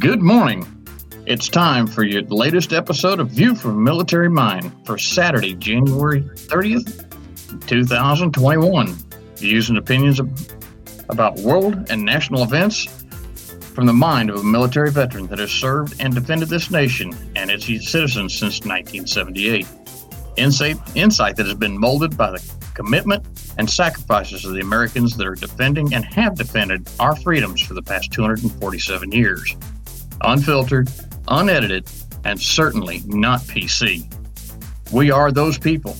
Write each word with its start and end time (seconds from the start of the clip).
Good 0.00 0.22
morning. 0.22 0.66
It's 1.26 1.48
time 1.48 1.86
for 1.86 2.02
your 2.02 2.22
latest 2.22 2.72
episode 2.72 3.20
of 3.20 3.30
View 3.30 3.54
from 3.54 3.84
Military 3.84 4.28
Mind 4.28 4.72
for 4.84 4.98
Saturday, 4.98 5.54
January 5.54 6.22
30th, 6.22 7.06
2021. 7.68 8.88
Views 9.36 9.68
and 9.68 9.78
opinions 9.78 10.20
about 11.08 11.36
world 11.36 11.90
and 11.90 12.04
national 12.04 12.42
events 12.42 13.04
from 13.74 13.86
the 13.86 13.92
mind 13.92 14.30
of 14.30 14.36
a 14.36 14.42
military 14.42 14.90
veteran 14.90 15.26
that 15.28 15.38
has 15.38 15.52
served 15.52 16.00
and 16.00 16.14
defended 16.14 16.48
this 16.48 16.70
nation 16.70 17.14
and 17.36 17.50
its 17.50 17.66
citizens 17.66 18.34
since 18.34 18.60
1978. 18.60 19.66
Insight, 20.40 20.78
insight 20.96 21.36
that 21.36 21.44
has 21.44 21.54
been 21.54 21.78
molded 21.78 22.16
by 22.16 22.30
the 22.30 22.52
commitment 22.72 23.26
and 23.58 23.68
sacrifices 23.68 24.46
of 24.46 24.54
the 24.54 24.60
Americans 24.60 25.14
that 25.18 25.26
are 25.26 25.34
defending 25.34 25.92
and 25.92 26.02
have 26.02 26.34
defended 26.34 26.88
our 26.98 27.14
freedoms 27.14 27.60
for 27.60 27.74
the 27.74 27.82
past 27.82 28.10
247 28.10 29.12
years 29.12 29.54
unfiltered, 30.22 30.90
unedited, 31.28 31.86
and 32.24 32.40
certainly 32.40 33.02
not 33.04 33.40
PC. 33.40 34.10
We 34.90 35.10
are 35.10 35.30
those 35.30 35.58
people. 35.58 35.94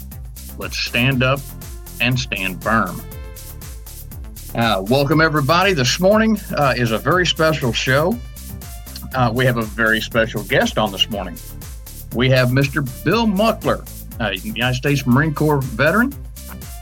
Let's 0.57 0.79
stand 0.79 1.23
up 1.23 1.41
and 2.01 2.19
stand 2.19 2.63
firm. 2.63 2.99
Uh, 4.55 4.83
welcome, 4.89 5.21
everybody. 5.21 5.75
This 5.75 6.01
morning 6.01 6.39
uh, 6.57 6.73
is 6.79 6.93
a 6.93 6.99
very 6.99 7.27
special 7.27 7.75
show. 7.75 8.19
Uh, 9.15 9.31
we 9.35 9.45
have 9.45 9.59
a 9.59 9.65
very 9.65 10.01
special 10.01 10.43
guest 10.45 10.79
on 10.79 10.93
this 10.93 11.11
morning. 11.11 11.37
We 12.15 12.31
have 12.31 12.49
Mr. 12.49 12.83
Bill 13.05 13.27
Muckler, 13.27 13.87
a 14.21 14.35
United 14.37 14.75
States 14.75 15.07
Marine 15.07 15.35
Corps 15.35 15.63
veteran 15.63 16.15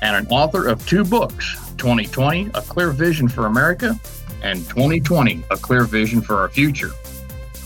and 0.03 0.17
an 0.17 0.27
author 0.31 0.67
of 0.69 0.85
two 0.87 1.05
books 1.05 1.57
2020, 1.79 2.51
A 2.55 2.63
Clear 2.63 2.91
Vision 2.91 3.29
for 3.29 3.47
America, 3.47 3.99
and 4.43 4.59
2020, 4.69 5.45
A 5.51 5.57
Clear 5.57 5.85
Vision 5.85 6.21
for 6.21 6.37
Our 6.37 6.49
Future. 6.49 6.91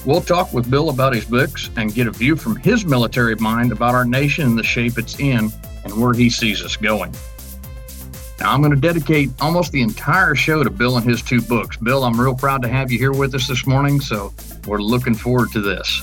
We'll 0.04 0.20
talk 0.20 0.52
with 0.52 0.70
Bill 0.70 0.90
about 0.90 1.14
his 1.14 1.24
books 1.24 1.70
and 1.76 1.94
get 1.94 2.06
a 2.06 2.10
view 2.10 2.36
from 2.36 2.56
his 2.56 2.84
military 2.84 3.34
mind 3.36 3.72
about 3.72 3.94
our 3.94 4.04
nation 4.04 4.44
and 4.44 4.58
the 4.58 4.62
shape 4.62 4.98
it's 4.98 5.18
in 5.18 5.50
and 5.84 6.00
where 6.00 6.12
he 6.12 6.28
sees 6.28 6.62
us 6.62 6.76
going. 6.76 7.14
Now, 8.40 8.52
I'm 8.52 8.60
going 8.60 8.74
to 8.74 8.80
dedicate 8.80 9.30
almost 9.40 9.70
the 9.70 9.82
entire 9.82 10.34
show 10.34 10.64
to 10.64 10.70
Bill 10.70 10.96
and 10.96 11.08
his 11.08 11.22
two 11.22 11.40
books. 11.40 11.76
Bill, 11.76 12.04
I'm 12.04 12.20
real 12.20 12.34
proud 12.34 12.62
to 12.62 12.68
have 12.68 12.90
you 12.90 12.98
here 12.98 13.12
with 13.12 13.34
us 13.34 13.46
this 13.46 13.66
morning, 13.66 14.00
so 14.00 14.34
we're 14.66 14.82
looking 14.82 15.14
forward 15.14 15.52
to 15.52 15.60
this. 15.60 16.02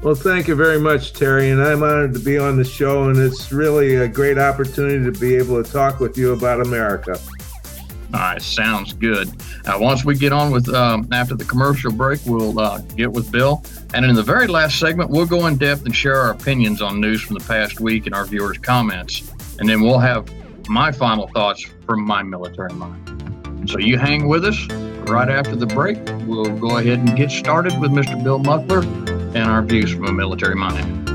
Well, 0.00 0.14
thank 0.14 0.46
you 0.46 0.54
very 0.54 0.78
much, 0.78 1.12
Terry, 1.12 1.50
and 1.50 1.60
I'm 1.60 1.82
honored 1.82 2.14
to 2.14 2.20
be 2.20 2.38
on 2.38 2.56
the 2.56 2.64
show, 2.64 3.08
and 3.08 3.18
it's 3.18 3.50
really 3.50 3.96
a 3.96 4.06
great 4.06 4.38
opportunity 4.38 5.04
to 5.04 5.10
be 5.18 5.34
able 5.34 5.62
to 5.62 5.68
talk 5.68 5.98
with 5.98 6.16
you 6.16 6.32
about 6.34 6.60
America. 6.60 7.18
All 8.14 8.20
right, 8.20 8.40
sounds 8.40 8.92
good. 8.92 9.28
Uh, 9.66 9.76
once 9.80 10.04
we 10.04 10.16
get 10.16 10.32
on 10.32 10.52
with 10.52 10.72
um, 10.72 11.08
after 11.12 11.34
the 11.34 11.44
commercial 11.44 11.90
break, 11.90 12.20
we'll 12.26 12.60
uh, 12.60 12.78
get 12.96 13.10
with 13.10 13.32
Bill, 13.32 13.60
and 13.92 14.04
in 14.04 14.14
the 14.14 14.22
very 14.22 14.46
last 14.46 14.78
segment, 14.78 15.10
we'll 15.10 15.26
go 15.26 15.48
in 15.48 15.56
depth 15.56 15.84
and 15.84 15.94
share 15.94 16.14
our 16.14 16.30
opinions 16.30 16.80
on 16.80 17.00
news 17.00 17.20
from 17.20 17.36
the 17.36 17.44
past 17.44 17.80
week 17.80 18.06
and 18.06 18.14
our 18.14 18.24
viewers' 18.24 18.58
comments, 18.58 19.32
and 19.58 19.68
then 19.68 19.82
we'll 19.82 19.98
have 19.98 20.30
my 20.68 20.92
final 20.92 21.26
thoughts 21.26 21.66
from 21.86 22.04
my 22.04 22.22
military 22.22 22.72
mind. 22.72 23.68
So 23.68 23.80
you 23.80 23.98
hang 23.98 24.28
with 24.28 24.44
us. 24.44 24.68
Right 25.08 25.28
after 25.28 25.56
the 25.56 25.66
break, 25.66 25.98
we'll 26.26 26.56
go 26.56 26.76
ahead 26.76 26.98
and 26.98 27.16
get 27.16 27.30
started 27.30 27.78
with 27.80 27.90
Mr. 27.90 28.22
Bill 28.22 28.38
Muckler 28.38 28.84
and 29.34 29.50
our 29.50 29.62
views 29.62 29.92
from 29.92 30.06
a 30.06 30.12
military 30.12 30.54
mind. 30.54 31.08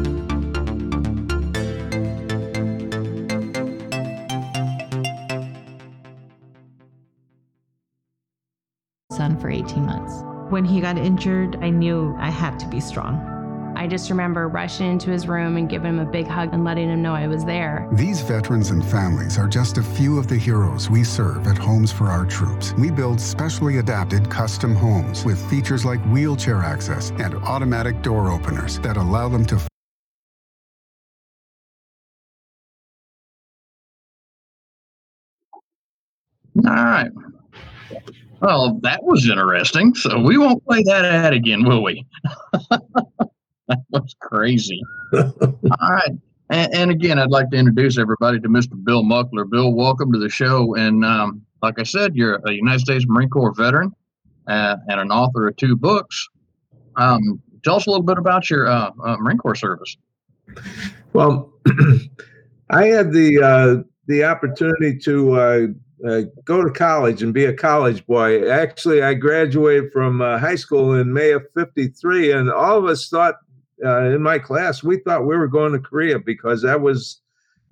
son 9.23 9.39
for 9.39 9.49
18 9.49 9.85
months. 9.85 10.23
When 10.49 10.65
he 10.65 10.81
got 10.81 10.97
injured, 10.97 11.57
I 11.61 11.69
knew 11.69 12.15
I 12.19 12.29
had 12.29 12.59
to 12.59 12.67
be 12.67 12.79
strong. 12.79 13.42
I 13.83 13.87
just 13.87 14.09
remember 14.09 14.47
rushing 14.47 14.89
into 14.89 15.11
his 15.11 15.27
room 15.27 15.57
and 15.57 15.67
giving 15.67 15.89
him 15.89 15.99
a 15.99 16.05
big 16.05 16.25
hug 16.25 16.53
and 16.53 16.63
letting 16.63 16.87
him 16.87 17.01
know 17.01 17.13
I 17.13 17.27
was 17.27 17.43
there. 17.43 17.85
These 17.91 18.21
veterans 18.21 18.69
and 18.69 18.81
families 18.81 19.37
are 19.37 19.49
just 19.49 19.77
a 19.77 19.83
few 19.83 20.17
of 20.17 20.29
the 20.29 20.37
heroes 20.37 20.89
we 20.89 21.03
serve 21.03 21.47
at 21.47 21.57
Homes 21.57 21.91
for 21.91 22.05
Our 22.05 22.25
Troops. 22.25 22.73
We 22.77 22.91
build 22.91 23.19
specially 23.19 23.79
adapted 23.79 24.29
custom 24.29 24.73
homes 24.73 25.25
with 25.25 25.37
features 25.49 25.83
like 25.83 25.99
wheelchair 26.05 26.63
access 26.63 27.09
and 27.19 27.35
automatic 27.35 28.01
door 28.01 28.31
openers 28.31 28.79
that 28.79 28.95
allow 28.95 29.27
them 29.27 29.45
to 29.47 29.59
All 36.65 36.73
right. 36.73 37.11
Well, 38.39 38.79
that 38.83 39.03
was 39.03 39.29
interesting. 39.29 39.93
So 39.93 40.21
we 40.21 40.37
won't 40.37 40.63
play 40.63 40.83
that 40.83 41.03
ad 41.03 41.33
again, 41.33 41.65
will 41.65 41.83
we? 41.83 42.05
that 43.67 43.79
was 43.91 44.15
crazy. 44.19 44.81
All 45.13 45.31
right. 45.81 46.11
And, 46.49 46.73
and, 46.75 46.91
again, 46.91 47.17
I'd 47.17 47.31
like 47.31 47.49
to 47.51 47.57
introduce 47.57 47.97
everybody 47.97 48.39
to 48.39 48.49
Mr. 48.49 48.81
Bill 48.83 49.03
Muckler. 49.03 49.49
Bill, 49.49 49.73
welcome 49.73 50.11
to 50.11 50.19
the 50.19 50.29
show. 50.29 50.75
And 50.75 51.05
um, 51.05 51.41
like 51.61 51.79
I 51.79 51.83
said, 51.83 52.15
you're 52.15 52.35
a 52.45 52.51
United 52.51 52.81
States 52.81 53.05
Marine 53.07 53.29
Corps 53.29 53.53
veteran 53.55 53.91
uh, 54.47 54.75
and 54.89 54.99
an 54.99 55.11
author 55.11 55.47
of 55.47 55.55
two 55.55 55.75
books. 55.75 56.27
Um, 56.97 57.41
tell 57.63 57.75
us 57.75 57.87
a 57.87 57.89
little 57.89 58.03
bit 58.03 58.17
about 58.17 58.49
your 58.49 58.67
uh, 58.67 58.91
uh, 59.03 59.17
Marine 59.17 59.37
Corps 59.37 59.55
service. 59.55 59.95
Well, 61.13 61.53
I 62.69 62.85
had 62.85 63.13
the 63.13 63.41
uh, 63.41 63.83
the 64.07 64.25
opportunity 64.25 64.97
to 64.99 65.31
uh, 65.31 65.67
uh, 66.05 66.21
go 66.43 66.63
to 66.63 66.69
college 66.69 67.23
and 67.23 67.33
be 67.33 67.45
a 67.45 67.53
college 67.53 68.05
boy. 68.05 68.49
Actually, 68.49 69.01
I 69.01 69.13
graduated 69.13 69.91
from 69.93 70.19
high 70.19 70.55
school 70.55 70.93
in 70.95 71.13
May 71.13 71.31
of 71.31 71.43
53, 71.55 72.33
and 72.33 72.51
all 72.51 72.77
of 72.77 72.85
us 72.85 73.07
thought 73.07 73.35
uh, 73.83 74.03
in 74.05 74.21
my 74.21 74.39
class, 74.39 74.83
we 74.83 74.99
thought 74.99 75.25
we 75.25 75.37
were 75.37 75.47
going 75.47 75.73
to 75.73 75.79
Korea 75.79 76.19
because 76.19 76.61
that 76.61 76.81
was 76.81 77.21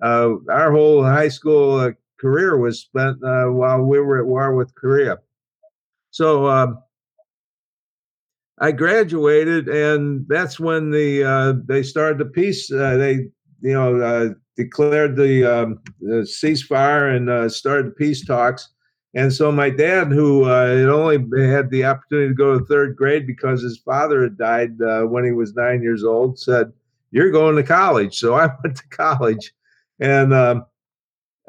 uh, 0.02 0.34
our 0.50 0.72
whole 0.72 1.04
high 1.04 1.28
school 1.28 1.78
uh, 1.78 1.92
career 2.20 2.56
was 2.56 2.80
spent 2.80 3.22
uh, 3.24 3.46
while 3.46 3.82
we 3.82 4.00
were 4.00 4.18
at 4.18 4.26
war 4.26 4.54
with 4.54 4.74
Korea. 4.74 5.18
So 6.10 6.46
um, 6.48 6.82
I 8.58 8.72
graduated, 8.72 9.68
and 9.68 10.26
that's 10.28 10.60
when 10.60 10.90
the 10.90 11.62
they 11.66 11.82
started 11.82 12.18
the 12.18 12.26
peace. 12.26 12.68
they 12.68 13.28
you 13.60 13.72
know 13.72 14.34
declared 14.56 15.16
the, 15.16 15.44
um, 15.44 15.80
the 16.00 16.22
ceasefire 16.22 17.16
and 17.16 17.30
uh, 17.30 17.48
started 17.48 17.86
the 17.86 17.90
peace 17.92 18.24
talks. 18.24 18.68
And 19.14 19.32
so 19.32 19.52
my 19.52 19.68
dad, 19.68 20.10
who 20.10 20.44
uh, 20.44 20.74
had 20.74 20.88
only 20.88 21.18
had 21.46 21.70
the 21.70 21.84
opportunity 21.84 22.28
to 22.28 22.34
go 22.34 22.58
to 22.58 22.64
third 22.64 22.96
grade 22.96 23.26
because 23.26 23.62
his 23.62 23.78
father 23.78 24.22
had 24.22 24.38
died 24.38 24.80
uh, 24.80 25.02
when 25.02 25.24
he 25.24 25.32
was 25.32 25.54
nine 25.54 25.82
years 25.82 26.02
old, 26.02 26.38
said, 26.38 26.72
"You're 27.10 27.30
going 27.30 27.56
to 27.56 27.62
college." 27.62 28.18
So 28.18 28.34
I 28.34 28.46
went 28.62 28.76
to 28.76 28.88
college, 28.88 29.52
and, 30.00 30.32
um, 30.32 30.64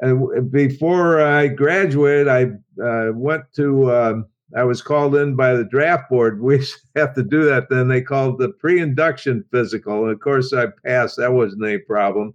and 0.00 0.50
before 0.50 1.22
I 1.22 1.48
graduated, 1.48 2.28
I 2.28 2.82
uh, 2.82 3.12
went 3.12 3.44
to. 3.56 3.92
Um, 3.92 4.26
I 4.56 4.62
was 4.62 4.82
called 4.82 5.16
in 5.16 5.34
by 5.34 5.54
the 5.54 5.64
draft 5.64 6.10
board. 6.10 6.40
We 6.42 6.64
have 6.94 7.14
to 7.14 7.22
do 7.24 7.44
that. 7.46 7.68
Then 7.70 7.88
they 7.88 8.02
called 8.02 8.38
the 8.38 8.50
pre-induction 8.50 9.44
physical, 9.50 10.04
and 10.04 10.12
of 10.12 10.20
course 10.20 10.52
I 10.52 10.66
passed. 10.84 11.16
That 11.16 11.32
wasn't 11.32 11.64
a 11.64 11.78
problem 11.78 12.34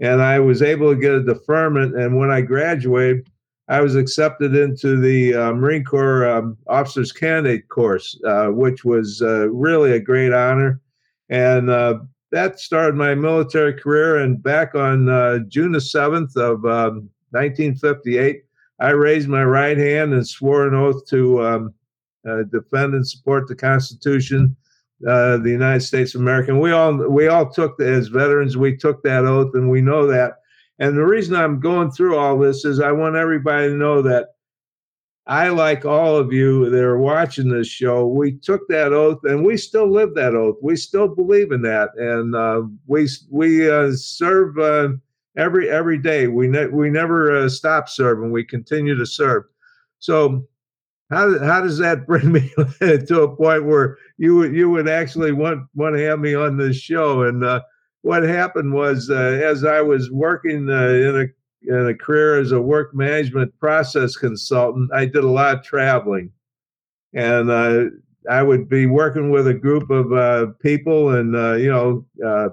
and 0.00 0.22
I 0.22 0.38
was 0.38 0.62
able 0.62 0.94
to 0.94 1.00
get 1.00 1.14
a 1.14 1.22
deferment. 1.22 1.96
And 1.96 2.16
when 2.16 2.30
I 2.30 2.40
graduated, 2.40 3.28
I 3.68 3.82
was 3.82 3.96
accepted 3.96 4.54
into 4.54 4.98
the 4.98 5.34
uh, 5.34 5.52
Marine 5.52 5.84
Corps 5.84 6.26
um, 6.26 6.56
Officers 6.68 7.12
Candidate 7.12 7.68
course, 7.68 8.18
uh, 8.26 8.46
which 8.46 8.84
was 8.84 9.20
uh, 9.20 9.50
really 9.50 9.92
a 9.92 10.00
great 10.00 10.32
honor. 10.32 10.80
And 11.28 11.68
uh, 11.68 11.98
that 12.32 12.60
started 12.60 12.96
my 12.96 13.14
military 13.14 13.74
career. 13.74 14.16
And 14.16 14.42
back 14.42 14.74
on 14.74 15.10
uh, 15.10 15.40
June 15.48 15.72
the 15.72 15.78
7th 15.78 16.34
of 16.36 16.64
um, 16.64 17.10
1958, 17.30 18.42
I 18.80 18.90
raised 18.90 19.28
my 19.28 19.44
right 19.44 19.76
hand 19.76 20.14
and 20.14 20.26
swore 20.26 20.66
an 20.66 20.74
oath 20.74 21.06
to 21.08 21.44
um, 21.46 21.74
uh, 22.26 22.44
defend 22.44 22.94
and 22.94 23.06
support 23.06 23.48
the 23.48 23.56
Constitution 23.56 24.56
the 25.00 25.42
United 25.44 25.82
States 25.82 26.14
of 26.14 26.22
America. 26.22 26.52
And 26.52 26.60
we 26.60 26.72
all 26.72 26.96
we 27.08 27.28
all 27.28 27.48
took 27.50 27.80
as 27.80 28.08
veterans 28.08 28.56
we 28.56 28.76
took 28.76 29.02
that 29.02 29.24
oath, 29.24 29.54
and 29.54 29.68
we 29.68 29.82
know 29.82 30.06
that. 30.06 30.38
And 30.78 30.96
the 30.96 31.04
reason 31.04 31.34
I'm 31.34 31.60
going 31.60 31.90
through 31.90 32.16
all 32.16 32.38
this 32.38 32.64
is 32.64 32.80
I 32.80 32.92
want 32.92 33.16
everybody 33.16 33.68
to 33.68 33.74
know 33.74 34.02
that 34.02 34.28
I, 35.28 35.50
like 35.50 35.84
all 35.84 36.16
of 36.16 36.32
you 36.32 36.70
that 36.70 36.82
are 36.82 36.98
watching 36.98 37.50
this 37.50 37.68
show, 37.68 38.06
we 38.06 38.32
took 38.32 38.66
that 38.68 38.94
oath 38.94 39.18
and 39.24 39.44
we 39.44 39.58
still 39.58 39.90
live 39.90 40.14
that 40.14 40.34
oath. 40.34 40.56
We 40.62 40.74
still 40.74 41.06
believe 41.06 41.52
in 41.52 41.60
that, 41.62 41.90
and 41.98 42.34
uh, 42.34 42.62
we 42.86 43.08
we 43.30 43.70
uh, 43.70 43.92
serve 43.92 44.58
uh, 44.58 44.88
every 45.36 45.68
every 45.68 45.98
day. 45.98 46.28
We 46.28 46.48
ne- 46.48 46.68
we 46.68 46.88
never 46.88 47.36
uh, 47.36 47.48
stop 47.50 47.90
serving. 47.90 48.32
We 48.32 48.42
continue 48.42 48.96
to 48.96 49.04
serve. 49.04 49.44
So 49.98 50.48
how 51.10 51.38
how 51.40 51.60
does 51.60 51.76
that 51.76 52.06
bring 52.06 52.32
me 52.32 52.50
to 52.80 53.20
a 53.20 53.36
point 53.36 53.66
where 53.66 53.98
you 54.16 54.34
would 54.36 54.54
you 54.54 54.70
would 54.70 54.88
actually 54.88 55.32
want 55.32 55.68
want 55.74 55.94
to 55.94 56.02
have 56.04 56.20
me 56.20 56.34
on 56.34 56.56
this 56.56 56.76
show? 56.76 57.24
And 57.24 57.44
uh, 57.44 57.60
what 58.02 58.22
happened 58.22 58.72
was, 58.72 59.10
uh, 59.10 59.14
as 59.14 59.64
I 59.64 59.80
was 59.80 60.10
working 60.10 60.68
uh, 60.70 60.88
in 60.88 61.20
a 61.20 61.26
in 61.70 61.88
a 61.88 61.94
career 61.94 62.38
as 62.38 62.52
a 62.52 62.60
work 62.60 62.94
management 62.94 63.52
process 63.58 64.16
consultant, 64.16 64.90
I 64.94 65.06
did 65.06 65.24
a 65.24 65.28
lot 65.28 65.56
of 65.56 65.64
traveling, 65.64 66.30
and 67.12 67.50
uh, 67.50 67.86
I 68.30 68.42
would 68.42 68.68
be 68.68 68.86
working 68.86 69.30
with 69.30 69.48
a 69.48 69.54
group 69.54 69.90
of 69.90 70.12
uh, 70.12 70.52
people, 70.62 71.10
and 71.10 71.34
uh, 71.34 71.54
you 71.54 71.70
know, 71.70 72.06
uh, 72.24 72.50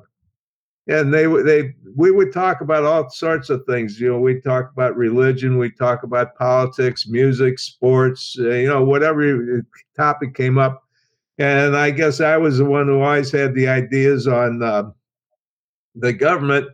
and 0.87 1.13
they 1.13 1.27
they 1.43 1.73
we 1.95 2.11
would 2.11 2.33
talk 2.33 2.61
about 2.61 2.83
all 2.83 3.09
sorts 3.09 3.49
of 3.49 3.63
things. 3.65 3.99
You 3.99 4.09
know, 4.09 4.19
we 4.19 4.41
talk 4.41 4.71
about 4.71 4.97
religion, 4.97 5.57
we 5.57 5.71
talk 5.71 6.03
about 6.03 6.35
politics, 6.35 7.07
music, 7.07 7.59
sports, 7.59 8.35
you 8.35 8.67
know, 8.67 8.83
whatever 8.83 9.63
topic 9.95 10.33
came 10.33 10.57
up. 10.57 10.81
And 11.37 11.75
I 11.75 11.91
guess 11.91 12.21
I 12.21 12.37
was 12.37 12.59
the 12.59 12.65
one 12.65 12.87
who 12.87 13.01
always 13.01 13.31
had 13.31 13.53
the 13.53 13.67
ideas 13.67 14.25
on 14.25 14.59
the 15.95 16.13
government, 16.13 16.67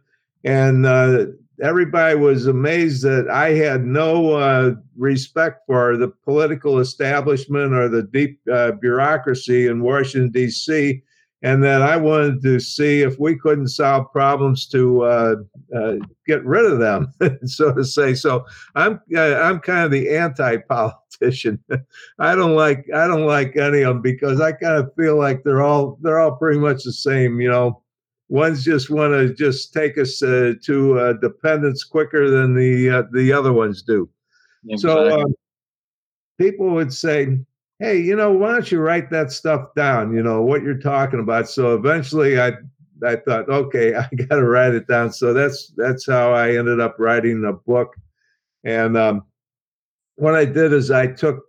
and 0.44 0.85
uh, 0.85 1.25
everybody 1.62 2.15
was 2.15 2.47
amazed 2.47 3.03
that 3.03 3.29
I 3.29 3.53
had 3.53 3.85
no 3.85 4.33
uh, 4.33 4.75
respect 4.97 5.65
for 5.68 5.95
the 5.95 6.07
political 6.07 6.79
establishment 6.79 7.73
or 7.73 7.88
the 7.88 8.03
deep 8.03 8.39
uh, 8.51 8.71
bureaucracy 8.71 9.68
in 9.68 9.83
Washington, 9.83 10.31
D.C., 10.31 11.03
and 11.44 11.63
that 11.63 11.81
I 11.81 11.97
wanted 11.97 12.44
to 12.44 12.59
see 12.59 13.01
if 13.01 13.19
we 13.19 13.35
couldn't 13.35 13.69
solve 13.69 14.12
problems 14.12 14.68
to 14.68 15.01
uh, 15.01 15.35
uh 15.75 15.95
get 16.27 16.45
rid 16.45 16.71
of 16.71 16.77
them, 16.77 17.12
so 17.45 17.74
to 17.74 17.83
say. 17.83 18.13
So 18.13 18.45
I'm 18.75 19.01
uh, 19.15 19.35
I'm 19.38 19.59
kind 19.59 19.83
of 19.83 19.89
the 19.89 20.15
anti-politician. 20.15 21.57
I 22.19 22.35
don't 22.35 22.56
like 22.56 22.85
I 22.94 23.07
don't 23.07 23.25
like 23.25 23.57
any 23.57 23.81
of 23.81 23.95
them 23.95 24.01
because 24.03 24.39
I 24.39 24.51
kind 24.51 24.77
of 24.77 24.94
feel 24.95 25.17
like 25.17 25.44
they're 25.44 25.63
all 25.63 25.97
they're 26.01 26.19
all 26.19 26.35
pretty 26.35 26.59
much 26.59 26.83
the 26.83 26.94
same, 26.94 27.41
you 27.41 27.50
know 27.50 27.81
ones 28.31 28.63
just 28.63 28.89
want 28.89 29.12
to 29.12 29.33
just 29.33 29.74
take 29.74 29.98
us 29.98 30.24
uh, 30.24 30.54
to 30.63 30.98
uh, 30.98 31.13
dependence 31.13 31.83
quicker 31.83 32.30
than 32.30 32.56
the 32.56 32.89
uh, 32.89 33.04
the 33.12 33.31
other 33.31 33.51
ones 33.51 33.83
do. 33.83 34.10
Exactly. 34.68 35.10
So 35.10 35.22
um, 35.22 35.36
people 36.39 36.69
would 36.69 36.94
say, 36.94 37.38
"Hey, 37.80 38.00
you 38.00 38.16
know, 38.16 38.31
why 38.31 38.54
don't 38.54 38.72
you 38.72 38.80
write 38.80 39.10
that 39.10 39.33
stuff 39.33 39.75
down? 39.75 40.16
You 40.16 40.24
know 40.24 40.42
what 40.42 40.63
you're 40.63 40.80
talking 40.80 41.19
about." 41.19 41.50
So 41.50 41.75
eventually, 41.75 42.39
I 42.39 42.54
I 43.06 43.18
thought, 43.18 43.50
okay, 43.50 43.95
I 43.95 44.07
got 44.16 44.38
to 44.38 44.45
write 44.45 44.75
it 44.75 44.88
down. 44.88 45.12
So 45.12 45.34
that's 45.34 45.74
that's 45.75 46.07
how 46.07 46.34
I 46.34 46.56
ended 46.56 46.80
up 46.80 46.95
writing 47.00 47.42
the 47.42 47.54
book. 47.54 47.95
And 48.63 48.95
um, 48.95 49.25
what 50.16 50.36
I 50.36 50.45
did 50.45 50.72
is 50.72 50.89
I 50.89 51.07
took 51.07 51.44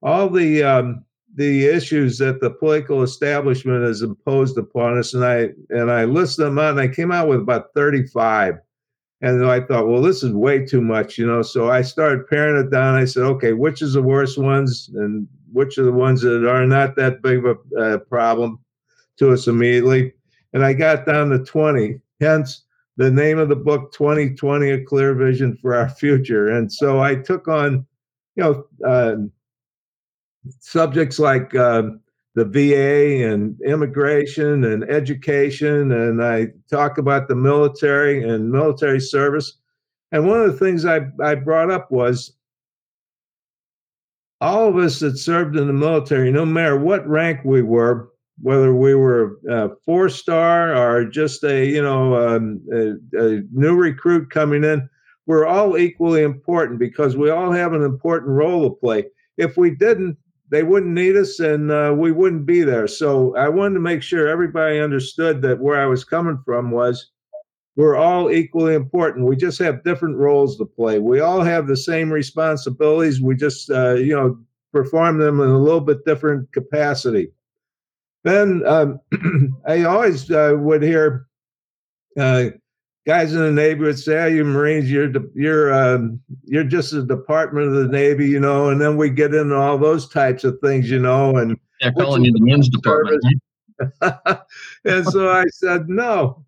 all 0.00 0.30
the 0.30 0.62
um, 0.62 1.04
the 1.40 1.64
issues 1.64 2.18
that 2.18 2.38
the 2.42 2.50
political 2.50 3.02
establishment 3.02 3.82
has 3.82 4.02
imposed 4.02 4.58
upon 4.58 4.98
us, 4.98 5.14
and 5.14 5.24
I 5.24 5.48
and 5.70 5.90
I 5.90 6.04
list 6.04 6.36
them 6.36 6.58
out, 6.58 6.72
and 6.72 6.80
I 6.80 6.86
came 6.86 7.10
out 7.10 7.28
with 7.28 7.40
about 7.40 7.72
35. 7.74 8.58
And 9.22 9.46
I 9.46 9.60
thought, 9.60 9.88
well, 9.88 10.02
this 10.02 10.22
is 10.22 10.32
way 10.32 10.66
too 10.66 10.82
much, 10.82 11.16
you 11.16 11.26
know. 11.26 11.40
So 11.40 11.70
I 11.70 11.80
started 11.80 12.28
paring 12.28 12.62
it 12.62 12.70
down. 12.70 12.94
I 12.94 13.06
said, 13.06 13.22
okay, 13.22 13.54
which 13.54 13.80
is 13.80 13.94
the 13.94 14.02
worst 14.02 14.36
ones, 14.36 14.90
and 14.94 15.26
which 15.50 15.78
are 15.78 15.84
the 15.84 15.92
ones 15.92 16.20
that 16.20 16.46
are 16.46 16.66
not 16.66 16.94
that 16.96 17.22
big 17.22 17.44
of 17.46 17.58
a 17.78 17.80
uh, 17.80 17.98
problem 17.98 18.58
to 19.16 19.32
us 19.32 19.46
immediately. 19.46 20.12
And 20.52 20.62
I 20.62 20.74
got 20.74 21.06
down 21.06 21.30
to 21.30 21.38
20. 21.38 22.00
Hence 22.20 22.64
the 22.98 23.10
name 23.10 23.38
of 23.38 23.48
the 23.48 23.56
book, 23.56 23.94
2020: 23.94 24.72
A 24.72 24.84
Clear 24.84 25.14
Vision 25.14 25.56
for 25.56 25.74
Our 25.74 25.88
Future. 25.88 26.48
And 26.48 26.70
so 26.70 27.00
I 27.00 27.14
took 27.14 27.48
on, 27.48 27.86
you 28.36 28.42
know. 28.42 28.64
Uh, 28.86 29.16
subjects 30.60 31.18
like 31.18 31.54
um, 31.54 32.00
the 32.34 32.44
VA 32.44 33.26
and 33.26 33.60
immigration 33.62 34.64
and 34.64 34.84
education, 34.84 35.92
and 35.92 36.22
I 36.22 36.48
talk 36.70 36.98
about 36.98 37.28
the 37.28 37.34
military 37.34 38.22
and 38.28 38.50
military 38.50 39.00
service. 39.00 39.58
And 40.12 40.26
one 40.26 40.40
of 40.40 40.52
the 40.52 40.64
things 40.64 40.84
I, 40.84 41.00
I 41.22 41.34
brought 41.34 41.70
up 41.70 41.90
was 41.90 42.32
all 44.40 44.68
of 44.68 44.76
us 44.76 45.00
that 45.00 45.18
served 45.18 45.56
in 45.56 45.66
the 45.66 45.72
military, 45.72 46.30
no 46.30 46.46
matter 46.46 46.78
what 46.78 47.06
rank 47.06 47.40
we 47.44 47.62
were, 47.62 48.10
whether 48.40 48.74
we 48.74 48.94
were 48.94 49.38
a 49.48 49.70
four 49.84 50.08
star 50.08 50.74
or 50.74 51.04
just 51.04 51.44
a 51.44 51.66
you 51.66 51.82
know 51.82 52.14
um, 52.14 52.60
a, 52.72 52.92
a 53.18 53.42
new 53.52 53.76
recruit 53.76 54.30
coming 54.30 54.64
in, 54.64 54.88
we're 55.26 55.46
all 55.46 55.76
equally 55.76 56.22
important 56.22 56.78
because 56.78 57.16
we 57.16 57.30
all 57.30 57.52
have 57.52 57.72
an 57.72 57.82
important 57.82 58.30
role 58.30 58.68
to 58.68 58.74
play. 58.76 59.04
If 59.36 59.56
we 59.56 59.70
didn't, 59.70 60.16
they 60.50 60.62
wouldn't 60.64 60.92
need 60.92 61.16
us 61.16 61.38
and 61.38 61.70
uh, 61.70 61.94
we 61.96 62.12
wouldn't 62.12 62.44
be 62.44 62.62
there. 62.62 62.88
So 62.88 63.34
I 63.36 63.48
wanted 63.48 63.74
to 63.74 63.80
make 63.80 64.02
sure 64.02 64.28
everybody 64.28 64.80
understood 64.80 65.42
that 65.42 65.60
where 65.60 65.80
I 65.80 65.86
was 65.86 66.04
coming 66.04 66.38
from 66.44 66.70
was 66.70 67.10
we're 67.76 67.96
all 67.96 68.30
equally 68.30 68.74
important. 68.74 69.26
We 69.26 69.36
just 69.36 69.58
have 69.60 69.84
different 69.84 70.16
roles 70.16 70.58
to 70.58 70.66
play. 70.66 70.98
We 70.98 71.20
all 71.20 71.40
have 71.40 71.66
the 71.66 71.76
same 71.76 72.12
responsibilities. 72.12 73.20
We 73.20 73.36
just, 73.36 73.70
uh, 73.70 73.94
you 73.94 74.14
know, 74.14 74.38
perform 74.72 75.18
them 75.18 75.40
in 75.40 75.48
a 75.48 75.58
little 75.58 75.80
bit 75.80 76.04
different 76.04 76.52
capacity. 76.52 77.32
Then 78.24 78.62
um, 78.66 79.00
I 79.66 79.84
always 79.84 80.30
uh, 80.30 80.54
would 80.58 80.82
hear 80.82 81.26
uh, 82.18 82.50
guys 83.06 83.32
in 83.32 83.40
the 83.40 83.52
Navy 83.52 83.80
would 83.80 83.98
say, 83.98 84.22
oh, 84.22 84.26
"You 84.26 84.44
Marines, 84.44 84.90
you're 84.90 85.10
you're 85.34 85.72
um, 85.72 86.20
you're 86.44 86.64
just 86.64 86.92
a 86.92 87.02
department 87.02 87.68
of 87.68 87.74
the 87.74 87.88
Navy, 87.88 88.26
you 88.28 88.40
know." 88.40 88.68
And 88.68 88.80
then 88.80 88.96
we 88.96 89.10
get 89.10 89.34
into 89.34 89.56
all 89.56 89.78
those 89.78 90.08
types 90.08 90.44
of 90.44 90.58
things, 90.62 90.90
you 90.90 90.98
know, 90.98 91.36
and 91.36 91.58
they're 91.80 91.92
calling 91.92 92.24
you 92.24 92.32
the 92.32 92.40
men's 92.40 92.68
department. 92.68 93.22
and 94.84 95.06
so 95.06 95.30
I 95.30 95.44
said, 95.52 95.88
"No, 95.88 96.44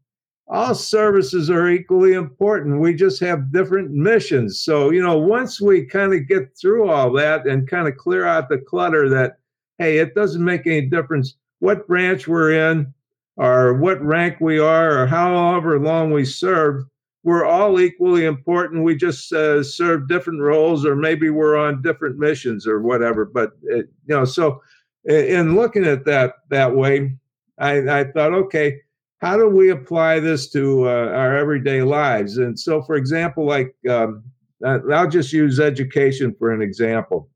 all 0.49 0.75
services 0.75 1.49
are 1.51 1.69
equally 1.69 2.13
important. 2.13 2.81
We 2.81 2.95
just 2.95 3.21
have 3.21 3.53
different 3.53 3.91
missions. 3.91 4.61
So 4.61 4.91
you 4.91 5.03
know, 5.03 5.19
once 5.19 5.61
we 5.61 5.87
kind 5.87 6.13
of 6.13 6.29
get 6.29 6.57
through 6.57 6.89
all 6.89 7.13
that 7.15 7.47
and 7.47 7.69
kind 7.69 7.89
of 7.89 7.97
clear 7.97 8.27
out 8.27 8.49
the 8.49 8.59
clutter, 8.59 9.09
that 9.09 9.39
hey, 9.79 9.99
it 9.99 10.15
doesn't 10.15 10.45
make 10.45 10.67
any 10.67 10.83
difference 10.83 11.37
what 11.61 11.87
branch 11.89 12.29
we're 12.29 12.71
in." 12.71 12.93
Or 13.37 13.75
what 13.75 14.03
rank 14.03 14.37
we 14.41 14.59
are 14.59 15.03
or 15.03 15.07
however 15.07 15.79
long 15.79 16.13
we 16.13 16.25
served, 16.25 16.87
we're 17.25 17.45
all 17.45 17.81
equally 17.81 18.25
important. 18.25 18.83
We 18.83 18.97
just 18.97 19.33
uh, 19.33 19.63
serve 19.63 20.09
different 20.09 20.41
roles, 20.41 20.85
or 20.85 20.97
maybe 20.97 21.31
we're 21.31 21.57
on 21.57 21.83
different 21.83 22.19
missions 22.19 22.67
or 22.67 22.83
whatever. 22.83 23.25
But 23.25 23.53
it, 23.63 23.89
you 24.07 24.17
know, 24.17 24.25
so 24.25 24.61
in 25.05 25.55
looking 25.55 25.85
at 25.85 26.05
that 26.07 26.35
that 26.51 26.75
way, 26.75 27.17
I, 27.59 28.01
I 28.01 28.05
thought, 28.05 28.33
okay, 28.35 28.81
how 29.21 29.37
do 29.37 29.49
we 29.49 29.71
apply 29.71 30.19
this 30.19 30.51
to 30.51 30.89
uh, 30.89 31.11
our 31.11 31.37
everyday 31.37 31.83
lives? 31.83 32.39
And 32.39 32.59
so, 32.59 32.83
for 32.83 32.97
example, 32.97 33.47
like 33.47 33.75
um, 33.89 34.25
I'll 34.65 35.09
just 35.09 35.33
use 35.33 35.61
education 35.61 36.35
for 36.39 36.53
an 36.53 36.61
example. 36.61 37.31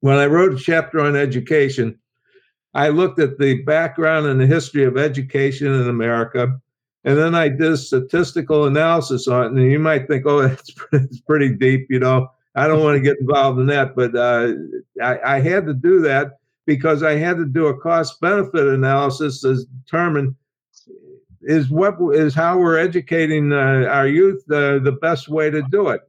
When 0.00 0.16
I 0.16 0.26
wrote 0.26 0.54
a 0.54 0.58
chapter 0.58 1.00
on 1.00 1.16
education, 1.16 1.98
I 2.74 2.88
looked 2.88 3.18
at 3.18 3.38
the 3.38 3.62
background 3.62 4.26
and 4.26 4.40
the 4.40 4.46
history 4.46 4.84
of 4.84 4.96
education 4.96 5.68
in 5.68 5.88
America, 5.88 6.60
and 7.04 7.16
then 7.16 7.34
I 7.34 7.48
did 7.48 7.76
statistical 7.78 8.66
analysis 8.66 9.26
on 9.28 9.44
it. 9.44 9.52
And 9.52 9.72
you 9.72 9.78
might 9.78 10.06
think, 10.06 10.26
oh, 10.26 10.42
that's 10.48 10.70
pretty, 10.70 11.22
pretty 11.26 11.54
deep, 11.54 11.86
you 11.90 11.98
know. 11.98 12.30
I 12.54 12.66
don't 12.66 12.82
want 12.82 12.96
to 12.96 13.00
get 13.00 13.20
involved 13.20 13.60
in 13.60 13.66
that, 13.66 13.94
but 13.94 14.16
uh, 14.16 14.52
I, 15.02 15.36
I, 15.36 15.40
had 15.40 15.64
to 15.66 15.74
do 15.74 16.00
that 16.00 16.38
because 16.66 17.04
I 17.04 17.14
had 17.14 17.36
to 17.36 17.44
do 17.44 17.66
a 17.66 17.78
cost 17.78 18.20
benefit 18.20 18.66
analysis 18.66 19.42
to 19.42 19.64
determine 19.84 20.34
is 21.42 21.70
what 21.70 21.96
is 22.14 22.34
how 22.34 22.58
we're 22.58 22.78
educating 22.78 23.52
uh, 23.52 23.86
our 23.88 24.08
youth 24.08 24.42
uh, 24.50 24.78
the 24.80 24.96
best 25.00 25.28
way 25.28 25.50
to 25.50 25.62
do 25.70 25.88
it. 25.88 26.00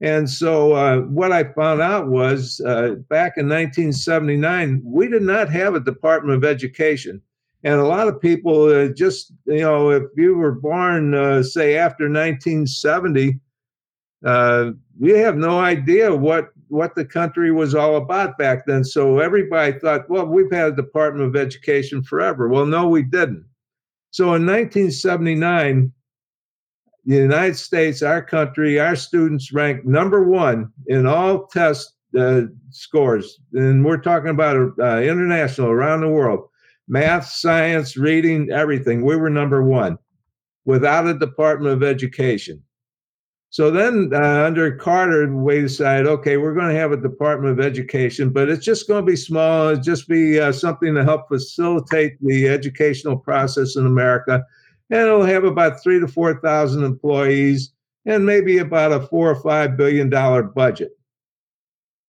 And 0.00 0.28
so, 0.28 0.72
uh, 0.72 0.98
what 1.00 1.32
I 1.32 1.44
found 1.54 1.80
out 1.80 2.08
was 2.08 2.60
uh, 2.60 2.96
back 3.08 3.38
in 3.38 3.48
1979, 3.48 4.82
we 4.84 5.08
did 5.08 5.22
not 5.22 5.48
have 5.48 5.74
a 5.74 5.80
Department 5.80 6.36
of 6.36 6.44
Education. 6.44 7.22
And 7.64 7.80
a 7.80 7.86
lot 7.86 8.06
of 8.06 8.20
people 8.20 8.64
uh, 8.64 8.88
just, 8.88 9.32
you 9.46 9.60
know, 9.60 9.90
if 9.90 10.02
you 10.14 10.36
were 10.36 10.52
born, 10.52 11.14
uh, 11.14 11.42
say, 11.42 11.78
after 11.78 12.04
1970, 12.04 13.40
uh, 14.24 14.72
we 15.00 15.12
have 15.12 15.36
no 15.36 15.60
idea 15.60 16.14
what, 16.14 16.50
what 16.68 16.94
the 16.94 17.04
country 17.04 17.50
was 17.50 17.74
all 17.74 17.96
about 17.96 18.36
back 18.36 18.66
then. 18.66 18.84
So, 18.84 19.18
everybody 19.18 19.78
thought, 19.78 20.10
well, 20.10 20.26
we've 20.26 20.52
had 20.52 20.72
a 20.72 20.76
Department 20.76 21.26
of 21.26 21.36
Education 21.40 22.02
forever. 22.02 22.48
Well, 22.48 22.66
no, 22.66 22.86
we 22.86 23.02
didn't. 23.02 23.46
So, 24.10 24.34
in 24.34 24.44
1979, 24.44 25.90
the 27.06 27.16
United 27.16 27.56
States, 27.56 28.02
our 28.02 28.20
country, 28.20 28.80
our 28.80 28.96
students 28.96 29.52
ranked 29.52 29.86
number 29.86 30.24
one 30.24 30.72
in 30.88 31.06
all 31.06 31.46
test 31.46 31.94
uh, 32.18 32.42
scores. 32.70 33.38
And 33.52 33.84
we're 33.84 33.98
talking 33.98 34.30
about 34.30 34.72
uh, 34.80 34.98
international, 34.98 35.70
around 35.70 36.00
the 36.00 36.08
world. 36.08 36.48
Math, 36.88 37.26
science, 37.26 37.96
reading, 37.96 38.50
everything. 38.50 39.04
We 39.04 39.16
were 39.16 39.30
number 39.30 39.62
one 39.62 39.98
without 40.64 41.06
a 41.06 41.18
Department 41.18 41.72
of 41.72 41.82
Education. 41.82 42.62
So 43.50 43.70
then, 43.70 44.10
uh, 44.12 44.44
under 44.44 44.74
Carter, 44.76 45.32
we 45.34 45.60
decided, 45.60 46.06
okay, 46.08 46.36
we're 46.36 46.54
going 46.54 46.68
to 46.68 46.78
have 46.78 46.92
a 46.92 46.96
Department 46.96 47.58
of 47.58 47.64
Education, 47.64 48.30
but 48.30 48.48
it's 48.48 48.64
just 48.64 48.88
going 48.88 49.04
to 49.04 49.10
be 49.10 49.16
small. 49.16 49.68
It's 49.68 49.86
just 49.86 50.08
be 50.08 50.40
uh, 50.40 50.52
something 50.52 50.94
to 50.94 51.04
help 51.04 51.28
facilitate 51.28 52.18
the 52.20 52.48
educational 52.48 53.16
process 53.16 53.76
in 53.76 53.86
America 53.86 54.44
and 54.90 55.00
it'll 55.00 55.24
have 55.24 55.44
about 55.44 55.82
three 55.82 56.00
to 56.00 56.08
4,000 56.08 56.84
employees 56.84 57.72
and 58.04 58.24
maybe 58.24 58.58
about 58.58 58.92
a 58.92 59.06
four 59.06 59.30
or 59.30 59.42
five 59.42 59.76
billion 59.76 60.08
dollar 60.08 60.42
budget. 60.42 60.92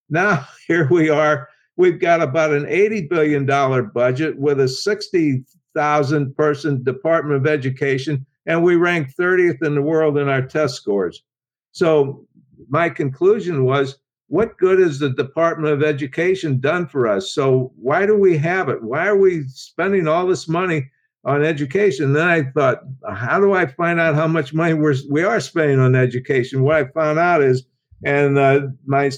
Now, 0.10 0.48
here 0.68 0.88
we 0.90 1.10
are. 1.10 1.50
We've 1.76 2.00
got 2.00 2.22
about 2.22 2.54
an 2.54 2.66
$80 2.66 3.10
billion 3.10 3.46
budget 3.94 4.38
with 4.38 4.60
a 4.60 4.68
60,000 4.68 6.36
person 6.36 6.84
Department 6.84 7.36
of 7.38 7.46
Education, 7.46 8.26
and 8.48 8.64
we 8.64 8.76
rank 8.76 9.14
30th 9.16 9.64
in 9.64 9.76
the 9.76 9.82
world 9.82 10.18
in 10.18 10.28
our 10.28 10.42
test 10.42 10.76
scores. 10.76 11.24
So, 11.72 12.26
my 12.70 12.90
conclusion 12.90 13.64
was 13.64 14.00
what 14.30 14.58
good 14.58 14.80
has 14.80 14.98
the 14.98 15.12
Department 15.12 15.72
of 15.72 15.84
Education 15.84 16.60
done 16.60 16.88
for 16.88 17.08
us? 17.08 17.32
So, 17.34 17.72
why 17.76 18.08
do 18.08 18.18
we 18.18 18.38
have 18.38 18.70
it? 18.70 18.82
Why 18.82 19.08
are 19.08 19.18
we 19.18 19.44
spending 19.48 20.08
all 20.08 20.26
this 20.26 20.50
money 20.50 20.90
on 21.28 21.44
education? 21.44 22.14
then 22.14 22.28
I 22.28 22.44
thought, 22.52 22.80
how 23.14 23.40
do 23.40 23.54
I 23.54 23.68
find 23.68 24.00
out 24.00 24.16
how 24.16 24.28
much 24.28 24.54
money 24.54 24.74
we're, 24.74 24.96
we 25.10 25.24
are 25.24 25.40
spending 25.40 25.80
on 25.80 25.94
education? 25.94 26.64
What 26.64 26.78
I 26.78 26.86
found 26.86 27.20
out 27.20 27.44
is, 27.44 27.66
and 28.04 28.40
uh, 28.40 28.68
my 28.86 29.12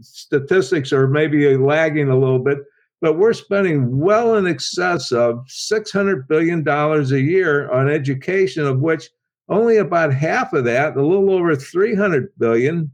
statistics 0.00 0.92
are 0.92 1.08
maybe 1.08 1.56
lagging 1.56 2.08
a 2.08 2.18
little 2.18 2.38
bit, 2.38 2.58
but 3.00 3.18
we're 3.18 3.32
spending 3.32 3.98
well 3.98 4.36
in 4.36 4.46
excess 4.46 5.10
of 5.10 5.44
$600 5.46 6.28
billion 6.28 6.66
a 6.66 7.02
year 7.18 7.70
on 7.70 7.90
education, 7.90 8.64
of 8.64 8.80
which 8.80 9.10
only 9.48 9.78
about 9.78 10.14
half 10.14 10.52
of 10.52 10.64
that, 10.64 10.96
a 10.96 11.02
little 11.02 11.32
over 11.32 11.56
300 11.56 12.32
billion, 12.38 12.90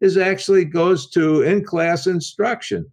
is 0.00 0.18
actually 0.18 0.66
goes 0.66 1.08
to 1.10 1.42
in-class 1.42 2.06
instruction. 2.06 2.90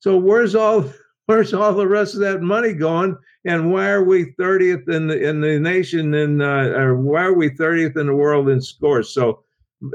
So 0.00 0.16
where's 0.16 0.56
all 0.56 0.90
where's 1.30 1.54
all 1.54 1.72
the 1.72 1.86
rest 1.86 2.14
of 2.14 2.20
that 2.20 2.42
money 2.42 2.72
going? 2.72 3.16
And 3.44 3.72
why 3.72 3.88
are 3.88 4.02
we 4.02 4.32
30th 4.32 4.88
in 4.88 5.06
the 5.06 5.28
in 5.28 5.40
the 5.40 5.60
nation? 5.60 6.12
And 6.14 6.42
uh, 6.42 6.76
or 6.76 6.96
why 6.96 7.22
are 7.22 7.32
we 7.32 7.50
30th 7.50 7.96
in 7.96 8.08
the 8.08 8.14
world 8.14 8.48
in 8.48 8.60
scores? 8.60 9.14
So 9.14 9.44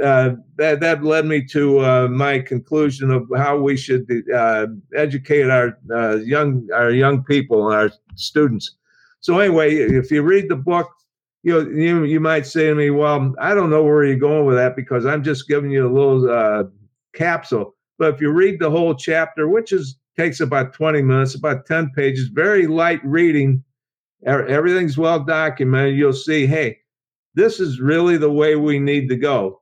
uh, 0.01 0.32
that 0.56 0.80
that 0.80 1.04
led 1.04 1.25
me 1.25 1.44
to 1.48 1.80
uh, 1.80 2.08
my 2.08 2.39
conclusion 2.39 3.12
of 3.12 3.27
how 3.36 3.58
we 3.58 3.75
should 3.75 4.10
uh, 4.34 4.68
educate 4.96 5.50
our 5.50 5.77
uh, 5.94 6.15
young 6.15 6.68
our 6.74 6.92
young 6.92 7.22
people 7.25 7.68
and 7.68 7.75
our 7.75 7.92
students. 8.15 8.77
So 9.20 9.38
anyway, 9.39 9.75
if 9.75 10.10
you 10.12 10.22
read 10.22 10.48
the 10.50 10.56
book, 10.56 10.89
you 11.44 11.51
know 11.54 11.70
you 11.70 12.04
you 12.06 12.22
might 12.22 12.48
say 12.48 12.68
to 12.68 12.75
me, 12.75 12.92
"Well, 12.92 13.36
I 13.39 13.54
don't 13.54 13.70
know 13.70 13.84
where 13.84 14.06
you're 14.06 14.15
going 14.30 14.46
with 14.46 14.56
that 14.56 14.77
because 14.77 15.06
I'm 15.06 15.22
just 15.22 15.50
giving 15.50 15.70
you 15.70 15.86
a 15.86 15.94
little 15.94 16.32
uh, 16.32 16.63
capsule." 17.13 17.75
But 18.00 18.15
if 18.15 18.22
you 18.22 18.32
read 18.32 18.60
the 18.60 18.72
whole 18.72 18.96
chapter, 18.96 19.50
which 19.50 19.74
is 19.74 19.98
takes 20.17 20.39
about 20.39 20.74
20 20.74 21.01
minutes, 21.01 21.36
about 21.36 21.65
10 21.65 21.91
pages, 21.95 22.29
very 22.29 22.67
light 22.67 23.03
reading, 23.03 23.63
everything's 24.25 24.98
well 24.98 25.24
documented. 25.24 25.98
You'll 25.98 26.13
see, 26.13 26.45
hey, 26.45 26.79
this 27.34 27.60
is 27.60 27.79
really 27.79 28.17
the 28.17 28.31
way 28.31 28.55
we 28.55 28.79
need 28.79 29.10
to 29.10 29.15
go 29.15 29.62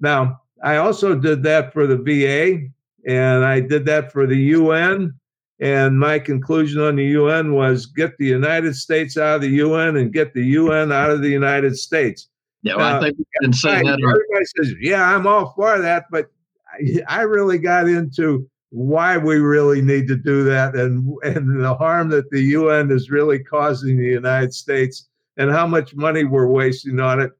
now, 0.00 0.40
I 0.62 0.76
also 0.76 1.14
did 1.14 1.42
that 1.44 1.72
for 1.72 1.86
the 1.86 1.96
VA 1.96 2.68
and 3.06 3.44
I 3.44 3.60
did 3.60 3.84
that 3.86 4.12
for 4.12 4.26
the 4.26 4.36
UN. 4.36 5.14
And 5.60 5.98
my 5.98 6.18
conclusion 6.18 6.80
on 6.80 6.96
the 6.96 7.04
UN 7.04 7.52
was 7.52 7.84
get 7.84 8.16
the 8.16 8.26
United 8.26 8.74
States 8.74 9.18
out 9.18 9.36
of 9.36 9.40
the 9.42 9.48
UN 9.48 9.96
and 9.96 10.12
get 10.12 10.32
the 10.32 10.44
UN 10.44 10.90
out 10.90 11.10
of 11.10 11.20
the 11.20 11.28
United 11.28 11.76
States. 11.76 12.28
Yeah, 12.62 12.76
well, 12.76 12.90
now, 12.90 12.98
I 12.98 13.00
think 13.02 13.18
we 13.18 13.24
can 13.42 13.52
say 13.52 13.82
that. 13.82 14.00
Everybody 14.02 14.44
says, 14.56 14.74
yeah, 14.80 15.14
I'm 15.14 15.26
all 15.26 15.52
for 15.54 15.78
that. 15.78 16.04
But 16.10 16.30
I, 16.72 17.02
I 17.08 17.22
really 17.22 17.58
got 17.58 17.88
into 17.88 18.48
why 18.70 19.16
we 19.16 19.36
really 19.36 19.82
need 19.82 20.06
to 20.08 20.16
do 20.16 20.44
that 20.44 20.74
and, 20.76 21.12
and 21.22 21.62
the 21.62 21.74
harm 21.74 22.08
that 22.08 22.30
the 22.30 22.40
UN 22.40 22.90
is 22.90 23.10
really 23.10 23.38
causing 23.38 23.96
the 23.96 24.04
United 24.04 24.54
States 24.54 25.08
and 25.36 25.50
how 25.50 25.66
much 25.66 25.94
money 25.94 26.24
we're 26.24 26.46
wasting 26.46 27.00
on 27.00 27.20
it 27.20 27.32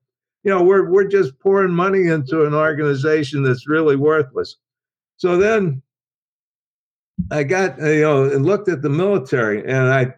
you 0.43 0.51
know, 0.51 0.63
we're 0.63 0.89
we're 0.89 1.05
just 1.05 1.39
pouring 1.39 1.73
money 1.73 2.09
into 2.09 2.47
an 2.47 2.55
organization 2.55 3.43
that's 3.43 3.69
really 3.69 3.97
worthless. 3.97 4.57
So 5.17 5.37
then 5.37 5.83
I 7.31 7.43
got 7.43 7.79
you 7.79 8.01
know 8.01 8.25
and 8.25 8.47
looked 8.47 8.69
at 8.69 8.83
the 8.83 8.89
military 8.89 9.61
and 9.61 9.93
I 9.93 10.15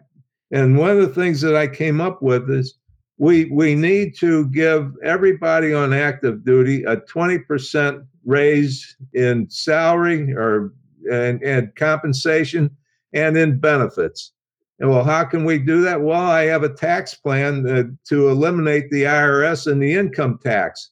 and 0.51 0.77
one 0.77 0.91
of 0.91 0.97
the 0.97 1.09
things 1.09 1.41
that 1.41 1.55
I 1.55 1.67
came 1.67 1.99
up 1.99 2.21
with 2.21 2.49
is 2.49 2.75
we 3.17 3.45
we 3.45 3.75
need 3.75 4.15
to 4.19 4.47
give 4.47 4.93
everybody 5.03 5.73
on 5.73 5.93
active 5.93 6.45
duty 6.45 6.83
a 6.83 6.97
20% 6.97 8.05
raise 8.25 8.95
in 9.13 9.49
salary 9.49 10.31
or 10.33 10.73
and, 11.11 11.41
and 11.43 11.75
compensation 11.75 12.69
and 13.13 13.37
in 13.37 13.59
benefits. 13.59 14.31
And 14.79 14.89
well, 14.89 15.03
how 15.03 15.23
can 15.23 15.45
we 15.45 15.59
do 15.59 15.81
that? 15.83 16.01
Well, 16.01 16.19
I 16.19 16.43
have 16.43 16.63
a 16.63 16.73
tax 16.73 17.13
plan 17.13 17.67
uh, 17.67 17.83
to 18.09 18.29
eliminate 18.29 18.89
the 18.89 19.03
IRS 19.03 19.71
and 19.71 19.81
the 19.81 19.93
income 19.93 20.39
tax. 20.43 20.89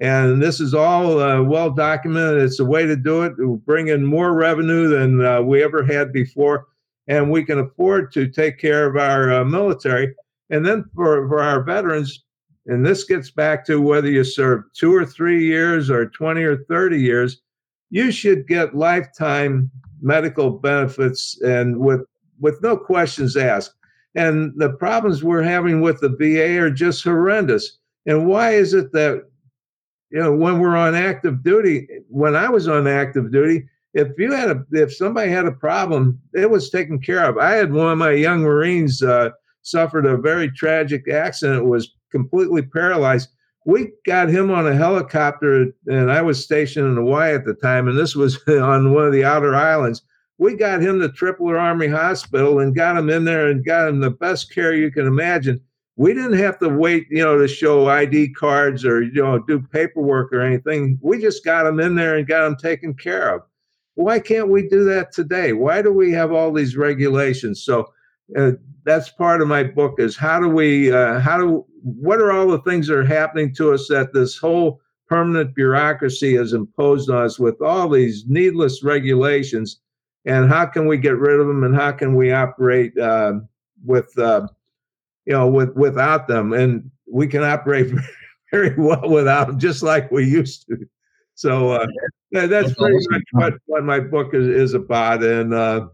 And 0.00 0.42
this 0.42 0.60
is 0.60 0.74
all 0.74 1.20
uh, 1.20 1.42
well 1.42 1.70
documented. 1.70 2.42
It's 2.42 2.60
a 2.60 2.64
way 2.64 2.86
to 2.86 2.96
do 2.96 3.22
it. 3.22 3.34
It 3.38 3.44
will 3.44 3.56
bring 3.58 3.88
in 3.88 4.04
more 4.04 4.34
revenue 4.34 4.88
than 4.88 5.24
uh, 5.24 5.42
we 5.42 5.62
ever 5.62 5.84
had 5.84 6.12
before. 6.12 6.66
And 7.06 7.30
we 7.30 7.44
can 7.44 7.58
afford 7.58 8.12
to 8.12 8.28
take 8.28 8.58
care 8.58 8.88
of 8.88 8.96
our 8.96 9.32
uh, 9.32 9.44
military. 9.44 10.14
And 10.50 10.64
then 10.64 10.84
for, 10.94 11.28
for 11.28 11.42
our 11.42 11.62
veterans, 11.62 12.24
and 12.66 12.84
this 12.84 13.04
gets 13.04 13.30
back 13.30 13.64
to 13.66 13.80
whether 13.80 14.08
you 14.08 14.24
serve 14.24 14.64
two 14.72 14.94
or 14.94 15.04
three 15.04 15.44
years 15.44 15.90
or 15.90 16.06
20 16.06 16.42
or 16.42 16.64
30 16.64 16.98
years, 16.98 17.42
you 17.90 18.10
should 18.10 18.46
get 18.46 18.74
lifetime 18.74 19.70
medical 20.00 20.50
benefits 20.50 21.40
and 21.42 21.78
with 21.78 22.02
with 22.40 22.60
no 22.62 22.76
questions 22.76 23.36
asked. 23.36 23.74
And 24.14 24.52
the 24.56 24.70
problems 24.70 25.24
we're 25.24 25.42
having 25.42 25.80
with 25.80 26.00
the 26.00 26.10
VA 26.10 26.60
are 26.60 26.70
just 26.70 27.02
horrendous. 27.02 27.78
And 28.06 28.26
why 28.26 28.52
is 28.52 28.74
it 28.74 28.92
that, 28.92 29.24
you 30.10 30.20
know, 30.20 30.34
when 30.34 30.60
we're 30.60 30.76
on 30.76 30.94
active 30.94 31.42
duty, 31.42 31.88
when 32.08 32.36
I 32.36 32.48
was 32.48 32.68
on 32.68 32.86
active 32.86 33.32
duty, 33.32 33.66
if 33.94 34.08
you 34.18 34.32
had 34.32 34.50
a, 34.50 34.64
if 34.72 34.94
somebody 34.94 35.30
had 35.30 35.46
a 35.46 35.52
problem, 35.52 36.20
it 36.32 36.50
was 36.50 36.70
taken 36.70 37.00
care 37.00 37.24
of. 37.24 37.38
I 37.38 37.52
had 37.52 37.72
one 37.72 37.92
of 37.92 37.98
my 37.98 38.10
young 38.10 38.42
Marines 38.42 39.02
uh, 39.02 39.30
suffered 39.62 40.06
a 40.06 40.16
very 40.16 40.50
tragic 40.50 41.08
accident, 41.08 41.64
was 41.64 41.94
completely 42.10 42.62
paralyzed. 42.62 43.28
We 43.64 43.92
got 44.04 44.28
him 44.28 44.50
on 44.50 44.66
a 44.66 44.74
helicopter, 44.74 45.66
and 45.86 46.12
I 46.12 46.20
was 46.22 46.42
stationed 46.42 46.86
in 46.86 46.96
Hawaii 46.96 47.34
at 47.34 47.44
the 47.44 47.54
time, 47.54 47.88
and 47.88 47.98
this 47.98 48.14
was 48.14 48.38
on 48.48 48.92
one 48.92 49.06
of 49.06 49.12
the 49.12 49.24
outer 49.24 49.54
islands 49.54 50.02
we 50.38 50.56
got 50.56 50.82
him 50.82 51.00
to 51.00 51.08
Tripler 51.08 51.60
Army 51.60 51.86
Hospital 51.86 52.58
and 52.58 52.74
got 52.74 52.96
him 52.96 53.08
in 53.08 53.24
there 53.24 53.48
and 53.48 53.64
got 53.64 53.88
him 53.88 54.00
the 54.00 54.10
best 54.10 54.52
care 54.52 54.74
you 54.74 54.90
can 54.90 55.06
imagine. 55.06 55.60
We 55.96 56.12
didn't 56.12 56.38
have 56.38 56.58
to 56.58 56.68
wait, 56.68 57.06
you 57.08 57.22
know, 57.22 57.38
to 57.38 57.46
show 57.46 57.88
ID 57.88 58.34
cards 58.34 58.84
or 58.84 59.02
you 59.02 59.22
know 59.22 59.38
do 59.38 59.60
paperwork 59.60 60.32
or 60.32 60.40
anything. 60.40 60.98
We 61.00 61.20
just 61.20 61.44
got 61.44 61.66
him 61.66 61.78
in 61.78 61.94
there 61.94 62.16
and 62.16 62.26
got 62.26 62.46
him 62.46 62.56
taken 62.56 62.94
care 62.94 63.36
of. 63.36 63.42
Why 63.94 64.18
can't 64.18 64.48
we 64.48 64.68
do 64.68 64.82
that 64.86 65.12
today? 65.12 65.52
Why 65.52 65.82
do 65.82 65.92
we 65.92 66.10
have 66.10 66.32
all 66.32 66.52
these 66.52 66.76
regulations? 66.76 67.62
So 67.62 67.92
uh, 68.36 68.52
that's 68.84 69.10
part 69.10 69.40
of 69.40 69.48
my 69.48 69.62
book 69.62 69.98
is 69.98 70.16
how 70.16 70.40
do 70.40 70.48
we 70.48 70.92
uh, 70.92 71.18
how 71.20 71.38
do 71.38 71.64
what 71.82 72.20
are 72.20 72.32
all 72.32 72.48
the 72.48 72.60
things 72.60 72.86
that 72.86 72.96
are 72.96 73.04
happening 73.04 73.54
to 73.54 73.72
us 73.72 73.88
that 73.88 74.12
this 74.12 74.36
whole 74.36 74.80
permanent 75.06 75.54
bureaucracy 75.54 76.36
has 76.36 76.52
imposed 76.52 77.10
on 77.10 77.24
us 77.24 77.38
with 77.38 77.60
all 77.60 77.88
these 77.88 78.24
needless 78.26 78.82
regulations? 78.82 79.80
And 80.26 80.48
how 80.48 80.64
can 80.66 80.86
we 80.86 80.96
get 80.96 81.18
rid 81.18 81.38
of 81.38 81.46
them 81.46 81.64
and 81.64 81.74
how 81.74 81.92
can 81.92 82.14
we 82.14 82.32
operate 82.32 82.96
uh, 82.96 83.34
with 83.84 84.16
uh, 84.18 84.46
you 85.26 85.34
know 85.34 85.48
with 85.48 85.74
without 85.74 86.26
them? 86.26 86.52
And 86.52 86.90
we 87.10 87.26
can 87.26 87.44
operate 87.44 87.92
very 88.52 88.74
well 88.76 89.08
without 89.08 89.48
them 89.48 89.58
just 89.58 89.82
like 89.82 90.10
we 90.10 90.24
used 90.24 90.66
to. 90.68 90.78
So 91.34 91.72
uh, 91.72 91.86
that's 92.30 92.74
pretty 92.74 93.06
much 93.10 93.22
what, 93.32 93.54
what 93.66 93.84
my 93.84 94.00
book 94.00 94.34
is, 94.34 94.46
is 94.46 94.74
about. 94.74 95.24
And 95.24 95.52
uh, 95.52 95.88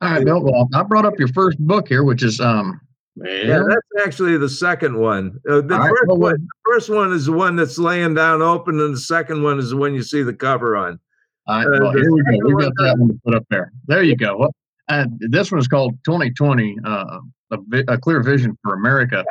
all 0.00 0.10
right 0.10 0.24
bill 0.24 0.42
well 0.42 0.68
i 0.74 0.82
brought 0.82 1.04
up 1.04 1.18
your 1.18 1.28
first 1.28 1.58
book 1.58 1.88
here 1.88 2.04
which 2.04 2.22
is 2.22 2.40
um 2.40 2.80
yeah, 3.16 3.62
that's 3.68 4.06
actually 4.06 4.38
the 4.38 4.48
second 4.48 4.98
one. 4.98 5.40
Uh, 5.48 5.60
the, 5.60 5.76
first 5.76 6.06
well, 6.06 6.16
one 6.16 6.34
the 6.34 6.72
first 6.72 6.88
one 6.88 7.12
is 7.12 7.26
the 7.26 7.32
one 7.32 7.56
that's 7.56 7.76
laying 7.76 8.14
down 8.14 8.40
open, 8.40 8.80
and 8.80 8.94
the 8.94 9.00
second 9.00 9.42
one 9.42 9.58
is 9.58 9.70
the 9.70 9.76
one 9.76 9.94
you 9.94 10.02
see 10.02 10.22
the 10.22 10.32
cover 10.32 10.76
on. 10.76 10.98
Uh, 11.46 11.64
well, 11.80 11.92
here 11.92 12.12
we 12.12 12.22
go. 12.22 12.54
We 12.54 12.62
got 12.62 12.72
that 12.78 12.96
one 12.98 13.08
to 13.08 13.20
put 13.24 13.34
up 13.34 13.44
there. 13.50 13.72
There 13.86 14.02
you 14.02 14.16
go. 14.16 14.50
Uh, 14.88 15.06
this 15.18 15.50
one 15.50 15.60
is 15.60 15.68
called 15.68 15.94
2020, 16.04 16.78
uh, 16.84 17.20
a, 17.50 17.58
a, 17.88 17.98
clear 17.98 18.22
vision 18.22 18.56
for 18.62 18.74
America. 18.74 19.24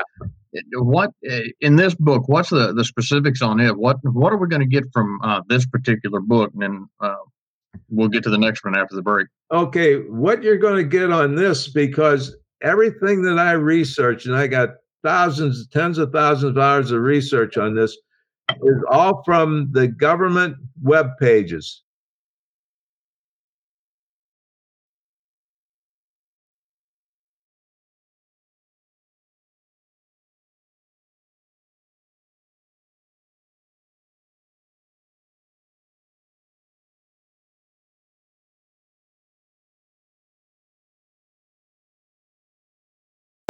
What 0.73 1.11
uh, 1.29 1.39
in 1.61 1.75
this 1.75 1.95
book? 1.95 2.27
What's 2.27 2.49
the, 2.49 2.73
the 2.73 2.83
specifics 2.83 3.41
on 3.41 3.59
it? 3.59 3.75
What 3.75 3.97
what 4.03 4.33
are 4.33 4.38
we 4.38 4.47
going 4.47 4.61
to 4.61 4.67
get 4.67 4.85
from 4.93 5.19
uh, 5.23 5.41
this 5.47 5.65
particular 5.65 6.19
book? 6.19 6.51
And 6.53 6.61
then 6.61 6.89
uh, 6.99 7.15
we'll 7.89 8.07
get 8.07 8.23
to 8.23 8.29
the 8.29 8.38
next 8.38 8.63
one 8.63 8.77
after 8.77 8.95
the 8.95 9.01
break. 9.01 9.27
Okay, 9.51 9.95
what 9.95 10.43
you're 10.43 10.57
going 10.57 10.77
to 10.77 10.83
get 10.83 11.11
on 11.11 11.35
this 11.35 11.67
because 11.67 12.35
everything 12.61 13.21
that 13.23 13.39
I 13.39 13.53
researched, 13.53 14.25
and 14.25 14.35
I 14.35 14.47
got 14.47 14.69
thousands, 15.03 15.67
tens 15.67 15.97
of 15.97 16.11
thousands 16.11 16.51
of 16.51 16.57
hours 16.57 16.91
of 16.91 17.01
research 17.01 17.57
on 17.57 17.75
this, 17.75 17.97
is 18.63 18.83
all 18.89 19.23
from 19.23 19.69
the 19.71 19.88
government 19.88 20.55
web 20.81 21.11
pages. 21.19 21.83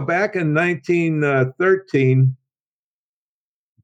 Back 0.09 0.35
in 0.35 0.55
1913, 0.55 2.35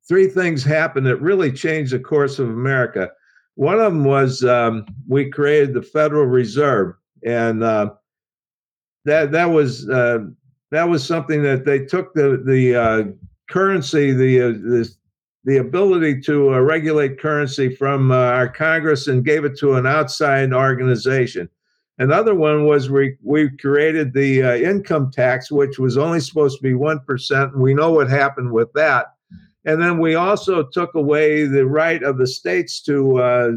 three 0.08 0.28
things 0.28 0.64
happened 0.64 1.06
that 1.06 1.22
really 1.22 1.52
changed 1.52 1.94
the 1.94 2.00
course 2.00 2.40
of 2.40 2.50
America. 2.50 3.12
One 3.54 3.80
of 3.80 3.94
them 3.94 4.04
was 4.04 4.44
um, 4.44 4.88
we 5.08 5.30
created 5.30 5.76
the 5.76 5.84
Federal 5.84 6.26
Reserve, 6.26 6.96
and 7.24 7.64
uh, 7.64 7.92
that 9.06 9.32
that 9.34 9.46
was 9.46 9.88
uh, 9.88 10.26
that 10.72 10.90
was 10.90 11.06
something 11.06 11.44
that 11.44 11.64
they 11.64 11.86
took 11.86 12.16
the 12.16 12.42
the 12.44 12.76
uh, 12.76 13.04
currency, 13.48 14.12
the, 14.12 14.42
uh, 14.42 14.48
the 14.48 14.92
the 15.44 15.58
ability 15.58 16.22
to 16.22 16.56
uh, 16.56 16.60
regulate 16.60 17.20
currency 17.20 17.70
from 17.76 18.12
uh, 18.12 18.16
our 18.16 18.50
Congress 18.50 19.08
and 19.08 19.24
gave 19.24 19.46
it 19.46 19.56
to 19.60 19.76
an 19.76 19.86
outside 19.86 20.52
organization. 20.54 21.48
Another 21.98 22.36
one 22.36 22.66
was 22.66 22.90
we, 22.90 23.16
we 23.24 23.50
created 23.58 24.14
the 24.14 24.44
uh, 24.44 24.56
income 24.56 25.12
tax, 25.12 25.50
which 25.50 25.80
was 25.80 25.98
only 25.98 26.20
supposed 26.20 26.58
to 26.58 26.64
be 26.64 26.74
1%. 26.74 27.54
And 27.54 27.62
we 27.62 27.74
know 27.74 27.92
what 27.92 28.10
happened 28.10 28.52
with 28.52 28.72
that. 28.74 29.08
And 29.64 29.82
then 29.82 30.00
we 30.00 30.16
also 30.16 30.64
took 30.64 30.94
away 30.96 31.46
the 31.46 31.66
right 31.66 32.04
of 32.04 32.18
the 32.18 32.28
states 32.28 32.82
to 32.82 33.18
uh, 33.20 33.52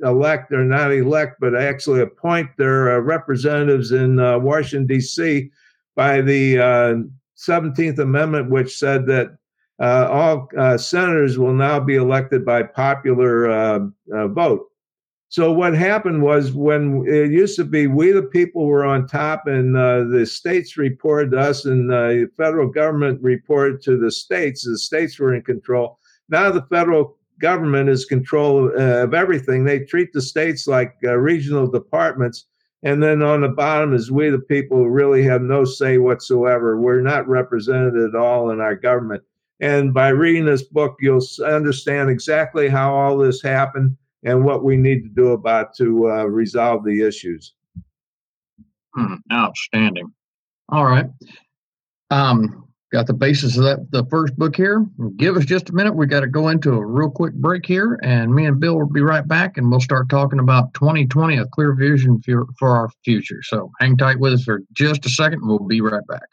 elect 0.00 0.52
or 0.52 0.64
not 0.64 0.92
elect, 0.92 1.36
but 1.40 1.56
actually 1.56 2.00
appoint 2.00 2.48
their 2.56 2.96
uh, 2.96 2.98
representatives 2.98 3.92
in 3.92 4.18
uh, 4.18 4.38
Washington, 4.38 4.86
D.C. 4.86 5.50
by 5.96 6.20
the 6.20 6.56
17th 7.36 7.98
uh, 7.98 8.02
Amendment, 8.02 8.50
which 8.50 8.76
said 8.76 9.06
that 9.06 9.36
uh, 9.80 10.08
all 10.10 10.48
senators 10.76 11.38
will 11.38 11.54
now 11.54 11.78
be 11.78 11.94
elected 11.94 12.44
by 12.44 12.64
popular 12.64 13.90
vote. 14.08 14.66
So 15.30 15.52
what 15.52 15.74
happened 15.74 16.22
was 16.22 16.52
when 16.52 17.04
it 17.06 17.30
used 17.30 17.56
to 17.56 17.64
be 17.64 17.86
we 17.86 18.12
the 18.12 18.22
people 18.22 18.64
were 18.64 18.86
on 18.86 19.06
top 19.06 19.46
and 19.46 19.76
uh, 19.76 20.04
the 20.04 20.24
states 20.24 20.78
reported 20.78 21.32
to 21.32 21.38
us 21.38 21.66
and 21.66 21.90
the 21.90 22.30
federal 22.36 22.68
government 22.68 23.22
reported 23.22 23.82
to 23.82 23.98
the 23.98 24.10
states. 24.10 24.64
The 24.64 24.78
states 24.78 25.18
were 25.18 25.34
in 25.34 25.42
control. 25.42 25.98
Now 26.30 26.50
the 26.50 26.62
federal 26.70 27.18
government 27.40 27.90
is 27.90 28.06
control 28.06 28.70
uh, 28.74 29.04
of 29.04 29.12
everything. 29.12 29.64
They 29.64 29.80
treat 29.80 30.14
the 30.14 30.22
states 30.22 30.66
like 30.66 30.96
uh, 31.04 31.16
regional 31.16 31.70
departments. 31.70 32.46
And 32.82 33.02
then 33.02 33.22
on 33.22 33.42
the 33.42 33.48
bottom 33.48 33.92
is 33.92 34.10
we 34.10 34.30
the 34.30 34.38
people 34.38 34.78
who 34.78 34.88
really 34.88 35.24
have 35.24 35.42
no 35.42 35.64
say 35.64 35.98
whatsoever. 35.98 36.80
We're 36.80 37.02
not 37.02 37.28
represented 37.28 37.96
at 37.96 38.14
all 38.14 38.50
in 38.50 38.60
our 38.60 38.76
government. 38.76 39.22
And 39.60 39.92
by 39.92 40.08
reading 40.08 40.46
this 40.46 40.62
book, 40.62 40.96
you'll 41.00 41.26
understand 41.44 42.08
exactly 42.08 42.68
how 42.68 42.94
all 42.94 43.18
this 43.18 43.42
happened 43.42 43.96
and 44.24 44.44
what 44.44 44.64
we 44.64 44.76
need 44.76 45.02
to 45.02 45.08
do 45.08 45.32
about 45.32 45.74
to 45.76 46.10
uh, 46.10 46.24
resolve 46.24 46.84
the 46.84 47.02
issues. 47.02 47.54
Hmm, 48.94 49.14
outstanding. 49.32 50.12
All 50.70 50.84
right. 50.84 51.06
Um, 52.10 52.68
got 52.92 53.06
the 53.06 53.14
basis 53.14 53.56
of 53.56 53.64
that 53.64 53.90
the 53.90 54.04
first 54.06 54.36
book 54.36 54.56
here. 54.56 54.84
Give 55.16 55.36
us 55.36 55.44
just 55.44 55.70
a 55.70 55.74
minute. 55.74 55.94
We 55.94 56.06
got 56.06 56.20
to 56.20 56.26
go 56.26 56.48
into 56.48 56.72
a 56.72 56.84
real 56.84 57.10
quick 57.10 57.34
break 57.34 57.66
here, 57.66 57.98
and 58.02 58.34
me 58.34 58.46
and 58.46 58.58
Bill 58.58 58.78
will 58.78 58.88
be 58.88 59.00
right 59.00 59.26
back, 59.26 59.56
and 59.56 59.70
we'll 59.70 59.80
start 59.80 60.08
talking 60.08 60.38
about 60.38 60.74
2020, 60.74 61.36
a 61.36 61.46
clear 61.46 61.74
vision 61.74 62.20
for, 62.22 62.46
for 62.58 62.76
our 62.76 62.88
future. 63.04 63.42
So 63.42 63.70
hang 63.78 63.96
tight 63.96 64.18
with 64.18 64.34
us 64.34 64.44
for 64.44 64.62
just 64.72 65.06
a 65.06 65.10
second. 65.10 65.46
We'll 65.46 65.58
be 65.58 65.80
right 65.80 66.06
back. 66.06 66.28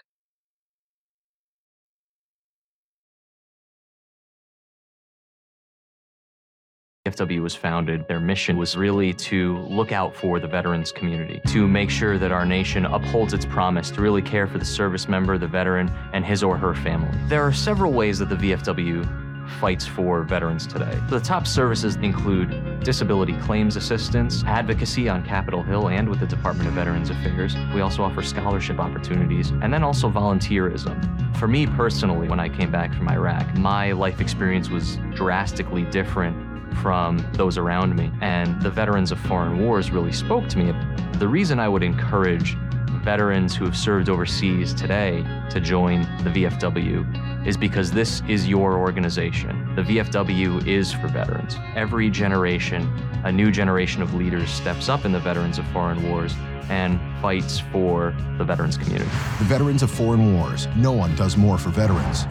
VFW 7.05 7.43
was 7.43 7.53
founded, 7.53 8.07
their 8.07 8.19
mission 8.19 8.57
was 8.57 8.75
really 8.75 9.13
to 9.13 9.59
look 9.59 9.91
out 9.91 10.15
for 10.15 10.39
the 10.39 10.47
veterans 10.47 10.91
community, 10.91 11.39
to 11.45 11.67
make 11.67 11.91
sure 11.91 12.17
that 12.17 12.31
our 12.31 12.47
nation 12.47 12.83
upholds 12.87 13.31
its 13.31 13.45
promise 13.45 13.91
to 13.91 14.01
really 14.01 14.23
care 14.23 14.47
for 14.47 14.57
the 14.57 14.65
service 14.65 15.07
member, 15.07 15.37
the 15.37 15.47
veteran, 15.47 15.87
and 16.13 16.25
his 16.25 16.41
or 16.41 16.57
her 16.57 16.73
family. 16.73 17.15
There 17.27 17.43
are 17.43 17.53
several 17.53 17.91
ways 17.91 18.17
that 18.17 18.29
the 18.29 18.35
VFW 18.35 19.47
fights 19.59 19.85
for 19.85 20.23
veterans 20.23 20.65
today. 20.65 20.99
The 21.07 21.19
top 21.19 21.45
services 21.45 21.95
include 21.97 22.79
disability 22.79 23.37
claims 23.37 23.75
assistance, 23.75 24.43
advocacy 24.45 25.07
on 25.07 25.23
Capitol 25.23 25.61
Hill 25.61 25.89
and 25.89 26.09
with 26.09 26.19
the 26.19 26.25
Department 26.25 26.67
of 26.67 26.73
Veterans 26.73 27.11
Affairs. 27.11 27.55
We 27.75 27.81
also 27.81 28.01
offer 28.01 28.23
scholarship 28.23 28.79
opportunities 28.79 29.51
and 29.51 29.71
then 29.71 29.83
also 29.83 30.09
volunteerism. 30.09 31.37
For 31.37 31.47
me 31.47 31.67
personally, 31.67 32.27
when 32.27 32.39
I 32.39 32.49
came 32.49 32.71
back 32.71 32.95
from 32.95 33.07
Iraq, 33.09 33.55
my 33.57 33.91
life 33.91 34.19
experience 34.19 34.69
was 34.69 34.97
drastically 35.13 35.83
different 35.83 36.44
from 36.75 37.17
those 37.33 37.57
around 37.57 37.95
me. 37.95 38.11
And 38.21 38.61
the 38.61 38.69
veterans 38.69 39.11
of 39.11 39.19
foreign 39.19 39.59
wars 39.59 39.91
really 39.91 40.11
spoke 40.11 40.47
to 40.49 40.57
me. 40.57 40.73
The 41.19 41.27
reason 41.27 41.59
I 41.59 41.67
would 41.67 41.83
encourage 41.83 42.55
veterans 43.03 43.55
who 43.55 43.65
have 43.65 43.77
served 43.77 44.09
overseas 44.09 44.73
today 44.73 45.23
to 45.51 45.59
join 45.59 46.01
the 46.23 46.31
VFW 46.31 47.47
is 47.47 47.55
because 47.55 47.91
this 47.91 48.23
is 48.27 48.47
your 48.47 48.79
organization. 48.79 49.75
The 49.75 49.83
VFW 49.83 50.65
is 50.65 50.91
for 50.91 51.07
veterans. 51.07 51.55
Every 51.75 52.09
generation, 52.09 52.91
a 53.23 53.31
new 53.31 53.51
generation 53.51 54.01
of 54.01 54.15
leaders 54.15 54.49
steps 54.49 54.89
up 54.89 55.05
in 55.05 55.11
the 55.11 55.19
veterans 55.19 55.59
of 55.59 55.67
foreign 55.67 56.09
wars 56.09 56.33
and 56.69 56.99
fights 57.21 57.59
for 57.71 58.15
the 58.37 58.43
veterans 58.43 58.77
community. 58.77 59.09
The 59.37 59.45
Veterans 59.45 59.83
of 59.83 59.91
Foreign 59.91 60.33
Wars. 60.33 60.67
No 60.75 60.91
one 60.91 61.15
does 61.15 61.37
more 61.37 61.59
for 61.59 61.69
veterans. 61.69 62.25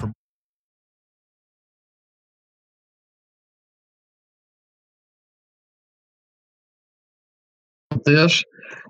This. 8.05 8.43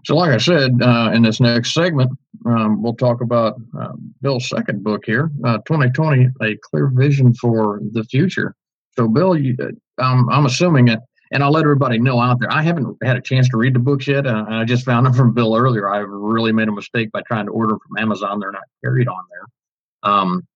So, 0.04 0.16
like 0.16 0.30
I 0.32 0.38
said, 0.38 0.82
uh, 0.82 1.10
in 1.14 1.22
this 1.22 1.40
next 1.40 1.72
segment, 1.72 2.10
um, 2.46 2.82
we'll 2.82 2.94
talk 2.94 3.22
about 3.22 3.56
uh, 3.78 3.92
Bill's 4.20 4.48
second 4.48 4.84
book 4.84 5.04
here, 5.06 5.30
uh, 5.44 5.58
2020, 5.66 6.28
A 6.42 6.56
Clear 6.58 6.88
Vision 6.88 7.32
for 7.34 7.80
the 7.92 8.04
Future. 8.04 8.54
So, 8.96 9.08
Bill, 9.08 9.36
you, 9.36 9.56
um, 9.98 10.28
I'm 10.30 10.46
assuming 10.46 10.88
it, 10.88 11.00
and 11.32 11.42
I'll 11.42 11.50
let 11.50 11.62
everybody 11.62 11.98
know 11.98 12.20
out 12.20 12.38
there. 12.38 12.52
I 12.52 12.62
haven't 12.62 12.96
had 13.02 13.16
a 13.16 13.20
chance 13.20 13.48
to 13.48 13.56
read 13.56 13.74
the 13.74 13.78
books 13.78 14.06
yet. 14.06 14.26
Uh, 14.26 14.44
I 14.46 14.64
just 14.64 14.84
found 14.84 15.06
them 15.06 15.14
from 15.14 15.32
Bill 15.32 15.56
earlier. 15.56 15.88
I 15.88 15.98
really 15.98 16.52
made 16.52 16.68
a 16.68 16.72
mistake 16.72 17.10
by 17.10 17.22
trying 17.22 17.46
to 17.46 17.52
order 17.52 17.72
them 17.72 17.80
from 17.86 17.98
Amazon. 17.98 18.40
They're 18.40 18.52
not 18.52 18.62
carried 18.84 19.08
on 19.08 19.24
there. 19.30 20.12
Um, 20.12 20.46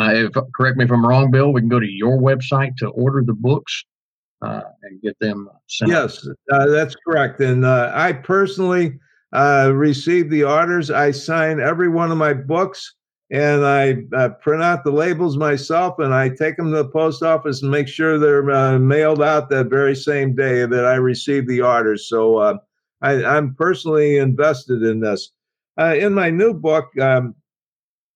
uh, 0.00 0.14
if, 0.14 0.32
correct 0.54 0.78
me 0.78 0.84
if 0.84 0.92
I'm 0.92 1.04
wrong, 1.04 1.30
Bill. 1.30 1.52
We 1.52 1.60
can 1.60 1.68
go 1.68 1.80
to 1.80 1.90
your 1.90 2.18
website 2.18 2.76
to 2.78 2.88
order 2.88 3.22
the 3.26 3.34
books 3.34 3.84
and 4.42 5.02
get 5.02 5.18
them 5.20 5.48
sent. 5.68 5.90
Yes, 5.90 6.26
uh, 6.52 6.66
that's 6.66 6.94
correct. 6.96 7.40
And 7.40 7.64
uh, 7.64 7.92
I 7.94 8.12
personally 8.12 8.98
uh, 9.32 9.72
receive 9.74 10.30
the 10.30 10.44
orders. 10.44 10.90
I 10.90 11.10
sign 11.10 11.60
every 11.60 11.88
one 11.88 12.10
of 12.10 12.18
my 12.18 12.32
books, 12.34 12.94
and 13.30 13.64
I 13.64 13.96
uh, 14.16 14.30
print 14.40 14.62
out 14.62 14.84
the 14.84 14.90
labels 14.90 15.36
myself, 15.36 15.98
and 15.98 16.12
I 16.12 16.28
take 16.28 16.56
them 16.56 16.70
to 16.70 16.78
the 16.78 16.88
post 16.88 17.22
office 17.22 17.62
and 17.62 17.70
make 17.70 17.88
sure 17.88 18.18
they're 18.18 18.50
uh, 18.50 18.78
mailed 18.78 19.22
out 19.22 19.48
that 19.50 19.70
very 19.70 19.96
same 19.96 20.34
day 20.34 20.66
that 20.66 20.84
I 20.84 20.94
receive 20.94 21.46
the 21.46 21.62
orders. 21.62 22.08
So 22.08 22.60
I, 23.00 23.36
am 23.36 23.54
personally 23.54 24.18
invested 24.18 24.82
in 24.82 25.00
this. 25.00 25.30
in 25.78 26.14
my 26.14 26.30
new 26.30 26.52
book, 26.52 26.96
um, 26.98 27.34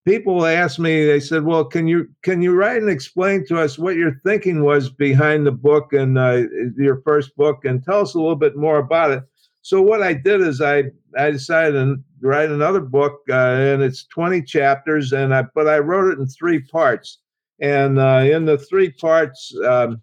people 0.07 0.47
asked 0.47 0.79
me 0.79 1.05
they 1.05 1.21
said 1.21 1.45
well 1.45 1.65
can 1.65 1.87
you 1.87 2.09
can 2.23 2.41
you 2.41 2.55
write 2.55 2.81
and 2.81 2.89
explain 2.89 3.45
to 3.45 3.61
us 3.61 3.79
what 3.79 3.97
your 3.97 4.21
thinking 4.25 4.63
was 4.63 4.89
behind 4.89 5.45
the 5.45 5.53
book 5.53 5.93
and 5.93 6.17
uh, 6.17 6.43
your 6.79 7.03
first 7.03 7.37
book 7.37 7.65
and 7.65 7.83
tell 7.83 8.01
us 8.01 8.15
a 8.15 8.19
little 8.19 8.37
bit 8.37 8.57
more 8.57 8.79
about 8.79 9.11
it? 9.11 9.25
So 9.63 9.83
what 9.83 10.03
i 10.03 10.15
did 10.15 10.41
is 10.41 10.63
i 10.63 10.85
i 11.19 11.31
decided 11.31 11.73
to 11.73 11.97
write 12.21 12.51
another 12.51 12.81
book 12.81 13.21
uh, 13.29 13.35
and 13.35 13.83
it's 13.83 14.07
20 14.07 14.43
chapters 14.43 15.13
and 15.13 15.35
i 15.35 15.45
but 15.55 15.69
i 15.69 15.79
wrote 15.79 16.13
it 16.13 16.19
in 16.19 16.27
three 16.27 16.61
parts. 16.61 17.19
And 17.59 17.99
uh, 17.99 18.23
in 18.23 18.45
the 18.45 18.59
three 18.59 18.91
parts 18.91 19.53
um, 19.67 20.01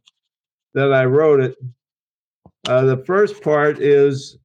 that 0.73 0.93
i 0.93 1.05
wrote 1.05 1.39
it 1.39 1.55
uh, 2.67 2.83
the 2.83 3.03
first 3.05 3.41
part 3.41 3.79
is 3.79 4.37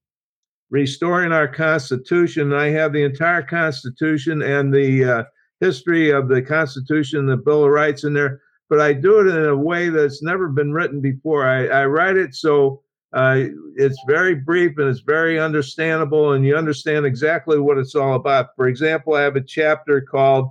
restoring 0.70 1.32
our 1.32 1.48
constitution. 1.48 2.52
I 2.52 2.66
have 2.66 2.92
the 2.92 3.02
entire 3.04 3.42
constitution 3.42 4.42
and 4.42 4.74
the 4.74 5.04
uh, 5.04 5.24
history 5.60 6.10
of 6.10 6.28
the 6.28 6.42
Constitution, 6.42 7.26
the 7.26 7.36
Bill 7.36 7.64
of 7.64 7.70
Rights 7.70 8.04
in 8.04 8.12
there, 8.12 8.40
but 8.68 8.80
I 8.80 8.92
do 8.92 9.20
it 9.20 9.34
in 9.34 9.46
a 9.46 9.56
way 9.56 9.88
that's 9.88 10.22
never 10.22 10.48
been 10.48 10.72
written 10.72 11.00
before. 11.00 11.46
I, 11.46 11.66
I 11.66 11.86
write 11.86 12.16
it 12.16 12.34
so 12.34 12.82
uh, 13.12 13.44
it's 13.76 13.98
very 14.06 14.34
brief 14.34 14.76
and 14.76 14.88
it's 14.88 15.00
very 15.00 15.40
understandable, 15.40 16.32
and 16.32 16.44
you 16.44 16.56
understand 16.56 17.06
exactly 17.06 17.58
what 17.58 17.78
it's 17.78 17.94
all 17.94 18.14
about. 18.14 18.48
For 18.54 18.68
example, 18.68 19.14
I 19.14 19.22
have 19.22 19.36
a 19.36 19.40
chapter 19.40 20.02
called 20.02 20.50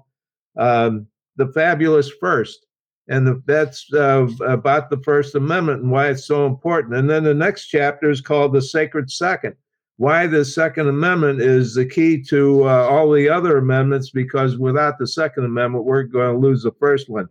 um, 0.57 1.05
"The 1.35 1.47
Fabulous 1.47 2.09
First, 2.19 2.65
and 3.09 3.27
the, 3.27 3.43
that's 3.45 3.93
uh, 3.93 4.27
about 4.47 4.89
the 4.89 4.97
First 5.03 5.35
Amendment 5.35 5.83
and 5.83 5.91
why 5.91 6.07
it's 6.07 6.25
so 6.25 6.47
important. 6.47 6.95
And 6.95 7.07
then 7.07 7.23
the 7.23 7.33
next 7.33 7.67
chapter 7.67 8.09
is 8.09 8.21
called 8.21 8.53
"The 8.53 8.61
Sacred 8.61 9.11
Second 9.11 9.55
why 9.97 10.27
the 10.27 10.45
Second 10.45 10.87
Amendment 10.87 11.41
is 11.41 11.73
the 11.73 11.85
key 11.85 12.21
to 12.23 12.67
uh, 12.67 12.87
all 12.87 13.11
the 13.11 13.27
other 13.27 13.57
amendments, 13.57 14.11
because 14.11 14.57
without 14.57 14.97
the 14.99 15.07
Second 15.07 15.45
Amendment, 15.45 15.85
we're 15.85 16.03
going 16.03 16.33
to 16.33 16.39
lose 16.39 16.63
the 16.63 16.71
first 16.79 17.09
one. 17.09 17.27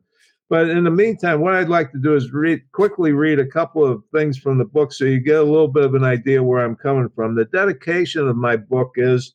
But 0.48 0.68
in 0.68 0.84
the 0.84 0.90
meantime, 0.90 1.40
what 1.40 1.54
I'd 1.54 1.68
like 1.68 1.90
to 1.92 1.98
do 1.98 2.14
is 2.14 2.32
read 2.32 2.60
quickly 2.72 3.12
read 3.12 3.40
a 3.40 3.46
couple 3.46 3.84
of 3.84 4.04
things 4.12 4.38
from 4.38 4.58
the 4.58 4.64
book 4.64 4.92
so 4.92 5.04
you 5.04 5.18
get 5.18 5.40
a 5.40 5.42
little 5.42 5.68
bit 5.68 5.84
of 5.84 5.94
an 5.94 6.04
idea 6.04 6.42
where 6.42 6.64
I'm 6.64 6.76
coming 6.76 7.08
from. 7.14 7.34
The 7.34 7.46
dedication 7.46 8.28
of 8.28 8.36
my 8.36 8.56
book 8.56 8.92
is 8.96 9.34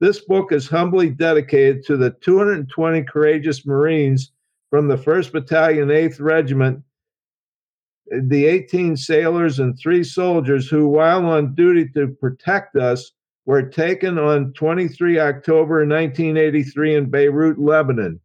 This 0.00 0.20
book 0.20 0.52
is 0.52 0.68
humbly 0.68 1.10
dedicated 1.10 1.84
to 1.86 1.96
the 1.96 2.10
220 2.20 3.02
courageous 3.04 3.66
Marines 3.66 4.32
from 4.70 4.86
the 4.86 4.98
1st 4.98 5.32
Battalion, 5.32 5.88
8th 5.88 6.20
Regiment, 6.20 6.82
the 8.10 8.46
18 8.46 8.96
sailors 8.96 9.58
and 9.58 9.78
three 9.78 10.04
soldiers 10.04 10.68
who, 10.68 10.88
while 10.88 11.26
on 11.26 11.54
duty 11.54 11.88
to 11.94 12.08
protect 12.08 12.76
us, 12.76 13.12
were 13.44 13.62
taken 13.62 14.18
on 14.18 14.52
23 14.54 15.18
October 15.18 15.86
1983 15.86 16.96
in 16.96 17.10
Beirut, 17.10 17.58
Lebanon. 17.58 18.20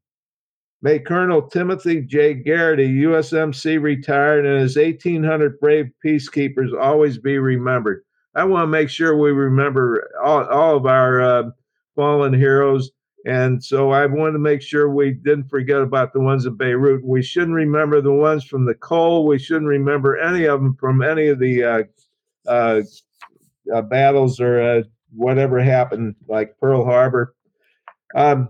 May 0.81 0.97
Colonel 0.97 1.43
Timothy 1.43 2.01
J. 2.01 2.33
Geraghty, 2.33 3.03
USMC 3.03 3.79
retired, 3.79 4.47
and 4.47 4.61
his 4.61 4.75
1,800 4.75 5.59
brave 5.59 5.91
peacekeepers 6.03 6.69
always 6.79 7.19
be 7.19 7.37
remembered. 7.37 8.03
I 8.33 8.45
want 8.45 8.63
to 8.63 8.67
make 8.67 8.89
sure 8.89 9.15
we 9.15 9.31
remember 9.31 10.09
all, 10.23 10.43
all 10.45 10.77
of 10.77 10.87
our 10.87 11.21
uh, 11.21 11.43
fallen 11.95 12.33
heroes. 12.33 12.89
And 13.25 13.63
so 13.63 13.91
I 13.91 14.05
wanted 14.07 14.33
to 14.33 14.39
make 14.39 14.61
sure 14.61 14.89
we 14.89 15.11
didn't 15.11 15.49
forget 15.49 15.81
about 15.81 16.11
the 16.11 16.19
ones 16.19 16.45
in 16.45 16.55
Beirut. 16.55 17.05
We 17.05 17.21
shouldn't 17.21 17.53
remember 17.53 18.01
the 18.01 18.11
ones 18.11 18.43
from 18.43 18.65
the 18.65 18.73
Cole. 18.73 19.27
We 19.27 19.37
shouldn't 19.37 19.67
remember 19.67 20.17
any 20.17 20.45
of 20.45 20.59
them 20.59 20.75
from 20.79 21.03
any 21.03 21.27
of 21.27 21.39
the 21.39 21.63
uh, 21.63 21.83
uh, 22.47 22.81
uh 23.71 23.81
battles 23.83 24.39
or 24.39 24.61
uh, 24.61 24.83
whatever 25.15 25.59
happened, 25.59 26.15
like 26.27 26.57
Pearl 26.59 26.83
Harbor. 26.83 27.35
Um, 28.15 28.49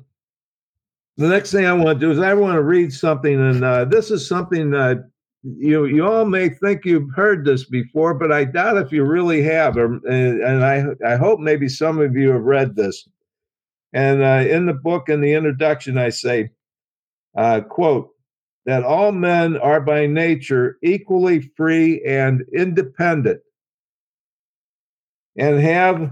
the 1.18 1.28
next 1.28 1.52
thing 1.52 1.66
I 1.66 1.74
want 1.74 2.00
to 2.00 2.06
do 2.06 2.12
is 2.12 2.20
I 2.20 2.34
want 2.34 2.56
to 2.56 2.64
read 2.64 2.94
something, 2.94 3.34
and 3.34 3.64
uh, 3.64 3.86
this 3.86 4.10
is 4.10 4.28
something 4.28 4.72
that 4.72 5.10
you 5.44 5.86
you 5.86 6.06
all 6.06 6.26
may 6.26 6.50
think 6.50 6.86
you've 6.86 7.14
heard 7.14 7.44
this 7.44 7.66
before, 7.66 8.14
but 8.14 8.32
I 8.32 8.46
doubt 8.46 8.78
if 8.78 8.92
you 8.92 9.04
really 9.04 9.42
have. 9.44 9.76
Or, 9.76 9.96
and, 10.08 10.42
and 10.42 10.64
I 10.64 10.86
I 11.06 11.18
hope 11.18 11.40
maybe 11.40 11.68
some 11.68 12.00
of 12.00 12.16
you 12.16 12.30
have 12.30 12.44
read 12.44 12.76
this. 12.76 13.08
And 13.94 14.24
uh, 14.24 14.46
in 14.50 14.66
the 14.66 14.74
book, 14.74 15.10
in 15.10 15.22
the 15.22 15.34
introduction, 15.34 15.98
I 15.98 16.10
say, 16.10 16.52
uh, 17.36 17.62
"quote 17.62 18.10
that 18.66 18.84
all 18.84 19.12
men 19.12 19.58
are 19.58 19.82
by 19.82 20.06
nature 20.06 20.78
equally 20.84 21.42
free 21.58 22.02
and 22.06 22.44
independent, 22.54 23.42
and 25.38 25.60
have 25.60 26.12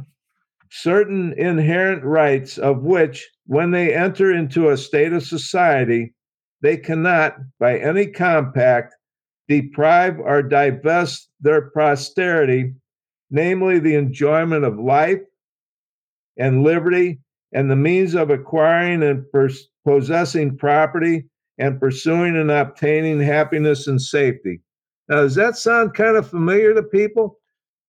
certain 0.71 1.33
inherent 1.33 2.03
rights 2.03 2.57
of 2.57 2.83
which, 2.83 3.29
when 3.45 3.71
they 3.71 3.93
enter 3.93 4.33
into 4.33 4.69
a 4.69 4.77
state 4.77 5.13
of 5.13 5.23
society, 5.23 6.13
they 6.61 6.77
cannot, 6.77 7.37
by 7.59 7.79
any 7.79 8.07
compact, 8.07 8.95
deprive 9.47 10.19
or 10.19 10.43
divest 10.43 11.29
their 11.39 11.71
posterity, 11.71 12.73
namely 13.31 13.79
the 13.79 13.95
enjoyment 13.95 14.63
of 14.65 14.77
life 14.77 15.21
and 16.37 16.63
liberty 16.63 17.19
and 17.53 17.69
the 17.69 17.75
means 17.75 18.15
of 18.15 18.29
acquiring 18.29 19.03
and 19.03 19.29
pers- 19.31 19.69
possessing 19.85 20.57
property 20.57 21.25
and 21.57 21.79
pursuing 21.79 22.37
and 22.37 22.51
obtaining 22.51 23.19
happiness 23.19 23.87
and 23.87 24.01
safety. 24.01 24.61
Now, 25.07 25.21
does 25.21 25.35
that 25.35 25.57
sound 25.57 25.93
kind 25.93 26.15
of 26.15 26.29
familiar 26.29 26.73
to 26.73 26.83
people? 26.83 27.39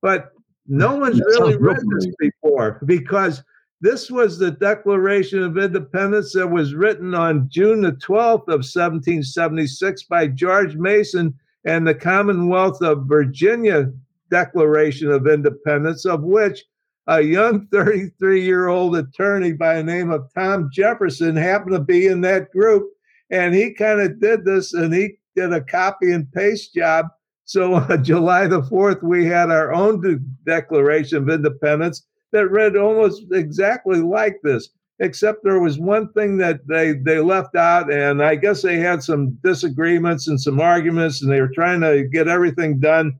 But 0.03 0.33
no 0.67 0.97
one's 0.97 1.19
that 1.19 1.39
really 1.41 1.57
read 1.57 1.77
this 1.97 2.07
before 2.19 2.81
because 2.87 3.43
this 3.83 4.11
was 4.11 4.39
the 4.39 4.51
Declaration 4.51 5.43
of 5.43 5.59
Independence 5.59 6.33
that 6.35 6.49
was 6.49 6.75
written 6.75 7.15
on 7.15 7.49
June 7.51 7.81
the 7.83 7.93
12th 7.93 8.49
of 8.49 8.65
1776 8.65 10.03
by 10.05 10.27
George 10.27 10.77
Mason 10.77 11.35
and 11.65 11.87
the 11.87 11.95
Commonwealth 11.95 12.83
of 12.83 13.07
Virginia 13.07 13.91
Declaration 14.31 15.11
of 15.11 15.27
Independence, 15.27 16.05
of 16.05 16.23
which 16.23 16.65
a 17.07 17.21
young 17.21 17.67
33 17.69 18.45
year 18.45 18.69
old 18.69 18.97
attorney 18.97 19.53
by 19.53 19.77
the 19.77 19.83
name 19.83 20.11
of 20.11 20.31
Tom 20.35 20.71
Jefferson 20.73 21.37
happened 21.37 21.73
to 21.73 21.81
be 21.81 22.07
in 22.07 22.21
that 22.23 22.51
group. 22.51 22.89
And 23.31 23.55
he 23.55 23.73
kind 23.73 24.01
of 24.01 24.21
did 24.21 24.45
this 24.45 24.75
and 24.75 24.93
he 24.93 25.17
did 25.37 25.53
a 25.53 25.61
copy 25.61 26.13
and 26.13 26.31
paste 26.33 26.75
job 26.75 27.07
so 27.51 27.75
on 27.91 28.05
July 28.05 28.47
the 28.47 28.63
4th, 28.63 29.03
we 29.03 29.27
had 29.27 29.51
our 29.51 29.73
own 29.73 30.01
de- 30.01 30.21
Declaration 30.47 31.19
of 31.19 31.29
Independence 31.29 32.07
that 32.31 32.49
read 32.49 32.77
almost 32.77 33.25
exactly 33.33 34.01
like 34.01 34.37
this, 34.45 34.69
except 35.01 35.43
there 35.43 35.59
was 35.59 35.77
one 35.77 36.13
thing 36.13 36.37
that 36.37 36.65
they, 36.69 36.93
they 36.93 37.19
left 37.19 37.57
out, 37.57 37.93
and 37.93 38.23
I 38.23 38.37
guess 38.37 38.63
they 38.63 38.79
had 38.79 39.03
some 39.03 39.37
disagreements 39.43 40.29
and 40.29 40.41
some 40.41 40.61
arguments, 40.61 41.23
and 41.23 41.33
they 41.33 41.41
were 41.41 41.51
trying 41.53 41.81
to 41.81 42.05
get 42.05 42.29
everything 42.29 42.79
done. 42.79 43.19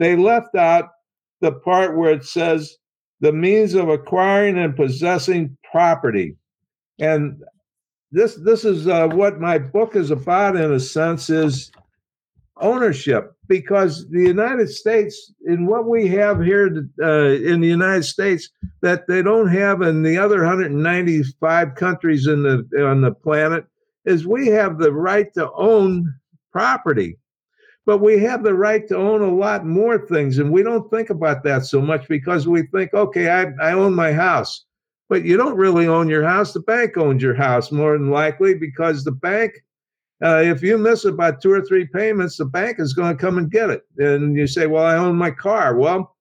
They 0.00 0.16
left 0.16 0.56
out 0.56 0.88
the 1.40 1.52
part 1.52 1.96
where 1.96 2.10
it 2.10 2.24
says 2.24 2.77
the 3.20 3.32
means 3.32 3.74
of 3.74 3.88
acquiring 3.88 4.58
and 4.58 4.76
possessing 4.76 5.56
property. 5.70 6.36
And 7.00 7.42
this 8.10 8.36
this 8.36 8.64
is 8.64 8.88
uh, 8.88 9.08
what 9.08 9.40
my 9.40 9.58
book 9.58 9.96
is 9.96 10.10
about 10.10 10.56
in 10.56 10.72
a 10.72 10.80
sense 10.80 11.30
is 11.30 11.70
ownership 12.60 13.34
because 13.46 14.08
the 14.10 14.22
United 14.22 14.68
States, 14.68 15.32
in 15.46 15.66
what 15.66 15.86
we 15.86 16.08
have 16.08 16.42
here 16.42 16.88
uh, 17.02 17.28
in 17.28 17.60
the 17.60 17.68
United 17.68 18.04
States, 18.04 18.48
that 18.82 19.06
they 19.06 19.22
don't 19.22 19.48
have 19.48 19.82
in 19.82 20.02
the 20.02 20.18
other 20.18 20.38
195 20.38 21.74
countries 21.74 22.26
in 22.26 22.42
the 22.42 22.86
on 22.86 23.00
the 23.00 23.12
planet, 23.12 23.64
is 24.04 24.26
we 24.26 24.48
have 24.48 24.78
the 24.78 24.92
right 24.92 25.32
to 25.34 25.50
own 25.52 26.12
property, 26.52 27.18
but 27.88 28.02
we 28.02 28.18
have 28.18 28.42
the 28.42 28.52
right 28.52 28.86
to 28.86 28.94
own 28.94 29.22
a 29.22 29.34
lot 29.34 29.64
more 29.64 29.96
things, 29.96 30.36
and 30.36 30.52
we 30.52 30.62
don't 30.62 30.90
think 30.90 31.08
about 31.08 31.42
that 31.44 31.64
so 31.64 31.80
much 31.80 32.06
because 32.06 32.46
we 32.46 32.64
think, 32.64 32.92
okay, 32.92 33.30
I, 33.30 33.46
I 33.62 33.72
own 33.72 33.94
my 33.94 34.12
house. 34.12 34.66
But 35.08 35.24
you 35.24 35.38
don't 35.38 35.56
really 35.56 35.86
own 35.86 36.06
your 36.06 36.22
house. 36.22 36.52
The 36.52 36.60
bank 36.60 36.98
owns 36.98 37.22
your 37.22 37.34
house 37.34 37.72
more 37.72 37.96
than 37.96 38.10
likely 38.10 38.52
because 38.52 39.04
the 39.04 39.12
bank 39.12 39.52
uh, 40.22 40.42
if 40.44 40.62
you 40.62 40.76
miss 40.76 41.06
about 41.06 41.40
two 41.40 41.50
or 41.50 41.62
three 41.62 41.86
payments, 41.86 42.36
the 42.36 42.44
bank 42.44 42.78
is 42.78 42.92
going 42.92 43.16
to 43.16 43.18
come 43.18 43.38
and 43.38 43.50
get 43.50 43.70
it. 43.70 43.84
And 43.96 44.36
you 44.36 44.46
say, 44.46 44.66
"Well, 44.66 44.84
I 44.84 44.96
own 44.96 45.16
my 45.16 45.30
car." 45.30 45.74
Well, 45.74 46.14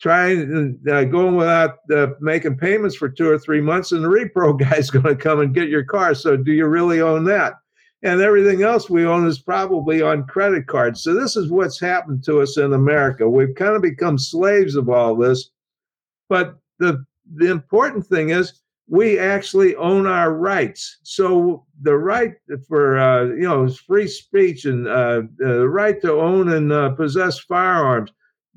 try 0.00 0.36
uh, 0.36 1.04
going 1.04 1.34
without 1.34 1.78
uh, 1.92 2.08
making 2.20 2.58
payments 2.58 2.94
for 2.94 3.08
two 3.08 3.28
or 3.28 3.40
three 3.40 3.60
months, 3.60 3.90
and 3.90 4.04
the 4.04 4.08
repro 4.08 4.56
guy 4.70 4.76
is 4.76 4.92
going 4.92 5.04
to 5.06 5.16
come 5.16 5.40
and 5.40 5.52
get 5.52 5.68
your 5.68 5.82
car. 5.82 6.14
So, 6.14 6.36
do 6.36 6.52
you 6.52 6.66
really 6.66 7.00
own 7.00 7.24
that? 7.24 7.54
And 8.02 8.20
everything 8.20 8.62
else 8.62 8.88
we 8.88 9.04
own 9.06 9.26
is 9.26 9.40
probably 9.40 10.02
on 10.02 10.26
credit 10.26 10.68
cards. 10.68 11.02
So, 11.02 11.14
this 11.14 11.36
is 11.36 11.50
what's 11.50 11.80
happened 11.80 12.22
to 12.24 12.40
us 12.40 12.56
in 12.56 12.72
America. 12.72 13.28
We've 13.28 13.54
kind 13.54 13.74
of 13.74 13.82
become 13.82 14.18
slaves 14.18 14.76
of 14.76 14.88
all 14.88 15.16
this. 15.16 15.50
But 16.28 16.58
the 16.78 17.04
the 17.34 17.50
important 17.50 18.06
thing 18.06 18.30
is 18.30 18.60
we 18.88 19.18
actually 19.18 19.76
own 19.76 20.06
our 20.06 20.32
rights. 20.32 20.98
So 21.02 21.66
the 21.82 21.96
right 21.96 22.34
for 22.66 22.98
uh, 22.98 23.24
you 23.26 23.42
know 23.42 23.68
free 23.68 24.08
speech 24.08 24.64
and 24.64 24.88
uh, 24.88 25.22
the 25.36 25.68
right 25.68 26.00
to 26.02 26.12
own 26.12 26.52
and 26.52 26.72
uh, 26.72 26.90
possess 26.90 27.38
firearms, 27.38 28.10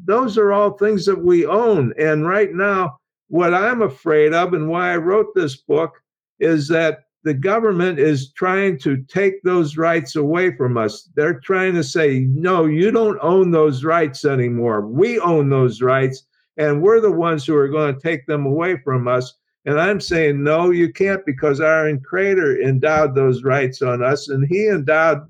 those 0.03 0.37
are 0.37 0.53
all 0.53 0.71
things 0.71 1.05
that 1.05 1.21
we 1.21 1.45
own. 1.45 1.93
And 1.99 2.27
right 2.27 2.53
now, 2.53 2.97
what 3.27 3.53
I'm 3.53 3.81
afraid 3.81 4.33
of, 4.33 4.53
and 4.53 4.69
why 4.69 4.93
I 4.93 4.97
wrote 4.97 5.35
this 5.35 5.57
book, 5.57 6.01
is 6.39 6.67
that 6.69 7.03
the 7.23 7.33
government 7.33 7.99
is 7.99 8.31
trying 8.33 8.79
to 8.79 9.03
take 9.03 9.43
those 9.43 9.77
rights 9.77 10.15
away 10.15 10.55
from 10.55 10.77
us. 10.77 11.09
They're 11.15 11.39
trying 11.39 11.75
to 11.75 11.83
say, 11.83 12.21
no, 12.21 12.65
you 12.65 12.91
don't 12.91 13.19
own 13.21 13.51
those 13.51 13.83
rights 13.83 14.25
anymore. 14.25 14.87
We 14.87 15.19
own 15.19 15.49
those 15.49 15.81
rights, 15.81 16.23
and 16.57 16.81
we're 16.81 16.99
the 16.99 17.11
ones 17.11 17.45
who 17.45 17.55
are 17.55 17.67
going 17.67 17.93
to 17.93 18.01
take 18.01 18.25
them 18.25 18.45
away 18.45 18.77
from 18.83 19.07
us 19.07 19.35
and 19.65 19.79
I'm 19.79 20.01
saying, 20.01 20.43
no, 20.43 20.71
you 20.71 20.91
can't 20.91 21.25
because 21.25 21.61
our 21.61 21.95
creator 21.97 22.59
endowed 22.59 23.13
those 23.13 23.43
rights 23.43 23.81
on 23.81 24.03
us 24.03 24.29
and 24.29 24.47
he 24.47 24.67
endowed 24.67 25.29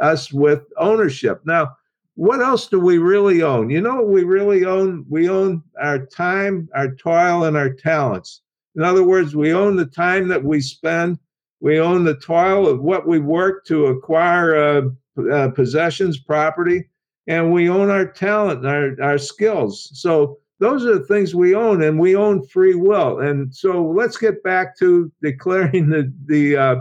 us 0.00 0.32
with 0.32 0.62
ownership. 0.76 1.40
Now, 1.46 1.76
what 2.14 2.42
else 2.42 2.68
do 2.68 2.78
we 2.78 2.98
really 2.98 3.42
own? 3.42 3.70
You 3.70 3.80
know 3.80 3.96
what 3.96 4.08
we 4.08 4.24
really 4.24 4.66
own? 4.66 5.06
We 5.08 5.30
own 5.30 5.62
our 5.80 6.04
time, 6.04 6.68
our 6.74 6.94
toil, 6.94 7.44
and 7.44 7.56
our 7.56 7.70
talents. 7.70 8.42
In 8.76 8.82
other 8.82 9.04
words, 9.04 9.36
we 9.36 9.52
own 9.52 9.76
the 9.76 9.86
time 9.86 10.28
that 10.28 10.42
we 10.42 10.60
spend. 10.60 11.18
We 11.60 11.78
own 11.78 12.04
the 12.04 12.16
toil 12.16 12.66
of 12.66 12.80
what 12.82 13.06
we 13.06 13.18
work 13.18 13.64
to 13.66 13.86
acquire 13.86 14.56
uh, 14.56 14.82
uh, 15.30 15.48
possessions, 15.50 16.18
property, 16.18 16.88
and 17.26 17.52
we 17.52 17.68
own 17.68 17.90
our 17.90 18.06
talent, 18.06 18.64
and 18.64 18.68
our, 18.68 19.10
our 19.10 19.18
skills. 19.18 19.90
So 19.94 20.38
those 20.58 20.84
are 20.84 20.98
the 20.98 21.04
things 21.04 21.34
we 21.34 21.54
own, 21.54 21.82
and 21.82 21.98
we 21.98 22.16
own 22.16 22.46
free 22.46 22.74
will. 22.74 23.20
And 23.20 23.54
so 23.54 23.84
let's 23.84 24.16
get 24.16 24.42
back 24.42 24.78
to 24.78 25.12
declaring 25.22 25.88
the 25.90 26.12
the 26.26 26.56
uh, 26.56 26.76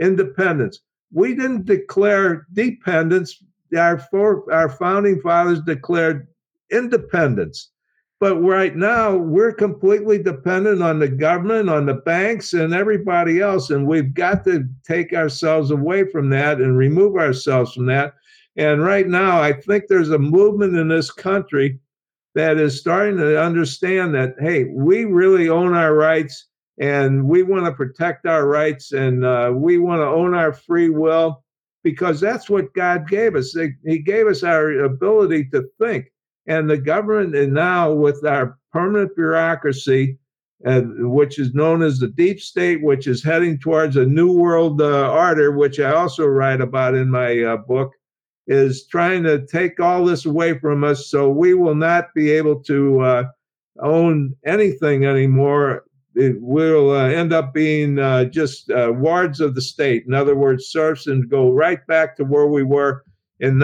independence. 0.00 0.80
We 1.12 1.34
didn't 1.34 1.66
declare 1.66 2.46
dependence. 2.52 3.42
Our 3.76 3.98
for, 3.98 4.52
our 4.52 4.68
founding 4.68 5.20
fathers 5.20 5.60
declared 5.62 6.28
independence. 6.70 7.70
But 8.18 8.36
right 8.36 8.74
now, 8.74 9.14
we're 9.14 9.52
completely 9.52 10.22
dependent 10.22 10.82
on 10.82 10.98
the 10.98 11.08
government, 11.08 11.68
on 11.68 11.84
the 11.84 11.94
banks, 11.94 12.54
and 12.54 12.72
everybody 12.72 13.40
else. 13.40 13.68
And 13.70 13.86
we've 13.86 14.14
got 14.14 14.42
to 14.44 14.66
take 14.86 15.12
ourselves 15.12 15.70
away 15.70 16.08
from 16.10 16.30
that 16.30 16.60
and 16.60 16.78
remove 16.78 17.16
ourselves 17.16 17.74
from 17.74 17.86
that. 17.86 18.14
And 18.56 18.82
right 18.82 19.06
now, 19.06 19.42
I 19.42 19.52
think 19.52 19.84
there's 19.86 20.10
a 20.10 20.18
movement 20.18 20.76
in 20.76 20.88
this 20.88 21.10
country 21.10 21.78
that 22.34 22.56
is 22.58 22.80
starting 22.80 23.18
to 23.18 23.40
understand 23.40 24.14
that, 24.14 24.34
hey, 24.40 24.64
we 24.64 25.04
really 25.04 25.50
own 25.50 25.74
our 25.74 25.94
rights 25.94 26.46
and 26.78 27.26
we 27.26 27.42
want 27.42 27.66
to 27.66 27.72
protect 27.72 28.26
our 28.26 28.46
rights 28.46 28.92
and 28.92 29.24
uh, 29.24 29.52
we 29.54 29.78
want 29.78 30.00
to 30.00 30.06
own 30.06 30.34
our 30.34 30.52
free 30.52 30.90
will 30.90 31.42
because 31.82 32.20
that's 32.20 32.50
what 32.50 32.72
God 32.74 33.08
gave 33.08 33.36
us. 33.36 33.56
He 33.84 33.98
gave 33.98 34.26
us 34.26 34.42
our 34.42 34.80
ability 34.80 35.46
to 35.50 35.68
think. 35.78 36.10
And 36.46 36.70
the 36.70 36.78
government, 36.78 37.34
and 37.34 37.52
now 37.52 37.92
with 37.92 38.24
our 38.24 38.56
permanent 38.72 39.16
bureaucracy, 39.16 40.18
uh, 40.64 40.82
which 40.98 41.38
is 41.38 41.54
known 41.54 41.82
as 41.82 41.98
the 41.98 42.08
deep 42.08 42.40
state, 42.40 42.82
which 42.82 43.06
is 43.06 43.22
heading 43.22 43.58
towards 43.58 43.96
a 43.96 44.06
new 44.06 44.32
world 44.32 44.80
uh, 44.80 45.10
order, 45.12 45.52
which 45.52 45.78
I 45.80 45.92
also 45.92 46.24
write 46.26 46.60
about 46.60 46.94
in 46.94 47.10
my 47.10 47.42
uh, 47.42 47.56
book, 47.58 47.92
is 48.46 48.86
trying 48.86 49.22
to 49.24 49.44
take 49.46 49.80
all 49.80 50.04
this 50.04 50.24
away 50.24 50.58
from 50.58 50.84
us. 50.84 51.10
So 51.10 51.28
we 51.28 51.54
will 51.54 51.74
not 51.74 52.14
be 52.14 52.30
able 52.30 52.62
to 52.62 53.00
uh, 53.00 53.24
own 53.82 54.34
anything 54.46 55.04
anymore. 55.04 55.84
It 56.14 56.40
will 56.40 56.92
uh, 56.92 57.08
end 57.08 57.34
up 57.34 57.52
being 57.52 57.98
uh, 57.98 58.24
just 58.24 58.70
wards 58.72 59.40
of 59.40 59.54
the 59.54 59.60
state. 59.60 60.04
In 60.06 60.14
other 60.14 60.36
words, 60.36 60.68
serfs 60.68 61.06
and 61.06 61.28
go 61.28 61.52
right 61.52 61.86
back 61.86 62.16
to 62.16 62.24
where 62.24 62.46
we 62.46 62.62
were 62.62 63.04
in 63.40 63.58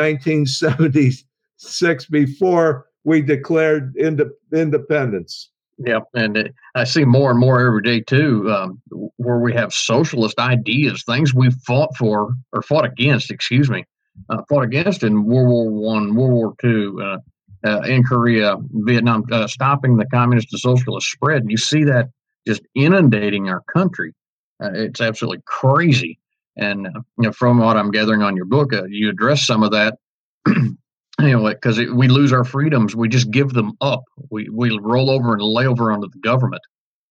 1976 1.62 2.06
before 2.06 2.86
we 3.04 3.20
declared 3.22 3.94
ind- 3.96 4.22
independence. 4.52 5.50
Yep, 5.78 6.04
and 6.14 6.36
it, 6.36 6.54
I 6.74 6.84
see 6.84 7.04
more 7.04 7.30
and 7.30 7.40
more 7.40 7.64
every 7.64 7.82
day 7.82 8.00
too, 8.00 8.50
um, 8.52 8.80
where 9.16 9.38
we 9.38 9.52
have 9.54 9.72
socialist 9.72 10.38
ideas, 10.38 11.02
things 11.04 11.34
we 11.34 11.50
fought 11.66 11.96
for 11.96 12.34
or 12.52 12.62
fought 12.62 12.84
against. 12.84 13.30
Excuse 13.30 13.70
me, 13.70 13.84
uh, 14.28 14.42
fought 14.48 14.64
against 14.64 15.02
in 15.02 15.24
World 15.24 15.48
War 15.48 15.70
One, 15.70 16.14
World 16.14 16.32
War 16.32 16.54
Two, 16.60 17.00
uh, 17.02 17.18
uh, 17.66 17.80
in 17.82 18.04
Korea, 18.04 18.56
Vietnam, 18.70 19.24
uh, 19.32 19.46
stopping 19.46 19.96
the 19.96 20.06
communist 20.06 20.52
and 20.52 20.60
socialist 20.60 21.10
spread. 21.10 21.42
And 21.42 21.50
you 21.50 21.56
see 21.56 21.84
that 21.84 22.10
just 22.46 22.62
inundating 22.74 23.48
our 23.48 23.62
country. 23.72 24.14
Uh, 24.62 24.70
it's 24.74 25.00
absolutely 25.00 25.42
crazy. 25.46 26.18
And 26.56 26.86
uh, 26.86 27.00
you 27.18 27.24
know, 27.24 27.32
from 27.32 27.58
what 27.58 27.76
I'm 27.76 27.90
gathering 27.90 28.22
on 28.22 28.36
your 28.36 28.44
book, 28.44 28.72
you 28.88 29.08
address 29.08 29.46
some 29.46 29.62
of 29.62 29.72
that 29.72 29.96
anyway, 31.22 31.54
because 31.54 31.78
we 31.78 32.08
lose 32.08 32.32
our 32.32 32.44
freedoms, 32.44 32.94
we 32.96 33.08
just 33.08 33.30
give 33.30 33.52
them 33.52 33.72
up. 33.80 34.04
We 34.30 34.48
we 34.48 34.78
roll 34.78 35.10
over 35.10 35.32
and 35.32 35.42
lay 35.42 35.66
over 35.66 35.92
under 35.92 36.08
the 36.08 36.18
government, 36.18 36.62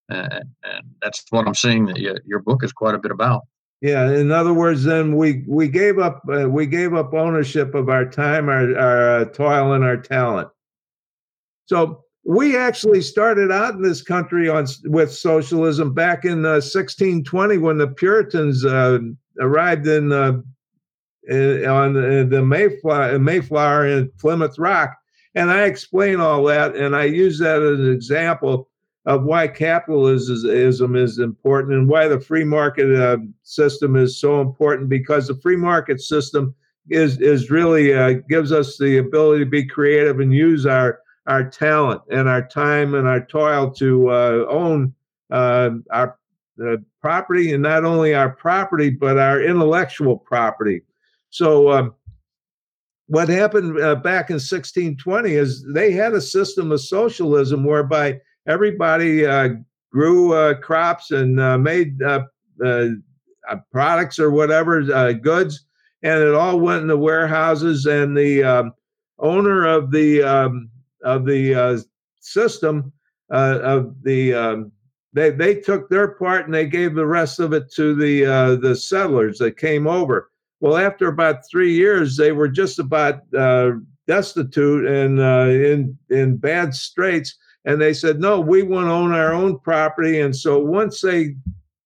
and, 0.09 0.33
and 0.63 0.85
that's 1.01 1.23
what 1.29 1.47
I'm 1.47 1.55
seeing 1.55 1.85
that 1.85 1.97
you, 1.97 2.17
your 2.25 2.39
book 2.39 2.63
is 2.63 2.71
quite 2.71 2.95
a 2.95 2.99
bit 2.99 3.11
about. 3.11 3.43
Yeah, 3.81 4.11
in 4.11 4.31
other 4.31 4.53
words, 4.53 4.83
then 4.83 5.15
we 5.15 5.43
we 5.47 5.67
gave 5.67 5.97
up 5.97 6.21
uh, 6.31 6.47
we 6.49 6.67
gave 6.67 6.93
up 6.93 7.13
ownership 7.13 7.73
of 7.73 7.89
our 7.89 8.05
time, 8.05 8.47
our 8.47 8.77
our 8.77 9.19
uh, 9.21 9.25
toil, 9.25 9.73
and 9.73 9.83
our 9.83 9.97
talent. 9.97 10.49
So 11.65 12.03
we 12.23 12.55
actually 12.55 13.01
started 13.01 13.51
out 13.51 13.73
in 13.73 13.81
this 13.81 14.03
country 14.03 14.49
on 14.49 14.67
with 14.85 15.11
socialism 15.11 15.93
back 15.93 16.25
in 16.25 16.45
uh, 16.45 16.61
1620 16.61 17.57
when 17.57 17.77
the 17.79 17.87
Puritans 17.87 18.63
uh, 18.63 18.99
arrived 19.39 19.87
in 19.87 20.11
uh, 20.11 20.33
on 21.31 21.93
the 21.93 22.43
Mayflower, 22.43 23.17
Mayflower 23.19 23.85
and 23.85 24.17
Plymouth 24.17 24.57
Rock. 24.59 24.97
And 25.35 25.49
I 25.49 25.63
explain 25.63 26.19
all 26.19 26.43
that, 26.45 26.75
and 26.75 26.95
I 26.95 27.05
use 27.05 27.39
that 27.39 27.61
as 27.61 27.79
an 27.79 27.91
example 27.91 28.69
of 29.05 29.23
why 29.23 29.47
capitalism 29.47 30.95
is 30.95 31.19
important 31.19 31.73
and 31.73 31.87
why 31.87 32.07
the 32.07 32.19
free 32.19 32.43
market 32.43 32.93
uh, 32.95 33.17
system 33.43 33.95
is 33.95 34.19
so 34.19 34.41
important. 34.41 34.89
Because 34.89 35.27
the 35.27 35.35
free 35.35 35.55
market 35.55 36.01
system 36.01 36.53
is 36.89 37.19
is 37.19 37.49
really 37.49 37.93
uh, 37.93 38.13
gives 38.29 38.51
us 38.51 38.77
the 38.77 38.97
ability 38.97 39.43
to 39.43 39.49
be 39.49 39.65
creative 39.65 40.19
and 40.19 40.33
use 40.33 40.65
our 40.65 40.99
our 41.27 41.49
talent 41.49 42.01
and 42.09 42.27
our 42.27 42.45
time 42.45 42.93
and 42.93 43.07
our 43.07 43.25
toil 43.25 43.71
to 43.71 44.09
uh, 44.09 44.45
own 44.49 44.93
uh, 45.29 45.69
our 45.91 46.17
property, 47.01 47.53
and 47.53 47.63
not 47.63 47.85
only 47.85 48.13
our 48.13 48.29
property 48.29 48.89
but 48.89 49.17
our 49.17 49.41
intellectual 49.41 50.17
property. 50.17 50.81
So, 51.31 51.71
um, 51.71 51.95
what 53.07 53.27
happened 53.27 53.77
uh, 53.81 53.95
back 53.95 54.29
in 54.29 54.35
1620 54.35 55.33
is 55.33 55.65
they 55.73 55.91
had 55.91 56.13
a 56.13 56.21
system 56.21 56.71
of 56.71 56.79
socialism 56.79 57.65
whereby 57.65 58.21
everybody 58.47 59.25
uh, 59.25 59.49
grew 59.91 60.33
uh, 60.33 60.53
crops 60.55 61.11
and 61.11 61.39
uh, 61.39 61.57
made 61.57 62.01
uh, 62.01 62.23
uh, 62.63 62.87
products 63.71 64.17
or 64.17 64.31
whatever 64.31 65.13
goods, 65.13 65.65
and 66.03 66.23
it 66.23 66.33
all 66.33 66.59
went 66.59 66.83
in 66.83 66.87
the 66.87 66.97
warehouses. 66.97 67.85
And 67.85 68.15
the 68.15 68.43
um, 68.43 68.73
owner 69.19 69.65
of 69.65 69.91
the 69.91 70.23
um, 70.23 70.69
of 71.03 71.25
the 71.25 71.85
system 72.21 72.93
of 73.29 73.93
the 74.03 74.33
um, 74.33 74.71
they 75.11 75.31
they 75.31 75.55
took 75.55 75.89
their 75.89 76.09
part 76.09 76.45
and 76.45 76.53
they 76.53 76.65
gave 76.65 76.95
the 76.95 77.05
rest 77.05 77.39
of 77.39 77.51
it 77.51 77.71
to 77.73 77.93
the 77.93 78.57
the 78.61 78.75
settlers 78.75 79.37
that 79.39 79.57
came 79.57 79.85
over. 79.85 80.30
Well, 80.61 80.77
after 80.77 81.07
about 81.07 81.49
three 81.49 81.73
years, 81.73 82.15
they 82.15 82.31
were 82.31 82.47
just 82.47 82.77
about 82.77 83.21
uh, 83.33 83.71
destitute 84.07 84.85
and 84.85 85.19
uh, 85.19 85.49
in 85.49 85.97
in 86.09 86.37
bad 86.37 86.75
straits, 86.75 87.35
and 87.65 87.81
they 87.81 87.93
said, 87.93 88.19
"No, 88.19 88.39
we 88.39 88.61
want 88.61 88.87
to 88.87 88.91
own 88.91 89.11
our 89.11 89.33
own 89.33 89.59
property." 89.59 90.21
And 90.21 90.35
so 90.35 90.59
once 90.59 91.01
they 91.01 91.35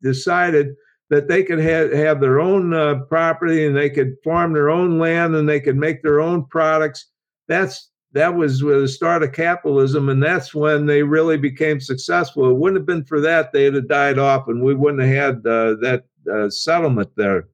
decided 0.04 0.76
that 1.10 1.30
they 1.30 1.42
could 1.42 1.60
have, 1.60 1.94
have 1.94 2.20
their 2.20 2.42
own 2.42 2.74
uh, 2.74 2.96
property 3.08 3.66
and 3.66 3.78
they 3.78 3.90
could 3.90 4.16
farm 4.24 4.52
their 4.52 4.70
own 4.70 5.00
land 5.00 5.36
and 5.36 5.48
they 5.48 5.62
could 5.62 5.78
make 5.78 6.04
their 6.04 6.20
own 6.20 6.46
products, 6.46 7.06
that's 7.48 7.92
that 8.12 8.36
was 8.36 8.60
the 8.60 8.88
start 8.90 9.24
of 9.24 9.32
capitalism, 9.32 10.10
and 10.10 10.22
that's 10.22 10.54
when 10.54 10.86
they 10.86 11.02
really 11.02 11.38
became 11.38 11.80
successful. 11.80 12.50
It 12.50 12.58
wouldn't 12.58 12.80
have 12.82 12.86
been 12.86 13.06
for 13.06 13.22
that; 13.22 13.54
they'd 13.54 13.74
have 13.74 13.88
died 13.88 14.20
off, 14.20 14.50
and 14.50 14.62
we 14.62 14.76
wouldn't 14.76 15.02
have 15.02 15.16
had 15.16 15.36
uh, 15.48 15.76
that 15.80 16.04
uh, 16.30 16.50
settlement 16.50 17.12
there. 17.16 17.48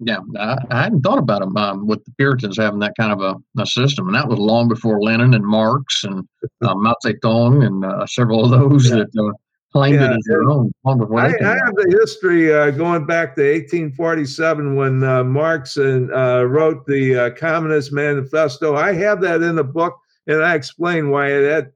Yeah, 0.00 0.18
I, 0.38 0.56
I, 0.70 0.82
hadn't 0.84 1.00
thought 1.00 1.18
about 1.18 1.40
them 1.40 1.56
um, 1.56 1.86
with 1.88 2.04
the 2.04 2.12
Puritans 2.12 2.56
having 2.56 2.78
that 2.80 2.94
kind 2.98 3.10
of 3.10 3.20
a, 3.20 3.60
a, 3.60 3.66
system, 3.66 4.06
and 4.06 4.14
that 4.14 4.28
was 4.28 4.38
long 4.38 4.68
before 4.68 5.02
Lenin 5.02 5.34
and 5.34 5.44
Marx 5.44 6.04
and 6.04 6.26
uh, 6.62 6.74
Mao 6.76 6.94
Zedong 7.04 7.66
and 7.66 7.84
uh, 7.84 8.06
several 8.06 8.44
of 8.44 8.50
those 8.50 8.88
yeah. 8.88 8.96
that 8.96 9.08
uh, 9.20 9.32
claimed 9.72 10.00
yeah. 10.00 10.12
it 10.12 10.16
as 10.16 10.24
their 10.28 10.44
own. 10.44 10.70
Long 10.84 10.98
before 10.98 11.20
I, 11.20 11.26
I 11.26 11.54
have 11.64 11.74
the 11.74 11.96
history 12.00 12.54
uh, 12.54 12.70
going 12.70 13.06
back 13.06 13.34
to 13.34 13.42
1847 13.42 14.76
when 14.76 15.02
uh, 15.02 15.24
Marx 15.24 15.76
and, 15.78 16.12
uh, 16.12 16.46
wrote 16.46 16.86
the 16.86 17.34
Communist 17.36 17.92
Manifesto. 17.92 18.76
I 18.76 18.92
have 18.92 19.20
that 19.22 19.42
in 19.42 19.56
the 19.56 19.64
book, 19.64 19.98
and 20.28 20.44
I 20.44 20.54
explain 20.54 21.10
why 21.10 21.28
that 21.30 21.72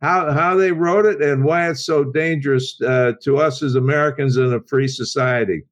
how 0.00 0.32
how 0.32 0.54
they 0.54 0.72
wrote 0.72 1.04
it 1.04 1.20
and 1.20 1.44
why 1.44 1.68
it's 1.68 1.84
so 1.84 2.02
dangerous 2.02 2.76
to 2.78 3.36
us 3.36 3.62
as 3.62 3.74
Americans 3.74 4.38
in 4.38 4.54
a 4.54 4.60
free 4.62 4.88
society. 4.88 5.64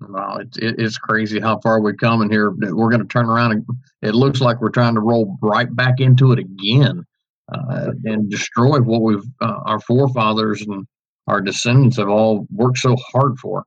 Wow, 0.00 0.38
it's 0.38 0.56
it's 0.60 0.98
crazy 0.98 1.40
how 1.40 1.58
far 1.60 1.80
we've 1.80 1.96
come, 1.96 2.22
and 2.22 2.30
here 2.30 2.50
we're 2.50 2.90
going 2.90 3.02
to 3.02 3.06
turn 3.06 3.26
around 3.26 3.52
and 3.52 3.66
it 4.02 4.14
looks 4.14 4.40
like 4.40 4.60
we're 4.60 4.70
trying 4.70 4.94
to 4.94 5.00
roll 5.00 5.36
right 5.42 5.74
back 5.76 6.00
into 6.00 6.32
it 6.32 6.38
again 6.38 7.04
uh, 7.52 7.90
and 8.04 8.30
destroy 8.30 8.80
what 8.80 9.02
we've 9.02 9.24
uh, 9.40 9.60
our 9.66 9.80
forefathers 9.80 10.62
and 10.62 10.86
our 11.26 11.40
descendants 11.40 11.96
have 11.96 12.08
all 12.08 12.46
worked 12.50 12.78
so 12.78 12.96
hard 12.96 13.38
for. 13.38 13.64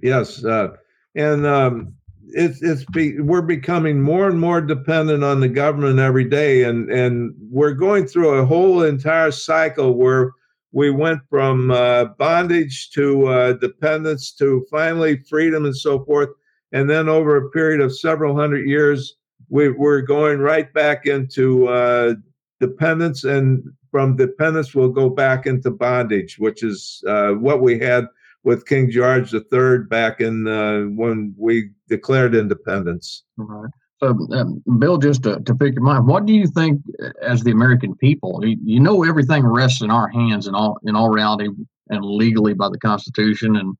Yes, 0.00 0.44
uh, 0.44 0.68
and 1.14 1.46
um, 1.46 1.94
it's 2.28 2.62
it's 2.62 2.84
be, 2.86 3.20
we're 3.20 3.42
becoming 3.42 4.00
more 4.00 4.28
and 4.28 4.38
more 4.38 4.60
dependent 4.60 5.24
on 5.24 5.40
the 5.40 5.48
government 5.48 5.98
every 5.98 6.24
day, 6.24 6.64
and 6.64 6.90
and 6.90 7.34
we're 7.50 7.72
going 7.72 8.06
through 8.06 8.38
a 8.38 8.46
whole 8.46 8.82
entire 8.82 9.30
cycle 9.30 9.94
where 9.94 10.32
we 10.72 10.90
went 10.90 11.20
from 11.28 11.70
uh, 11.70 12.06
bondage 12.18 12.90
to 12.90 13.26
uh, 13.26 13.52
dependence 13.54 14.32
to 14.32 14.66
finally 14.70 15.18
freedom 15.28 15.66
and 15.66 15.76
so 15.76 16.04
forth. 16.04 16.30
And 16.72 16.88
then 16.88 17.08
over 17.08 17.36
a 17.36 17.50
period 17.50 17.80
of 17.80 17.96
several 17.96 18.34
hundred 18.34 18.66
years, 18.66 19.16
we, 19.50 19.66
are 19.66 20.00
going 20.00 20.40
right 20.40 20.72
back 20.72 21.06
into 21.06 21.68
uh, 21.68 22.14
dependence. 22.58 23.24
And 23.24 23.62
from 23.90 24.16
dependence, 24.16 24.74
we'll 24.74 24.88
go 24.88 25.10
back 25.10 25.46
into 25.46 25.70
bondage, 25.70 26.38
which 26.38 26.62
is 26.62 27.04
uh, 27.06 27.32
what 27.32 27.60
we 27.60 27.78
had 27.78 28.06
with 28.44 28.66
King 28.66 28.90
George 28.90 29.32
III 29.34 29.80
back 29.90 30.20
in 30.22 30.48
uh, 30.48 30.84
when 30.96 31.34
we 31.36 31.70
declared 31.88 32.34
independence. 32.34 33.24
Right. 33.36 33.70
So, 34.02 34.18
um, 34.32 34.62
Bill, 34.80 34.98
just 34.98 35.22
to, 35.22 35.38
to 35.40 35.54
pick 35.54 35.74
your 35.74 35.82
mind, 35.82 36.08
what 36.08 36.26
do 36.26 36.32
you 36.32 36.48
think 36.48 36.80
uh, 37.00 37.10
as 37.22 37.44
the 37.44 37.52
American 37.52 37.94
people? 37.94 38.44
You, 38.44 38.56
you 38.64 38.80
know, 38.80 39.04
everything 39.04 39.46
rests 39.46 39.80
in 39.80 39.92
our 39.92 40.08
hands 40.08 40.48
in 40.48 40.56
all 40.56 40.78
in 40.84 40.96
all 40.96 41.08
reality 41.08 41.48
and 41.88 42.04
legally 42.04 42.52
by 42.52 42.68
the 42.68 42.78
Constitution 42.78 43.54
and 43.56 43.76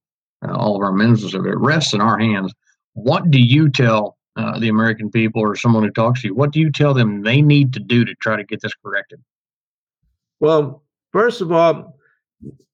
uh, 0.47 0.55
all 0.55 0.77
of 0.77 0.83
our 0.83 0.93
ministers 0.93 1.35
of 1.35 1.45
it 1.47 1.59
rests 1.59 1.93
in 1.93 2.01
our 2.01 2.19
hands. 2.19 2.55
What 2.93 3.33
do 3.33 3.41
you 3.41 3.69
tell 3.69 4.17
uh, 4.37 4.61
the 4.61 4.69
American 4.69 5.11
people 5.11 5.43
or 5.43 5.57
someone 5.57 5.83
who 5.83 5.91
talks 5.91 6.23
to 6.23 6.29
you? 6.29 6.35
What 6.37 6.53
do 6.53 6.61
you 6.61 6.71
tell 6.71 6.95
them 6.95 7.23
they 7.23 7.43
need 7.43 7.73
to 7.73 7.81
do 7.81 8.05
to 8.05 8.15
try 8.17 8.37
to 8.37 8.45
get 8.45 8.61
this 8.61 8.75
corrected? 8.75 9.21
Well, 10.39 10.85
first 11.11 11.41
of 11.41 11.51
all, 11.51 11.97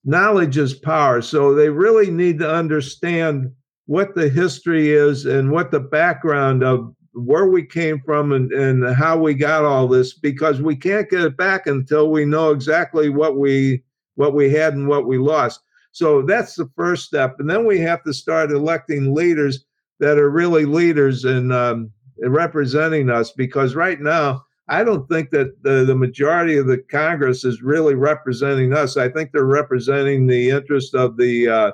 knowledge 0.04 0.58
is 0.58 0.74
power. 0.74 1.22
So 1.22 1.54
they 1.54 1.70
really 1.70 2.10
need 2.10 2.40
to 2.40 2.50
understand 2.50 3.52
what 3.86 4.14
the 4.14 4.28
history 4.28 4.92
is 4.92 5.24
and 5.24 5.50
what 5.50 5.70
the 5.70 5.80
background 5.80 6.62
of 6.62 6.94
where 7.24 7.46
we 7.46 7.64
came 7.64 8.00
from 8.00 8.32
and, 8.32 8.52
and 8.52 8.94
how 8.94 9.16
we 9.18 9.34
got 9.34 9.64
all 9.64 9.88
this 9.88 10.14
because 10.14 10.60
we 10.60 10.76
can't 10.76 11.10
get 11.10 11.22
it 11.22 11.36
back 11.36 11.66
until 11.66 12.10
we 12.10 12.24
know 12.24 12.50
exactly 12.50 13.08
what 13.08 13.36
we 13.36 13.82
what 14.14 14.34
we 14.34 14.50
had 14.52 14.74
and 14.74 14.88
what 14.88 15.06
we 15.06 15.16
lost. 15.16 15.60
So 15.92 16.22
that's 16.22 16.54
the 16.54 16.70
first 16.76 17.04
step, 17.04 17.36
and 17.38 17.48
then 17.48 17.66
we 17.66 17.78
have 17.80 18.02
to 18.04 18.12
start 18.12 18.50
electing 18.50 19.14
leaders 19.14 19.64
that 20.00 20.18
are 20.18 20.30
really 20.30 20.64
leaders 20.64 21.24
and 21.24 21.52
um, 21.52 21.90
representing 22.20 23.10
us. 23.10 23.32
Because 23.32 23.74
right 23.74 24.00
now, 24.00 24.44
I 24.68 24.84
don't 24.84 25.08
think 25.08 25.30
that 25.30 25.62
the, 25.62 25.84
the 25.84 25.94
majority 25.94 26.56
of 26.56 26.66
the 26.66 26.78
Congress 26.78 27.44
is 27.44 27.62
really 27.62 27.94
representing 27.94 28.74
us. 28.74 28.96
I 28.96 29.08
think 29.08 29.32
they're 29.32 29.44
representing 29.44 30.26
the 30.26 30.50
interest 30.50 30.94
of 30.94 31.16
the 31.16 31.48
uh, 31.48 31.72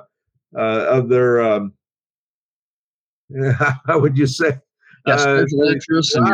uh, 0.57 0.85
of 0.87 1.09
their 1.09 1.41
um, 1.41 1.73
how 3.85 3.99
would 3.99 4.17
you 4.17 4.27
say 4.27 4.59
yeah, 5.07 5.17
special 5.17 5.61
uh, 5.61 5.71
interests 5.71 6.15
and 6.15 6.25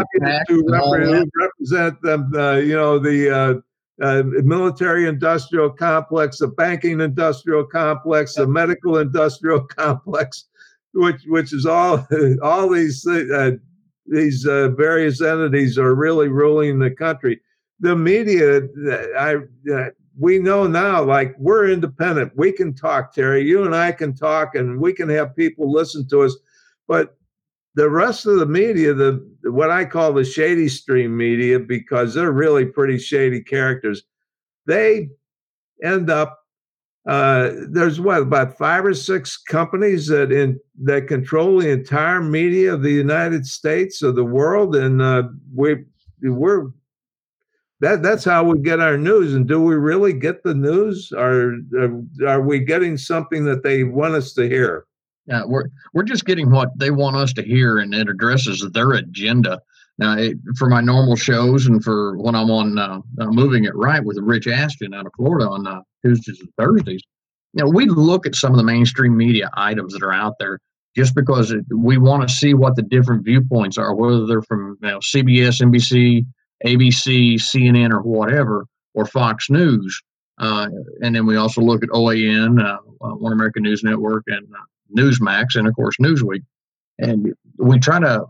to 0.48 0.64
represent, 0.68 1.30
represent 1.36 2.02
them, 2.02 2.32
uh, 2.36 2.54
you 2.54 2.76
know, 2.76 3.00
the 3.00 3.30
uh, 3.30 3.54
uh, 4.02 4.24
military 4.24 5.08
industrial 5.08 5.70
complex, 5.70 6.40
the 6.40 6.48
banking 6.48 7.02
industrial 7.02 7.66
complex, 7.66 8.36
the 8.36 8.48
medical 8.48 8.98
industrial 8.98 9.62
complex, 9.76 10.46
which 10.94 11.22
which 11.28 11.54
is 11.54 11.66
all 11.66 12.08
all 12.42 12.70
these 12.70 13.06
uh, 13.08 13.52
these 14.08 14.46
uh, 14.48 14.70
various 14.70 15.22
entities 15.22 15.78
are 15.78 15.96
really 15.96 16.30
ruling 16.30 16.80
the 16.80 16.92
country. 16.92 17.40
The 17.80 17.96
media, 17.96 18.62
I 19.18 19.38
we 20.18 20.40
know 20.40 20.68
now, 20.68 21.04
like 21.04 21.36
we're 21.38 21.70
independent. 21.70 22.32
We 22.36 22.52
can 22.52 22.74
talk, 22.74 23.14
Terry. 23.14 23.44
You 23.48 23.64
and 23.64 23.76
I 23.76 23.92
can 23.92 24.14
talk, 24.14 24.56
and 24.56 24.80
we 24.80 24.94
can 24.94 25.10
have 25.10 25.36
people 25.36 25.72
listen 25.72 26.08
to 26.10 26.22
us. 26.22 26.38
But 26.88 27.18
the 27.76 27.90
rest 27.90 28.26
of 28.26 28.40
the 28.40 28.46
media, 28.46 28.94
the 28.94 29.26
what 29.44 29.72
I 29.72 29.86
call 29.86 30.14
the 30.14 30.26
shady 30.26 30.68
stream 30.68 31.16
media, 31.16 31.60
because 31.60 32.14
they're 32.14 32.32
really 32.32 32.66
pretty 32.66 32.98
shady 32.98 33.42
characters, 33.42 34.04
they 34.66 35.10
end 35.84 36.10
up. 36.10 36.38
Uh, 37.08 37.52
there's 37.70 38.00
what 38.00 38.22
about 38.22 38.56
five 38.58 38.86
or 38.86 38.94
six 38.94 39.36
companies 39.36 40.06
that 40.08 40.32
in 40.32 40.60
that 40.84 41.08
control 41.08 41.60
the 41.60 41.70
entire 41.70 42.22
media 42.22 42.72
of 42.72 42.84
the 42.84 42.92
United 42.92 43.46
States 43.46 44.04
of 44.04 44.16
the 44.16 44.24
world, 44.24 44.76
and 44.76 45.02
uh, 45.02 45.24
we 45.56 45.78
we're 46.22 46.68
that 47.80 48.04
that's 48.04 48.24
how 48.24 48.44
we 48.44 48.60
get 48.60 48.80
our 48.80 48.98
news. 48.98 49.34
And 49.34 49.48
do 49.48 49.60
we 49.60 49.76
really 49.76 50.14
get 50.14 50.44
the 50.44 50.54
news? 50.54 51.12
Or 51.12 51.56
uh, 51.76 52.28
are 52.28 52.42
we 52.42 52.60
getting 52.60 52.96
something 52.96 53.44
that 53.46 53.64
they 53.64 53.84
want 53.84 54.14
us 54.14 54.34
to 54.34 54.48
hear? 54.48 54.86
Yeah, 55.28 55.44
we're 55.46 55.66
we're 55.94 56.04
just 56.04 56.26
getting 56.26 56.50
what 56.50 56.78
they 56.78 56.92
want 56.92 57.16
us 57.16 57.34
to 57.34 57.44
hear, 57.44 57.80
and 57.80 57.94
it 57.94 58.10
addresses 58.10 58.68
their 58.74 58.92
agenda. 58.94 59.62
Now, 59.98 60.18
it, 60.18 60.38
for 60.58 60.68
my 60.68 60.82
normal 60.82 61.16
shows 61.16 61.68
and 61.68 61.84
for 61.84 62.18
when 62.18 62.34
I'm 62.34 62.50
on 62.50 62.80
uh, 62.80 63.02
uh, 63.20 63.26
Moving 63.28 63.66
It 63.66 63.76
Right 63.76 64.04
with 64.04 64.18
Rich 64.18 64.48
Ashton 64.48 64.94
out 64.94 65.06
of 65.06 65.12
Florida 65.16 65.48
on 65.48 65.68
uh, 65.68 65.82
Tuesdays 66.04 66.40
and 66.40 66.50
Thursdays, 66.58 67.04
you 67.54 67.64
know, 67.64 67.70
we 67.70 67.86
look 67.86 68.26
at 68.26 68.36
some 68.36 68.52
of 68.52 68.58
the 68.58 68.64
mainstream 68.64 69.16
media 69.16 69.50
items 69.54 69.94
that 69.94 70.02
are 70.02 70.14
out 70.14 70.36
there 70.40 70.60
just 70.96 71.16
because 71.16 71.52
it, 71.52 71.64
we 71.76 71.98
want 71.98 72.28
to 72.28 72.34
see 72.34 72.54
what 72.54 72.76
the 72.76 72.82
different 72.82 73.24
viewpoints 73.24 73.78
are, 73.78 73.94
whether 73.94 74.26
they're 74.26 74.42
from 74.42 74.78
you 74.82 74.90
know, 74.90 75.00
CBS, 75.00 75.62
NBC, 75.62 76.26
ABC, 76.66 77.36
CNN, 77.36 77.92
or 77.92 78.02
whatever, 78.02 78.66
or 78.94 79.06
Fox 79.06 79.50
News. 79.50 80.02
Uh, 80.38 80.68
and 81.02 81.16
then 81.16 81.26
we 81.26 81.36
also 81.36 81.62
look 81.62 81.84
at 81.84 81.90
OAN, 81.90 82.60
uh, 82.60 82.78
uh, 83.06 83.16
One 83.16 83.34
American 83.34 83.64
News 83.64 83.84
Network, 83.84 84.24
and 84.28 84.48
uh, 84.54 84.64
Newsmax, 84.98 85.56
and 85.56 85.68
of 85.68 85.76
course 85.76 85.96
Newsweek. 86.02 86.44
And 87.00 87.34
we 87.58 87.80
try 87.80 88.00
to 88.00 88.26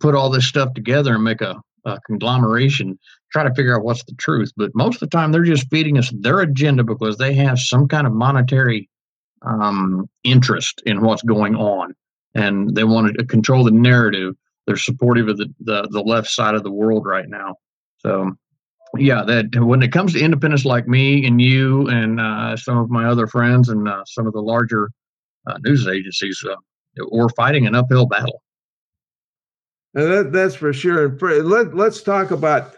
put 0.00 0.14
all 0.14 0.30
this 0.30 0.46
stuff 0.46 0.74
together 0.74 1.14
and 1.14 1.24
make 1.24 1.40
a, 1.40 1.56
a 1.84 1.98
conglomeration, 2.06 2.98
try 3.32 3.44
to 3.44 3.54
figure 3.54 3.76
out 3.76 3.84
what's 3.84 4.04
the 4.04 4.14
truth. 4.14 4.52
But 4.56 4.70
most 4.74 4.96
of 4.96 5.00
the 5.00 5.16
time, 5.16 5.32
they're 5.32 5.44
just 5.44 5.70
feeding 5.70 5.98
us 5.98 6.12
their 6.20 6.40
agenda 6.40 6.84
because 6.84 7.16
they 7.16 7.34
have 7.34 7.58
some 7.58 7.88
kind 7.88 8.06
of 8.06 8.12
monetary 8.12 8.88
um, 9.42 10.08
interest 10.24 10.82
in 10.84 11.02
what's 11.02 11.22
going 11.22 11.54
on, 11.54 11.94
and 12.34 12.74
they 12.74 12.84
want 12.84 13.16
to 13.16 13.24
control 13.24 13.64
the 13.64 13.70
narrative. 13.70 14.34
They're 14.66 14.76
supportive 14.76 15.28
of 15.28 15.38
the, 15.38 15.52
the, 15.60 15.88
the 15.90 16.02
left 16.02 16.28
side 16.28 16.54
of 16.54 16.62
the 16.62 16.70
world 16.70 17.06
right 17.06 17.28
now. 17.28 17.54
So 17.98 18.32
yeah, 18.96 19.24
that 19.24 19.54
when 19.56 19.82
it 19.82 19.92
comes 19.92 20.12
to 20.14 20.20
independents 20.20 20.64
like 20.64 20.88
me 20.88 21.26
and 21.26 21.40
you 21.40 21.88
and 21.88 22.20
uh, 22.20 22.56
some 22.56 22.78
of 22.78 22.90
my 22.90 23.06
other 23.06 23.26
friends 23.26 23.68
and 23.68 23.88
uh, 23.88 24.04
some 24.06 24.26
of 24.26 24.32
the 24.32 24.40
larger 24.40 24.90
news 25.62 25.86
agencies, 25.86 26.42
uh, 26.48 26.54
we're 27.10 27.28
fighting 27.30 27.66
an 27.66 27.74
uphill 27.74 28.06
battle. 28.06 28.42
That, 29.94 30.32
that's 30.32 30.54
for 30.54 30.72
sure. 30.72 31.18
Let, 31.18 31.74
let's 31.74 32.02
talk 32.02 32.30
about 32.30 32.76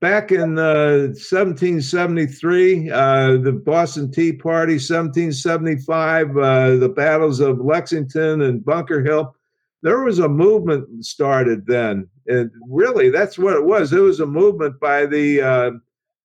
back 0.00 0.32
in 0.32 0.56
1773, 0.56 2.90
uh, 2.90 2.96
uh, 2.96 3.36
the 3.36 3.52
Boston 3.52 4.10
Tea 4.10 4.32
Party, 4.32 4.74
1775, 4.74 6.34
the 6.80 6.92
battles 6.94 7.40
of 7.40 7.60
Lexington 7.60 8.42
and 8.42 8.64
Bunker 8.64 9.02
Hill. 9.02 9.34
There 9.82 10.00
was 10.00 10.18
a 10.18 10.28
movement 10.28 11.04
started 11.04 11.66
then 11.66 12.08
and 12.28 12.50
really, 12.68 13.10
that's 13.10 13.38
what 13.38 13.54
it 13.54 13.64
was. 13.64 13.92
It 13.92 14.00
was 14.00 14.20
a 14.20 14.26
movement 14.26 14.80
by 14.80 15.06
the 15.06 15.40
uh, 15.40 15.70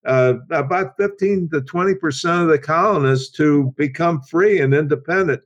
uh, 0.06 0.34
about 0.50 0.98
15 0.98 1.50
to 1.54 1.62
20 1.62 1.96
percent 1.96 2.44
of 2.44 2.48
the 2.48 2.60
colonists 2.60 3.30
to 3.38 3.74
become 3.78 4.22
free 4.24 4.62
and 4.62 4.74
independent. 4.74 5.42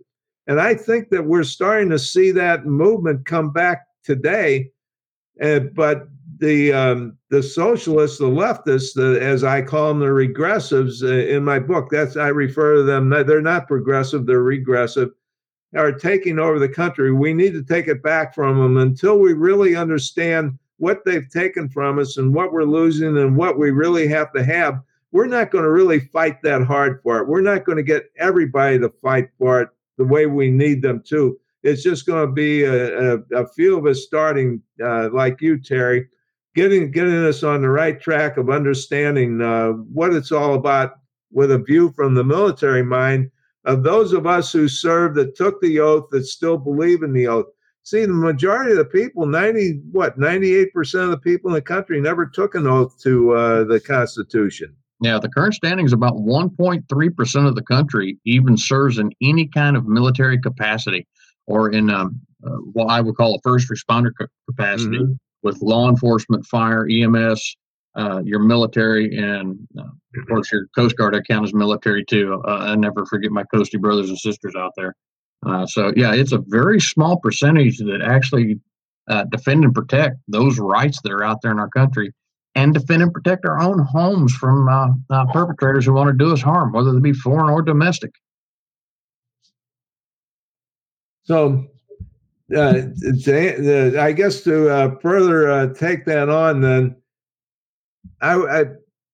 And 0.47 0.59
I 0.61 0.75
think 0.75 1.09
that 1.09 1.25
we're 1.25 1.43
starting 1.43 1.89
to 1.89 1.99
see 1.99 2.31
that 2.31 2.65
movement 2.65 3.25
come 3.25 3.51
back 3.51 3.87
today. 4.03 4.71
Uh, 5.41 5.59
but 5.59 6.07
the 6.37 6.71
um, 6.71 7.17
the 7.29 7.41
socialists, 7.41 8.19
the 8.19 8.25
leftists, 8.25 8.93
the, 8.93 9.19
as 9.21 9.43
I 9.43 9.61
call 9.61 9.89
them, 9.89 9.99
the 9.99 10.05
regressives 10.05 11.03
uh, 11.03 11.27
in 11.29 11.43
my 11.43 11.59
book. 11.59 11.89
That's 11.89 12.15
I 12.15 12.27
refer 12.27 12.75
to 12.75 12.83
them. 12.83 13.09
They're 13.09 13.41
not 13.41 13.67
progressive; 13.67 14.25
they're 14.25 14.43
regressive 14.43 15.11
are 15.75 15.91
taking 15.91 16.39
over 16.39 16.59
the 16.59 16.69
country. 16.69 17.11
We 17.11 17.33
need 17.33 17.53
to 17.53 17.63
take 17.63 17.87
it 17.87 18.01
back 18.01 18.33
from 18.33 18.57
them 18.57 18.77
until 18.77 19.19
we 19.19 19.33
really 19.33 19.75
understand 19.75 20.57
what 20.77 21.03
they've 21.05 21.29
taken 21.29 21.69
from 21.69 21.99
us 21.99 22.17
and 22.17 22.33
what 22.33 22.51
we're 22.51 22.63
losing 22.63 23.17
and 23.17 23.35
what 23.35 23.57
we 23.57 23.71
really 23.71 24.07
have 24.07 24.31
to 24.33 24.43
have. 24.43 24.81
We're 25.11 25.27
not 25.27 25.51
going 25.51 25.63
to 25.63 25.71
really 25.71 25.99
fight 25.99 26.41
that 26.43 26.63
hard 26.63 27.01
for 27.01 27.19
it. 27.19 27.27
We're 27.27 27.41
not 27.41 27.65
going 27.65 27.77
to 27.77 27.83
get 27.83 28.11
everybody 28.17 28.79
to 28.79 28.89
fight 29.01 29.29
for 29.37 29.61
it 29.61 29.69
the 29.97 30.05
way 30.05 30.25
we 30.25 30.49
need 30.49 30.81
them 30.81 31.01
to. 31.07 31.37
It's 31.63 31.83
just 31.83 32.05
going 32.05 32.27
to 32.27 32.31
be 32.31 32.63
a, 32.63 33.15
a, 33.15 33.19
a 33.33 33.47
few 33.53 33.77
of 33.77 33.85
us 33.85 34.03
starting, 34.03 34.61
uh, 34.83 35.09
like 35.11 35.41
you, 35.41 35.59
Terry, 35.59 36.07
getting 36.55 36.91
getting 36.91 37.25
us 37.25 37.43
on 37.43 37.61
the 37.61 37.69
right 37.69 37.99
track 37.99 38.37
of 38.37 38.49
understanding 38.49 39.41
uh, 39.41 39.71
what 39.71 40.13
it's 40.13 40.31
all 40.31 40.53
about 40.53 40.93
with 41.31 41.51
a 41.51 41.59
view 41.59 41.91
from 41.95 42.13
the 42.13 42.23
military 42.23 42.83
mind 42.83 43.29
of 43.65 43.83
those 43.83 44.13
of 44.13 44.27
us 44.27 44.51
who 44.51 44.67
served 44.67 45.15
that 45.15 45.35
took 45.35 45.59
the 45.59 45.79
oath 45.79 46.07
that 46.11 46.25
still 46.25 46.57
believe 46.57 47.03
in 47.03 47.13
the 47.13 47.27
oath. 47.27 47.47
See, 47.83 48.01
the 48.01 48.13
majority 48.13 48.71
of 48.71 48.77
the 48.77 48.85
people, 48.85 49.25
90, 49.25 49.81
what, 49.91 50.17
98% 50.17 51.03
of 51.03 51.09
the 51.11 51.17
people 51.17 51.49
in 51.49 51.55
the 51.55 51.61
country 51.61 51.99
never 51.99 52.25
took 52.25 52.55
an 52.55 52.67
oath 52.67 52.99
to 53.01 53.33
uh, 53.33 53.63
the 53.63 53.79
Constitution. 53.79 54.75
Yeah, 55.01 55.19
the 55.19 55.29
current 55.29 55.53
standing 55.53 55.85
is 55.85 55.93
about 55.93 56.15
1.3% 56.15 57.47
of 57.47 57.55
the 57.55 57.61
country 57.61 58.17
even 58.25 58.57
serves 58.57 58.97
in 58.97 59.11
any 59.21 59.47
kind 59.47 59.75
of 59.75 59.87
military 59.87 60.39
capacity 60.39 61.05
or 61.47 61.71
in 61.71 61.89
um, 61.89 62.19
uh, 62.45 62.51
what 62.73 62.85
I 62.85 63.01
would 63.01 63.15
call 63.15 63.35
a 63.35 63.39
first 63.43 63.69
responder 63.69 64.11
capacity 64.49 64.99
mm-hmm. 64.99 65.13
with 65.43 65.61
law 65.61 65.89
enforcement, 65.89 66.45
fire, 66.45 66.87
EMS, 66.89 67.55
uh, 67.95 68.21
your 68.23 68.39
military, 68.39 69.17
and 69.17 69.57
uh, 69.77 69.83
of 69.83 70.27
course 70.27 70.51
your 70.51 70.67
Coast 70.75 70.97
Guard. 70.97 71.15
I 71.15 71.21
count 71.21 71.45
as 71.45 71.53
military 71.53 72.03
too. 72.03 72.41
Uh, 72.45 72.57
I 72.57 72.75
never 72.75 73.05
forget 73.05 73.31
my 73.31 73.43
coastie 73.53 73.79
brothers 73.79 74.09
and 74.09 74.17
sisters 74.17 74.53
out 74.57 74.71
there. 74.75 74.95
Uh, 75.45 75.65
so 75.65 75.93
yeah, 75.95 76.13
it's 76.13 76.31
a 76.31 76.43
very 76.47 76.79
small 76.79 77.17
percentage 77.17 77.77
that 77.77 78.01
actually 78.03 78.59
uh, 79.07 79.23
defend 79.25 79.63
and 79.63 79.73
protect 79.73 80.17
those 80.27 80.59
rights 80.59 80.99
that 81.03 81.11
are 81.11 81.23
out 81.23 81.41
there 81.41 81.51
in 81.51 81.59
our 81.59 81.69
country, 81.69 82.11
and 82.55 82.73
defend 82.73 83.03
and 83.03 83.13
protect 83.13 83.45
our 83.45 83.59
own 83.59 83.79
homes 83.79 84.33
from 84.33 84.67
perpetrators 85.33 85.85
who 85.85 85.93
want 85.93 86.07
to 86.07 86.13
do 86.13 86.31
us 86.31 86.41
harm, 86.41 86.71
whether 86.71 86.93
they 86.93 86.99
be 86.99 87.13
foreign 87.13 87.49
or 87.49 87.61
domestic. 87.61 88.11
So 91.23 91.67
uh, 92.55 92.81
I 93.99 94.11
guess 94.15 94.41
to 94.41 94.69
uh, 94.69 94.95
further 94.99 95.51
uh, 95.51 95.73
take 95.73 96.05
that 96.05 96.29
on, 96.29 96.61
then 96.61 96.95
I, 98.21 98.65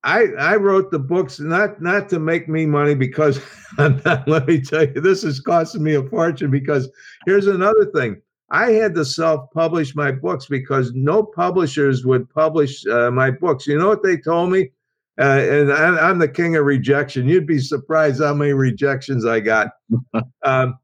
I 0.03 0.25
I 0.37 0.55
wrote 0.55 0.91
the 0.91 0.99
books 0.99 1.39
not 1.39 1.81
not 1.81 2.09
to 2.09 2.19
make 2.19 2.49
me 2.49 2.65
money 2.65 2.95
because 2.95 3.39
let 3.77 4.47
me 4.47 4.59
tell 4.59 4.83
you 4.83 4.99
this 4.99 5.23
is 5.23 5.39
costing 5.39 5.83
me 5.83 5.95
a 5.95 6.03
fortune 6.03 6.51
because 6.51 6.89
here's 7.25 7.47
another 7.47 7.85
thing 7.95 8.21
I 8.51 8.71
had 8.71 8.93
to 8.95 9.05
self-publish 9.05 9.95
my 9.95 10.11
books 10.11 10.45
because 10.45 10.91
no 10.93 11.23
publishers 11.23 12.05
would 12.05 12.29
publish 12.29 12.85
uh, 12.85 13.09
my 13.09 13.31
books. 13.31 13.65
You 13.65 13.79
know 13.79 13.87
what 13.87 14.03
they 14.03 14.17
told 14.17 14.51
me? 14.51 14.71
Uh, 15.19 15.39
and 15.39 15.73
I, 15.73 16.09
am 16.09 16.19
the 16.19 16.27
king 16.27 16.55
of 16.55 16.65
rejection. 16.65 17.27
You'd 17.27 17.47
be 17.47 17.59
surprised 17.59 18.21
how 18.21 18.33
many 18.33 18.53
rejections 18.53 19.25
I 19.25 19.39
got. 19.39 19.71
um, 20.43 20.77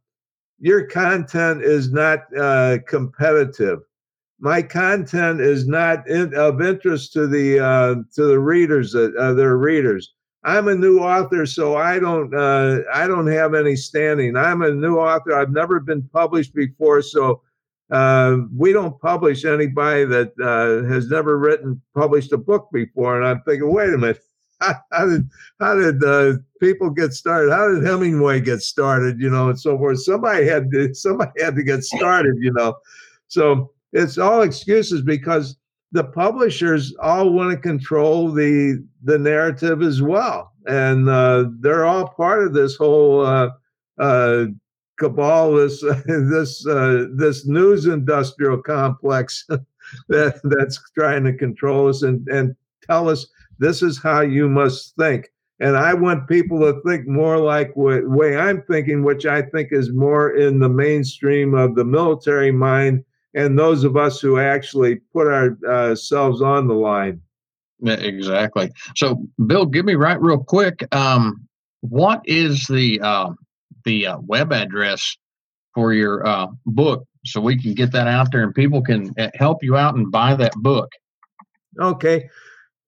your 0.60 0.86
content 0.86 1.62
is 1.62 1.92
not 1.92 2.20
uh, 2.38 2.80
competitive 2.88 3.80
my 4.40 4.62
content 4.62 5.42
is 5.42 5.68
not 5.68 6.08
in, 6.08 6.34
of 6.36 6.62
interest 6.62 7.14
to 7.14 7.28
the 7.28 7.60
uh, 7.60 7.96
to 8.14 8.26
the 8.26 8.40
readers 8.40 8.92
that 8.92 9.16
uh, 9.16 9.34
their 9.34 9.58
readers. 9.58 10.14
I'm 10.44 10.68
a 10.68 10.76
new 10.76 11.00
author, 11.00 11.46
so 11.46 11.76
I 11.76 12.00
don't 12.00 12.34
uh, 12.36 12.80
I 12.94 13.08
don't 13.08 13.28
have 13.28 13.54
any 13.54 13.76
standing. 13.76 14.36
I'm 14.36 14.62
a 14.62 14.72
new 14.72 14.98
author. 14.98 15.34
I've 15.36 15.52
never 15.52 15.80
been 15.80 16.04
published 16.14 16.54
before, 16.54 17.02
so 17.02 17.42
uh, 17.90 18.38
we 18.56 18.74
don't 18.74 19.00
publish 19.00 19.46
anybody 19.46 20.06
that 20.06 20.34
uh, 20.42 20.88
has 20.92 21.10
never 21.10 21.38
written 21.38 21.82
published 21.96 22.34
a 22.34 22.38
book 22.38 22.68
before. 22.74 23.18
And 23.18 23.28
I'm 23.28 23.42
thinking, 23.44 23.72
wait 23.72 23.94
a 23.94 23.98
minute, 23.98 24.22
how, 24.60 25.06
did 25.06 25.30
how 25.60 25.76
did 25.76 26.04
uh, 26.04 26.34
people 26.60 26.90
get 26.90 27.14
started? 27.14 27.52
How 27.52 27.70
did 27.70 27.84
Hemingway 27.84 28.42
get 28.42 28.62
started? 28.62 29.20
You 29.20 29.30
know, 29.30 29.50
and 29.50 29.60
so 29.60 29.78
forth. 29.78 30.02
Somebody 30.02 30.46
had 30.46 30.72
to 30.72 30.94
somebody 30.94 31.32
had 31.42 31.56
to 31.56 31.64
get 31.64 31.84
started. 31.84 32.36
You 32.40 32.54
know, 32.54 32.76
so 33.28 33.72
it's 33.94 34.18
all 34.18 34.42
excuses 34.42 35.02
because 35.02 35.56
the 35.92 36.04
publishers 36.04 36.94
all 37.02 37.30
want 37.30 37.52
to 37.52 37.58
control 37.58 38.32
the 38.32 38.84
the 39.04 39.18
narrative 39.18 39.82
as 39.82 40.02
well, 40.02 40.52
and 40.66 41.08
uh, 41.08 41.46
they're 41.60 41.86
all 41.86 42.10
part 42.10 42.44
of 42.44 42.54
this 42.54 42.76
whole 42.76 43.26
uh, 43.26 43.50
uh, 43.98 44.46
cabal, 44.98 45.54
this 45.54 45.82
this 46.06 46.66
uh, 46.68 47.06
this 47.14 47.46
news 47.46 47.86
industrial 47.86 48.62
complex 48.62 49.46
that 50.10 50.40
that's 50.44 50.80
trying 50.98 51.24
to 51.26 51.34
control 51.34 51.88
us 51.88 52.02
and 52.04 52.28
and 52.28 52.56
tell 52.84 53.10
us 53.10 53.28
this 53.60 53.82
is 53.82 53.98
how 54.02 54.22
you 54.22 54.48
must 54.48 54.96
think. 54.96 55.30
And 55.60 55.76
I 55.76 55.94
want 55.96 56.28
people 56.28 56.60
to 56.60 56.80
think 56.86 57.08
more 57.08 57.40
like 57.40 57.76
what 57.76 58.08
way 58.08 58.38
I'm 58.38 58.62
thinking, 58.64 59.04
which 59.04 59.26
I 59.26 59.42
think 59.42 59.70
is 59.72 59.92
more 59.92 60.36
in 60.36 60.60
the 60.60 60.70
mainstream 60.70 61.56
of 61.56 61.74
the 61.74 61.86
military 61.86 62.52
mind 62.52 63.04
and 63.34 63.58
those 63.58 63.84
of 63.84 63.98
us 63.98 64.20
who 64.20 64.40
actually 64.40 64.96
put 65.14 65.28
ourselves 65.28 66.44
on 66.44 66.68
the 66.68 66.76
line. 66.76 67.22
Exactly. 67.84 68.72
So, 68.96 69.24
Bill, 69.46 69.66
give 69.66 69.86
me 69.86 69.96
right 69.96 70.20
real 70.22 70.44
quick. 70.44 70.84
Um, 70.96 71.48
what 71.82 72.22
is 72.26 72.66
the 72.68 73.00
uh, 73.02 73.30
the 73.88 74.06
uh, 74.06 74.20
web 74.20 74.52
address 74.52 75.16
for 75.74 75.94
your 75.94 76.28
uh, 76.28 76.48
book 76.66 77.08
so 77.26 77.40
we 77.40 77.58
can 77.60 77.74
get 77.74 77.94
that 77.94 78.08
out 78.08 78.30
there 78.32 78.44
and 78.44 78.54
people 78.54 78.82
can 78.82 79.14
uh, 79.18 79.30
help 79.36 79.64
you 79.64 79.78
out 79.78 79.96
and 79.96 80.12
buy 80.12 80.36
that 80.36 80.52
book? 80.58 80.92
Okay. 81.80 82.30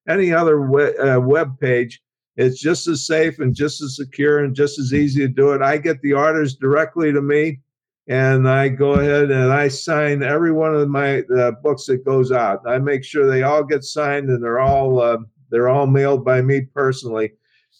any 0.07 0.33
other 0.33 0.59
uh, 0.99 1.19
web 1.19 1.57
page. 1.59 2.01
It's 2.37 2.61
just 2.61 2.87
as 2.87 3.07
safe 3.07 3.39
and 3.39 3.55
just 3.55 3.81
as 3.81 3.95
secure 3.95 4.43
and 4.43 4.55
just 4.55 4.77
as 4.77 4.93
easy 4.93 5.21
to 5.21 5.27
do 5.27 5.53
it. 5.53 5.63
I 5.63 5.77
get 5.77 5.99
the 6.01 6.13
orders 6.13 6.55
directly 6.55 7.11
to 7.11 7.21
me, 7.21 7.61
and 8.07 8.47
I 8.47 8.69
go 8.69 8.93
ahead 8.93 9.31
and 9.31 9.51
I 9.51 9.67
sign 9.69 10.21
every 10.21 10.51
one 10.51 10.75
of 10.75 10.87
my 10.87 11.21
uh, 11.35 11.51
books 11.63 11.87
that 11.87 12.05
goes 12.05 12.31
out. 12.31 12.61
I 12.67 12.77
make 12.77 13.03
sure 13.03 13.25
they 13.25 13.41
all 13.41 13.63
get 13.63 13.83
signed 13.83 14.29
and 14.29 14.43
they're 14.43 14.59
all 14.59 15.01
uh, 15.01 15.17
they're 15.49 15.67
all 15.67 15.87
mailed 15.87 16.23
by 16.23 16.43
me 16.43 16.61
personally, 16.61 17.33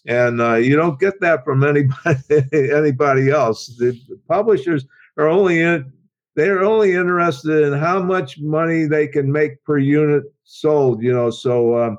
and 0.06 0.40
uh, 0.40 0.54
you 0.54 0.74
don't 0.74 0.98
get 0.98 1.20
that 1.20 1.44
from 1.44 1.62
anybody 1.64 2.18
anybody 2.52 3.30
else. 3.30 3.68
The, 3.78 3.92
the 4.08 4.18
publishers 4.28 4.84
are 5.18 5.28
only 5.28 5.60
in 5.60 5.92
they're 6.34 6.64
only 6.64 6.94
interested 6.94 7.62
in 7.62 7.78
how 7.78 8.02
much 8.02 8.40
money 8.40 8.86
they 8.86 9.06
can 9.06 9.30
make 9.30 9.62
per 9.62 9.78
unit 9.78 10.24
sold. 10.42 11.00
You 11.00 11.12
know, 11.12 11.30
so. 11.30 11.80
Um, 11.80 11.98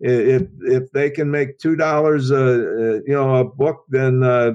if 0.00 0.48
if 0.62 0.90
they 0.92 1.10
can 1.10 1.30
make 1.30 1.58
two 1.58 1.76
dollars 1.76 2.30
a 2.30 3.02
you 3.06 3.14
know 3.14 3.36
a 3.36 3.44
book, 3.44 3.84
then 3.88 4.22
uh, 4.22 4.52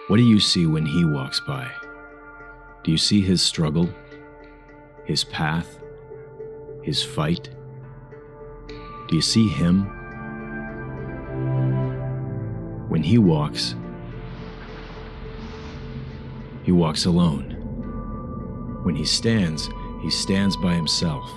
What 0.08 0.18
do 0.18 0.24
you 0.24 0.42
see 0.42 0.66
when 0.66 0.86
he 0.86 1.06
walks 1.06 1.40
by? 1.40 1.72
Do 2.84 2.92
you 2.92 2.98
see 2.98 3.22
his 3.22 3.42
struggle, 3.42 3.90
his 5.06 5.24
path, 5.24 5.80
his 6.84 7.02
fight? 7.02 7.52
Do 9.08 9.16
you 9.16 9.22
see 9.22 9.48
him? 9.48 9.97
When 12.98 13.04
he 13.04 13.20
walks, 13.20 13.76
he 16.64 16.72
walks 16.72 17.06
alone. 17.06 17.52
When 18.82 18.96
he 18.96 19.06
stands, 19.06 19.70
he 20.02 20.10
stands 20.10 20.58
by 20.58 20.74
himself. 20.74 21.32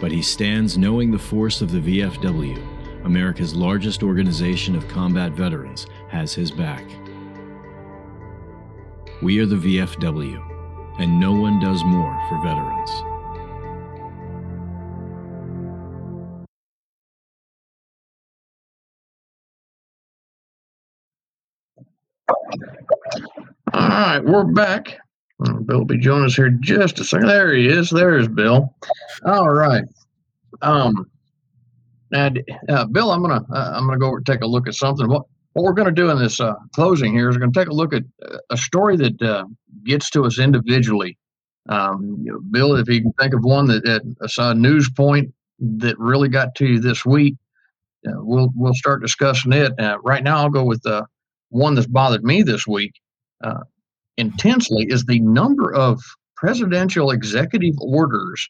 But 0.00 0.10
he 0.10 0.22
stands 0.22 0.76
knowing 0.76 1.12
the 1.12 1.18
force 1.20 1.60
of 1.60 1.70
the 1.70 1.78
VFW, 1.78 3.04
America's 3.04 3.54
largest 3.54 4.02
organization 4.02 4.74
of 4.74 4.88
combat 4.88 5.30
veterans, 5.30 5.86
has 6.08 6.34
his 6.34 6.50
back. 6.50 6.84
We 9.22 9.38
are 9.38 9.46
the 9.46 9.54
VFW, 9.54 10.98
and 10.98 11.20
no 11.20 11.34
one 11.34 11.60
does 11.60 11.84
more 11.84 12.20
for 12.28 12.42
veterans. 12.42 12.90
All 23.96 24.02
right, 24.02 24.22
we're 24.22 24.44
back. 24.44 24.98
Bill 25.64 25.78
will 25.78 25.84
be 25.86 25.96
joining 25.96 26.26
us 26.26 26.34
here 26.34 26.50
just 26.50 27.00
a 27.00 27.04
second. 27.04 27.28
There 27.28 27.54
he 27.54 27.66
is. 27.66 27.88
There's 27.88 28.28
Bill. 28.28 28.76
All 29.24 29.48
right. 29.48 29.84
Um, 30.60 31.10
and 32.12 32.44
uh, 32.68 32.84
Bill, 32.84 33.10
I'm 33.10 33.22
gonna 33.22 33.42
uh, 33.50 33.72
I'm 33.74 33.86
gonna 33.86 33.98
go 33.98 34.08
over 34.08 34.18
and 34.18 34.26
take 34.26 34.42
a 34.42 34.46
look 34.46 34.68
at 34.68 34.74
something. 34.74 35.08
What 35.08 35.22
what 35.54 35.64
we're 35.64 35.72
gonna 35.72 35.92
do 35.92 36.10
in 36.10 36.18
this 36.18 36.40
uh, 36.40 36.52
closing 36.74 37.14
here 37.14 37.30
is 37.30 37.36
we're 37.36 37.40
gonna 37.40 37.52
take 37.52 37.68
a 37.68 37.74
look 37.74 37.94
at 37.94 38.02
uh, 38.30 38.36
a 38.50 38.58
story 38.58 38.98
that 38.98 39.22
uh, 39.22 39.46
gets 39.84 40.10
to 40.10 40.26
us 40.26 40.38
individually. 40.38 41.16
Um, 41.70 42.18
you 42.22 42.32
know, 42.32 42.40
Bill, 42.50 42.76
if 42.76 42.90
you 42.90 43.00
can 43.00 43.14
think 43.14 43.32
of 43.32 43.44
one 43.44 43.64
that, 43.68 43.82
that 43.84 44.02
a 44.36 44.54
news 44.54 44.90
point 44.90 45.32
that 45.58 45.98
really 45.98 46.28
got 46.28 46.54
to 46.56 46.66
you 46.66 46.80
this 46.80 47.06
week, 47.06 47.36
uh, 48.06 48.12
we'll 48.16 48.52
we'll 48.54 48.74
start 48.74 49.00
discussing 49.00 49.54
it. 49.54 49.72
right 50.04 50.22
now, 50.22 50.36
I'll 50.36 50.50
go 50.50 50.64
with 50.64 50.84
one 51.48 51.74
that's 51.74 51.86
bothered 51.86 52.24
me 52.24 52.42
this 52.42 52.66
week 52.66 52.92
intensely 54.16 54.86
is 54.88 55.04
the 55.04 55.20
number 55.20 55.72
of 55.74 56.02
presidential 56.36 57.10
executive 57.10 57.74
orders 57.80 58.48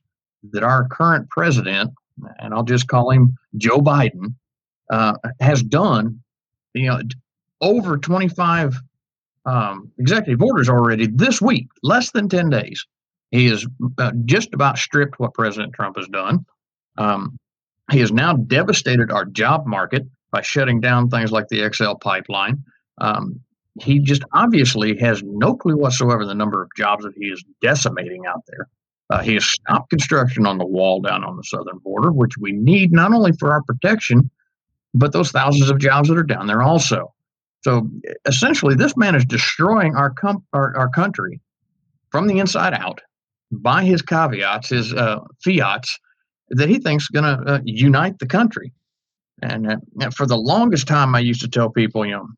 that 0.52 0.62
our 0.62 0.86
current 0.88 1.28
president, 1.30 1.92
and 2.38 2.54
I'll 2.54 2.62
just 2.62 2.88
call 2.88 3.10
him 3.10 3.36
Joe 3.56 3.78
Biden, 3.78 4.34
uh, 4.90 5.14
has 5.40 5.62
done. 5.62 6.20
You 6.74 6.88
know, 6.88 7.00
over 7.60 7.96
25 7.96 8.76
um, 9.46 9.90
executive 9.98 10.42
orders 10.42 10.68
already 10.68 11.06
this 11.06 11.40
week, 11.40 11.68
less 11.82 12.10
than 12.10 12.28
10 12.28 12.50
days. 12.50 12.84
He 13.30 13.48
has 13.48 13.66
uh, 13.98 14.12
just 14.24 14.52
about 14.54 14.78
stripped 14.78 15.18
what 15.18 15.34
President 15.34 15.72
Trump 15.72 15.96
has 15.96 16.08
done. 16.08 16.44
Um, 16.98 17.38
he 17.90 18.00
has 18.00 18.12
now 18.12 18.34
devastated 18.34 19.10
our 19.10 19.24
job 19.24 19.66
market 19.66 20.04
by 20.30 20.42
shutting 20.42 20.80
down 20.80 21.08
things 21.08 21.32
like 21.32 21.48
the 21.48 21.70
XL 21.72 21.94
pipeline. 21.94 22.62
Um, 22.98 23.40
he 23.80 23.98
just 23.98 24.22
obviously 24.32 24.96
has 24.98 25.22
no 25.24 25.54
clue 25.54 25.76
whatsoever 25.76 26.24
the 26.24 26.34
number 26.34 26.62
of 26.62 26.68
jobs 26.76 27.04
that 27.04 27.14
he 27.16 27.26
is 27.26 27.44
decimating 27.60 28.26
out 28.26 28.42
there. 28.48 28.68
Uh, 29.10 29.22
he 29.22 29.34
has 29.34 29.44
stopped 29.44 29.90
construction 29.90 30.46
on 30.46 30.58
the 30.58 30.66
wall 30.66 31.00
down 31.00 31.22
on 31.24 31.36
the 31.36 31.44
southern 31.44 31.78
border, 31.78 32.12
which 32.12 32.36
we 32.38 32.52
need 32.52 32.92
not 32.92 33.12
only 33.12 33.32
for 33.38 33.52
our 33.52 33.62
protection, 33.62 34.30
but 34.94 35.12
those 35.12 35.30
thousands 35.30 35.70
of 35.70 35.78
jobs 35.78 36.08
that 36.08 36.18
are 36.18 36.24
down 36.24 36.46
there 36.46 36.62
also. 36.62 37.12
So 37.62 37.88
essentially, 38.24 38.74
this 38.74 38.96
man 38.96 39.14
is 39.14 39.24
destroying 39.24 39.94
our, 39.94 40.10
com- 40.10 40.44
our, 40.52 40.76
our 40.76 40.88
country 40.88 41.40
from 42.10 42.26
the 42.26 42.38
inside 42.38 42.74
out 42.74 43.00
by 43.52 43.84
his 43.84 44.02
caveats, 44.02 44.70
his 44.70 44.92
uh, 44.92 45.20
fiats 45.42 45.98
that 46.50 46.68
he 46.68 46.78
thinks 46.78 47.08
going 47.08 47.24
to 47.24 47.52
uh, 47.52 47.60
unite 47.64 48.18
the 48.18 48.26
country. 48.26 48.72
And 49.42 49.70
uh, 49.70 50.10
for 50.10 50.26
the 50.26 50.36
longest 50.36 50.88
time, 50.88 51.14
I 51.14 51.20
used 51.20 51.42
to 51.42 51.48
tell 51.48 51.70
people, 51.70 52.06
you 52.06 52.12
know, 52.12 52.28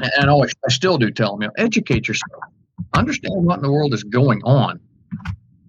and 0.00 0.26
I 0.26 0.28
always 0.28 0.54
I 0.66 0.70
still 0.70 0.98
do 0.98 1.10
tell 1.10 1.32
them, 1.32 1.42
you 1.42 1.48
know, 1.48 1.54
educate 1.56 2.08
yourself, 2.08 2.42
understand 2.94 3.44
what 3.44 3.56
in 3.56 3.62
the 3.62 3.70
world 3.70 3.94
is 3.94 4.04
going 4.04 4.42
on, 4.44 4.80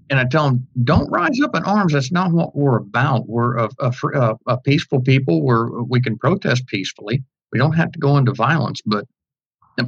and 0.10 0.20
I 0.20 0.26
tell 0.26 0.46
them, 0.46 0.68
don't 0.84 1.10
rise 1.10 1.40
up 1.42 1.56
in 1.56 1.64
arms. 1.64 1.94
That's 1.94 2.12
not 2.12 2.32
what 2.32 2.56
we're 2.56 2.78
about. 2.78 3.28
We're 3.28 3.58
a, 3.58 3.70
a, 3.80 4.36
a, 4.48 4.58
peaceful 4.58 5.02
people. 5.02 5.42
We're 5.42 5.82
we 5.84 6.02
can 6.02 6.18
protest 6.18 6.68
peacefully. 6.68 7.24
We 7.52 7.60
don't 7.60 7.74
have 7.74 7.92
to 7.92 8.00
go 8.00 8.18
into 8.18 8.34
violence. 8.34 8.82
But 8.86 9.06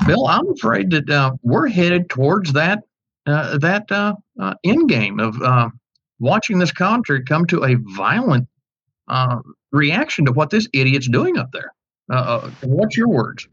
Bill, 0.06 0.28
I'm 0.28 0.50
afraid 0.50 0.92
that 0.92 1.10
uh, 1.10 1.34
we're 1.44 1.68
headed 1.68 2.10
towards 2.10 2.54
that 2.54 2.84
uh, 3.26 3.58
that 3.60 3.92
uh, 3.92 4.16
uh 4.40 4.56
end 4.64 4.90
game 4.90 5.20
of 5.20 5.40
uh, 5.42 5.70
watching 6.20 6.58
this 6.58 6.72
country 6.72 7.24
come 7.24 7.46
to 7.48 7.64
a 7.64 7.76
violent 7.96 8.48
uh, 9.08 9.40
reaction 9.72 10.26
to 10.26 10.32
what 10.32 10.50
this 10.50 10.68
idiot's 10.74 11.08
doing 11.08 11.38
up 11.38 11.52
there. 11.52 11.72
what's 12.64 12.98
your 12.98 13.08
words? 13.08 13.48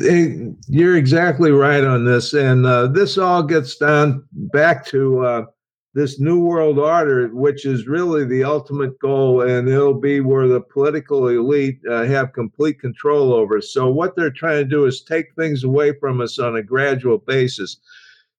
You're 0.00 0.96
exactly 0.96 1.50
right 1.50 1.84
on 1.84 2.04
this, 2.04 2.34
and 2.34 2.66
uh, 2.66 2.88
this 2.88 3.18
all 3.18 3.42
gets 3.42 3.76
down 3.76 4.24
back 4.32 4.84
to 4.86 5.24
uh, 5.24 5.44
this 5.94 6.20
new 6.20 6.40
world 6.40 6.78
order, 6.78 7.28
which 7.28 7.64
is 7.64 7.86
really 7.86 8.24
the 8.24 8.44
ultimate 8.44 8.98
goal, 8.98 9.40
and 9.42 9.68
it'll 9.68 9.98
be 9.98 10.20
where 10.20 10.46
the 10.46 10.60
political 10.60 11.28
elite 11.28 11.80
uh, 11.90 12.04
have 12.04 12.34
complete 12.34 12.78
control 12.78 13.32
over. 13.32 13.62
So 13.62 13.90
what 13.90 14.14
they're 14.14 14.30
trying 14.30 14.58
to 14.58 14.68
do 14.68 14.84
is 14.84 15.02
take 15.02 15.34
things 15.34 15.64
away 15.64 15.94
from 15.98 16.20
us 16.20 16.38
on 16.38 16.56
a 16.56 16.62
gradual 16.62 17.16
basis. 17.16 17.78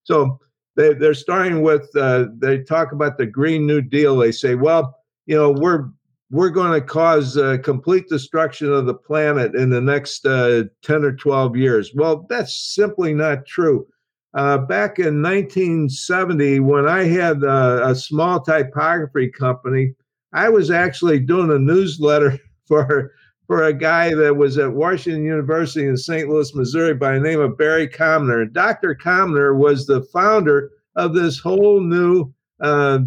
So 0.04 0.40
they, 0.76 0.94
they're 0.94 1.16
starting 1.16 1.64
with 1.64 1.90
uh, 1.96 2.26
they 2.38 2.60
talk 2.60 2.92
about 2.92 3.18
the 3.18 3.26
Green 3.26 3.66
New 3.66 3.82
Deal. 3.82 4.16
They 4.18 4.32
say, 4.32 4.54
well, 4.54 5.00
you 5.26 5.36
know, 5.36 5.52
we're 5.52 5.90
we're 6.30 6.50
going 6.50 6.74
to 6.74 6.86
cause 6.86 7.38
uh, 7.38 7.58
complete 7.64 8.08
destruction 8.10 8.72
of 8.72 8.86
the 8.86 8.94
planet 8.94 9.56
in 9.56 9.70
the 9.70 9.82
next 9.82 10.26
uh, 10.26 10.64
10 10.84 11.04
or 11.04 11.14
12 11.14 11.56
years. 11.56 11.92
Well, 11.96 12.26
that's 12.30 12.74
simply 12.74 13.14
not 13.14 13.46
true. 13.46 13.88
Uh, 14.34 14.58
back 14.58 15.00
in 15.00 15.22
1970, 15.22 16.60
when 16.60 16.88
I 16.88 17.06
had 17.06 17.44
uh, 17.44 17.82
a 17.86 17.96
small 17.96 18.42
typography 18.42 19.30
company, 19.30 19.96
I 20.34 20.50
was 20.50 20.70
actually 20.70 21.20
doing 21.22 21.52
a 21.52 21.60
newsletter 21.60 22.38
for 22.68 23.14
for 23.48 23.64
a 23.64 23.74
guy 23.74 24.14
that 24.14 24.36
was 24.36 24.58
at 24.58 24.70
Washington 24.70 25.24
University 25.24 25.88
in 25.88 25.96
St. 25.96 26.28
Louis, 26.28 26.54
Missouri, 26.54 26.94
by 26.94 27.14
the 27.14 27.22
name 27.22 27.40
of 27.40 27.58
Barry 27.58 27.88
Commoner. 27.88 28.44
Dr. 28.44 28.94
Commoner 28.94 29.56
was 29.56 29.86
the 29.86 30.04
founder 30.12 30.72
of 30.98 31.14
this 31.14 31.40
whole 31.40 31.80
new 31.80 32.30
uh, 32.60 33.00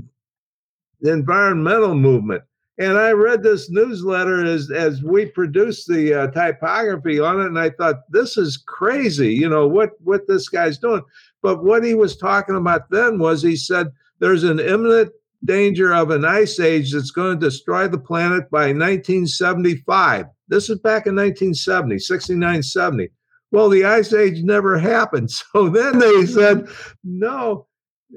environmental 1.02 1.94
movement. 1.94 2.42
And 2.80 2.96
I 2.96 3.10
read 3.10 3.42
this 3.42 3.68
newsletter 3.68 4.42
as 4.42 4.70
as 4.70 5.02
we 5.02 5.26
produced 5.26 5.86
the 5.86 6.14
uh, 6.14 6.26
typography 6.28 7.20
on 7.20 7.38
it, 7.38 7.46
and 7.46 7.58
I 7.58 7.68
thought 7.68 8.10
this 8.10 8.38
is 8.38 8.56
crazy. 8.56 9.34
You 9.34 9.50
know 9.50 9.68
what 9.68 9.90
what 10.02 10.26
this 10.26 10.48
guy's 10.48 10.78
doing. 10.78 11.02
But 11.42 11.62
what 11.62 11.84
he 11.84 11.94
was 11.94 12.16
talking 12.16 12.56
about 12.56 12.88
then 12.88 13.18
was 13.18 13.42
he 13.42 13.54
said 13.54 13.88
there's 14.18 14.44
an 14.44 14.58
imminent 14.60 15.12
danger 15.44 15.92
of 15.92 16.10
an 16.10 16.24
ice 16.24 16.58
age 16.58 16.92
that's 16.92 17.10
going 17.10 17.38
to 17.38 17.46
destroy 17.46 17.86
the 17.86 17.98
planet 17.98 18.50
by 18.50 18.68
1975. 18.68 20.24
This 20.48 20.70
is 20.70 20.78
back 20.78 21.06
in 21.06 21.14
1970, 21.14 21.98
69, 21.98 22.62
70. 22.62 23.08
Well, 23.50 23.68
the 23.68 23.84
ice 23.84 24.14
age 24.14 24.42
never 24.42 24.78
happened. 24.78 25.30
So 25.52 25.68
then 25.68 25.98
they 25.98 26.24
said, 26.24 26.66
no, 27.04 27.66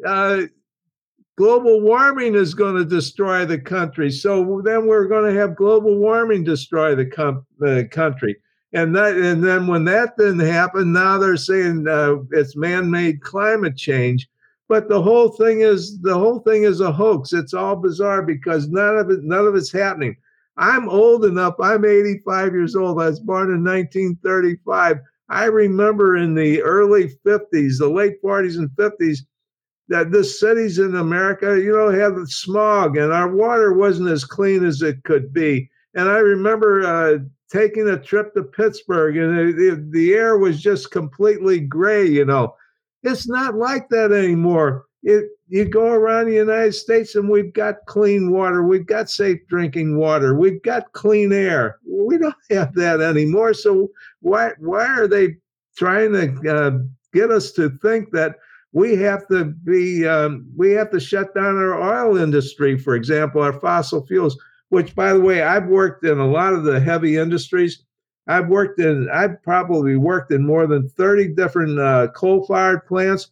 uh, 0.05 0.43
global 1.38 1.81
warming 1.81 2.36
is 2.36 2.53
going 2.53 2.75
to 2.75 2.86
destroy 2.86 3.45
the 3.45 3.59
country. 3.59 4.11
So 4.11 4.61
then 4.63 4.88
we're 4.88 5.07
going 5.07 5.34
to 5.34 5.39
have 5.39 5.55
global 5.55 5.97
warming 5.97 6.43
destroy 6.43 6.95
the, 6.95 7.05
com- 7.05 7.45
the 7.59 7.88
country. 7.91 8.38
And 8.73 8.95
that, 8.95 9.15
and 9.17 9.43
then 9.43 9.67
when 9.67 9.86
that 9.86 10.17
didn't 10.17 10.39
happen, 10.39 10.93
now 10.93 11.17
they're 11.17 11.38
saying 11.38 11.88
uh, 11.88 12.17
it's 12.31 12.55
man-made 12.55 13.21
climate 13.21 13.77
change. 13.77 14.27
But 14.67 14.89
the 14.89 15.01
whole 15.01 15.29
thing 15.29 15.61
is 15.61 16.01
the 16.01 16.17
whole 16.17 16.39
thing 16.39 16.63
is 16.63 16.79
a 16.79 16.91
hoax. 16.91 17.34
It's 17.34 17.53
all 17.53 17.75
bizarre 17.75 18.23
because 18.23 18.69
none 18.69 18.97
of 18.97 19.11
it 19.11 19.21
none 19.21 19.45
of 19.45 19.55
it's 19.55 19.71
happening. 19.71 20.15
I'm 20.57 20.89
old 20.89 21.25
enough. 21.25 21.55
I'm 21.61 21.86
85 21.86 22.53
years 22.53 22.75
old. 22.75 22.99
I 23.01 23.07
was 23.09 23.19
born 23.19 23.49
in 23.49 23.63
1935. 23.63 24.99
I 25.29 25.45
remember 25.45 26.17
in 26.17 26.34
the 26.34 26.61
early 26.61 27.09
50s, 27.25 27.77
the 27.79 27.89
late 27.89 28.21
40s 28.21 28.57
and 28.57 28.69
50s, 28.71 29.19
that 29.93 30.09
the 30.09 30.23
cities 30.23 30.79
in 30.79 30.95
America, 30.95 31.61
you 31.61 31.71
know, 31.71 31.91
had 31.91 32.27
smog 32.27 32.97
and 32.97 33.13
our 33.13 33.29
water 33.29 33.73
wasn't 33.73 34.09
as 34.09 34.25
clean 34.25 34.65
as 34.65 34.81
it 34.81 35.03
could 35.03 35.31
be. 35.31 35.69
And 35.93 36.09
I 36.09 36.17
remember 36.17 36.83
uh, 36.83 37.19
taking 37.51 37.87
a 37.87 37.99
trip 37.99 38.33
to 38.33 38.41
Pittsburgh 38.41 39.17
and 39.17 39.55
the, 39.55 39.87
the 39.91 40.15
air 40.15 40.39
was 40.39 40.59
just 40.59 40.89
completely 40.89 41.59
gray, 41.59 42.07
you 42.07 42.25
know. 42.25 42.55
It's 43.03 43.27
not 43.27 43.53
like 43.53 43.87
that 43.89 44.11
anymore. 44.11 44.85
It, 45.03 45.25
you 45.47 45.65
go 45.65 45.85
around 45.91 46.25
the 46.25 46.37
United 46.37 46.73
States 46.73 47.13
and 47.13 47.29
we've 47.29 47.53
got 47.53 47.85
clean 47.85 48.31
water, 48.31 48.65
we've 48.65 48.87
got 48.87 49.11
safe 49.11 49.41
drinking 49.47 49.95
water, 49.95 50.33
we've 50.33 50.63
got 50.63 50.91
clean 50.93 51.31
air. 51.31 51.77
We 51.87 52.17
don't 52.17 52.33
have 52.49 52.73
that 52.73 52.99
anymore. 52.99 53.53
So 53.53 53.91
why 54.21 54.53
why 54.57 54.87
are 54.87 55.07
they 55.07 55.35
trying 55.77 56.13
to 56.13 56.51
uh, 56.51 56.79
get 57.13 57.29
us 57.29 57.51
to 57.51 57.69
think 57.83 58.09
that 58.13 58.37
we 58.74 58.95
have 58.95 59.28
to 59.28 59.45
be 59.45 60.05
um, 60.07 60.45
we 60.57 60.71
have 60.71 60.89
to 60.91 60.99
shut 60.99 61.34
down 61.34 61.55
our 61.55 61.80
oil 61.82 62.17
industry 62.17 62.78
for 62.78 62.95
example 62.95 63.41
our 63.41 63.53
fossil 63.53 64.05
fuels 64.05 64.38
which 64.69 64.95
by 64.95 65.13
the 65.13 65.19
way 65.19 65.43
i've 65.43 65.67
worked 65.67 66.03
in 66.03 66.19
a 66.19 66.28
lot 66.28 66.53
of 66.53 66.63
the 66.63 66.80
heavy 66.80 67.17
industries. 67.17 67.84
I've 68.26 68.47
worked 68.47 68.80
in 68.80 69.09
i've 69.13 69.41
probably 69.43 69.95
worked 69.97 70.32
in 70.32 70.45
more 70.45 70.65
than 70.65 70.89
30 70.89 71.36
different 71.36 71.80
uh, 71.80 72.07
coal-fired 72.15 72.86
plants. 72.88 73.30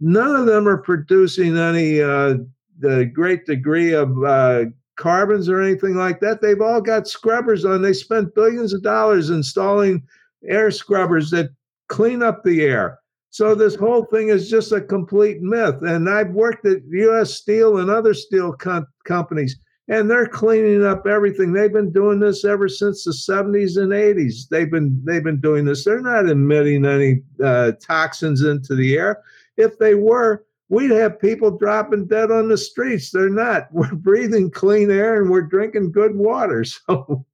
None 0.00 0.34
of 0.34 0.46
them 0.46 0.66
are 0.66 0.78
producing 0.78 1.58
any 1.58 2.00
uh, 2.00 2.36
the 2.78 3.04
great 3.04 3.44
degree 3.44 3.92
of 3.92 4.24
uh, 4.24 4.64
carbons 4.96 5.48
or 5.50 5.60
anything 5.60 5.94
like 5.94 6.20
that. 6.20 6.40
They've 6.40 6.60
all 6.60 6.80
got 6.80 7.06
scrubbers 7.06 7.66
on. 7.66 7.82
They 7.82 7.92
spent 7.92 8.34
billions 8.34 8.72
of 8.72 8.82
dollars 8.82 9.28
installing 9.28 10.02
air 10.48 10.70
scrubbers 10.70 11.30
that 11.32 11.50
clean 11.88 12.22
up 12.22 12.42
the 12.42 12.62
air 12.62 12.99
so 13.30 13.54
this 13.54 13.76
whole 13.76 14.04
thing 14.04 14.28
is 14.28 14.50
just 14.50 14.72
a 14.72 14.80
complete 14.80 15.40
myth. 15.40 15.76
And 15.82 16.10
I've 16.10 16.30
worked 16.30 16.66
at 16.66 16.82
U.S. 16.90 17.34
Steel 17.34 17.78
and 17.78 17.88
other 17.88 18.12
steel 18.12 18.52
com- 18.52 18.88
companies, 19.04 19.56
and 19.88 20.10
they're 20.10 20.26
cleaning 20.26 20.84
up 20.84 21.06
everything. 21.06 21.52
They've 21.52 21.72
been 21.72 21.92
doing 21.92 22.18
this 22.18 22.44
ever 22.44 22.68
since 22.68 23.04
the 23.04 23.12
70s 23.12 23.76
and 23.76 23.92
80s. 23.92 24.48
They've 24.48 24.70
been 24.70 25.00
they've 25.04 25.22
been 25.22 25.40
doing 25.40 25.64
this. 25.64 25.84
They're 25.84 26.00
not 26.00 26.28
emitting 26.28 26.84
any 26.84 27.22
uh, 27.42 27.72
toxins 27.80 28.42
into 28.42 28.74
the 28.74 28.96
air. 28.96 29.22
If 29.56 29.78
they 29.78 29.94
were, 29.94 30.44
we'd 30.68 30.90
have 30.90 31.20
people 31.20 31.56
dropping 31.56 32.06
dead 32.06 32.30
on 32.30 32.48
the 32.48 32.58
streets. 32.58 33.10
They're 33.10 33.28
not. 33.28 33.68
We're 33.72 33.94
breathing 33.94 34.50
clean 34.50 34.90
air 34.90 35.20
and 35.20 35.30
we're 35.30 35.42
drinking 35.42 35.92
good 35.92 36.16
water. 36.16 36.64
So 36.86 37.24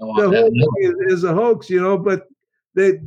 No, 0.00 0.30
the 0.30 0.36
whole 0.36 0.50
thing 0.50 0.94
is, 1.06 1.18
is 1.18 1.24
a 1.24 1.32
hoax, 1.32 1.70
you 1.70 1.80
know. 1.80 1.96
But 1.96 2.26
they, 2.74 2.92
they, 2.92 2.98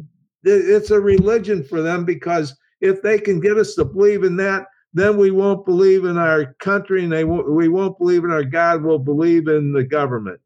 it's 0.44 0.92
a 0.92 1.00
religion 1.00 1.64
for 1.64 1.82
them 1.82 2.06
because 2.06 2.56
if 2.82 3.02
they 3.02 3.20
can 3.20 3.40
get 3.40 3.58
us 3.58 3.76
to 3.76 3.86
believe 3.86 4.24
in 4.24 4.36
that, 4.38 4.66
then 4.94 5.18
we 5.18 5.32
won't 5.32 5.66
believe 5.66 6.06
in 6.06 6.18
our 6.18 6.54
country, 6.60 7.04
and 7.04 7.12
they 7.12 7.24
won't, 7.24 7.52
we 7.52 7.68
won't 7.68 7.98
believe 8.00 8.24
in 8.24 8.32
our 8.32 8.44
God. 8.44 8.84
We'll 8.84 9.00
believe 9.00 9.48
in 9.48 9.74
the 9.74 9.84
government. 9.84 10.40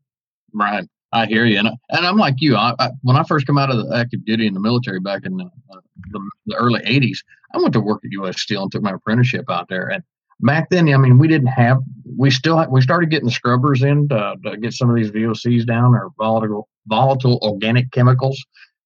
Right. 0.53 0.87
I 1.13 1.25
hear 1.25 1.45
you, 1.45 1.59
and, 1.59 1.67
I- 1.67 1.77
and 1.89 2.05
I'm 2.07 2.17
like 2.17 2.35
you. 2.39 2.55
I, 2.55 2.73
I, 2.79 2.89
when 3.01 3.17
I 3.17 3.23
first 3.23 3.45
come 3.45 3.57
out 3.57 3.69
of 3.69 3.85
the 3.85 3.95
active 3.95 4.25
duty 4.25 4.47
in 4.47 4.53
the 4.53 4.59
military 4.59 4.99
back 4.99 5.25
in 5.25 5.35
the, 5.37 5.45
uh, 5.45 5.79
the, 6.11 6.29
the 6.47 6.55
early 6.55 6.81
'80s, 6.81 7.17
I 7.53 7.57
went 7.57 7.73
to 7.73 7.81
work 7.81 8.01
at 8.05 8.11
U.S. 8.11 8.41
Steel 8.41 8.63
and 8.63 8.71
took 8.71 8.81
my 8.81 8.93
apprenticeship 8.93 9.45
out 9.49 9.67
there. 9.67 9.89
And 9.89 10.03
back 10.39 10.69
then, 10.69 10.91
I 10.93 10.97
mean, 10.97 11.17
we 11.17 11.27
didn't 11.27 11.47
have. 11.47 11.79
We 12.17 12.31
still 12.31 12.57
had, 12.57 12.71
we 12.71 12.81
started 12.81 13.09
getting 13.09 13.25
the 13.27 13.31
scrubbers 13.33 13.83
in 13.83 14.07
to, 14.09 14.35
to 14.45 14.57
get 14.57 14.73
some 14.73 14.89
of 14.89 14.95
these 14.95 15.11
VOCs 15.11 15.65
down, 15.65 15.93
or 15.93 16.11
volatile 16.17 16.67
volatile 16.87 17.39
organic 17.41 17.91
chemicals, 17.91 18.41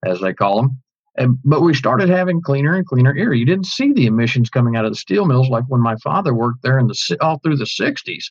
as 0.06 0.20
they 0.20 0.34
call 0.34 0.62
them. 0.62 0.82
And, 1.18 1.38
but 1.46 1.62
we 1.62 1.74
started 1.74 2.10
having 2.10 2.42
cleaner 2.42 2.76
and 2.76 2.86
cleaner 2.86 3.16
air. 3.18 3.34
You 3.34 3.46
didn't 3.46 3.68
see 3.68 3.94
the 3.94 4.06
emissions 4.06 4.50
coming 4.50 4.76
out 4.76 4.84
of 4.84 4.92
the 4.92 4.98
steel 4.98 5.26
mills 5.26 5.50
like 5.50 5.64
when 5.68 5.82
my 5.82 5.96
father 5.98 6.34
worked 6.34 6.62
there 6.62 6.78
in 6.78 6.88
the 6.88 7.18
all 7.22 7.40
through 7.40 7.58
the 7.58 7.66
'60s. 7.66 8.26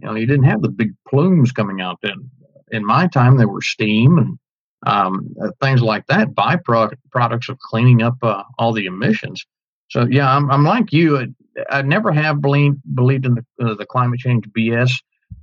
You 0.00 0.06
know, 0.06 0.14
you 0.14 0.26
didn't 0.26 0.44
have 0.44 0.62
the 0.62 0.68
big 0.68 0.92
plumes 1.08 1.50
coming 1.50 1.80
out 1.80 1.98
then 2.02 2.30
in 2.70 2.84
my 2.84 3.06
time, 3.06 3.36
there 3.36 3.48
were 3.48 3.62
steam 3.62 4.18
and 4.18 4.38
um, 4.86 5.34
uh, 5.42 5.50
things 5.60 5.82
like 5.82 6.06
that, 6.06 6.28
byproducts 6.28 6.96
products 7.10 7.48
of 7.48 7.58
cleaning 7.58 8.02
up 8.02 8.16
uh, 8.22 8.42
all 8.58 8.72
the 8.72 8.86
emissions. 8.86 9.44
So 9.90 10.06
yeah, 10.10 10.34
I'm, 10.34 10.50
I'm 10.50 10.64
like 10.64 10.92
you. 10.92 11.18
I, 11.18 11.26
I 11.70 11.82
never 11.82 12.12
have 12.12 12.40
believed 12.40 12.78
believed 12.94 13.26
in 13.26 13.34
the 13.34 13.44
uh, 13.64 13.74
the 13.74 13.86
climate 13.86 14.20
change 14.20 14.44
BS. 14.56 14.92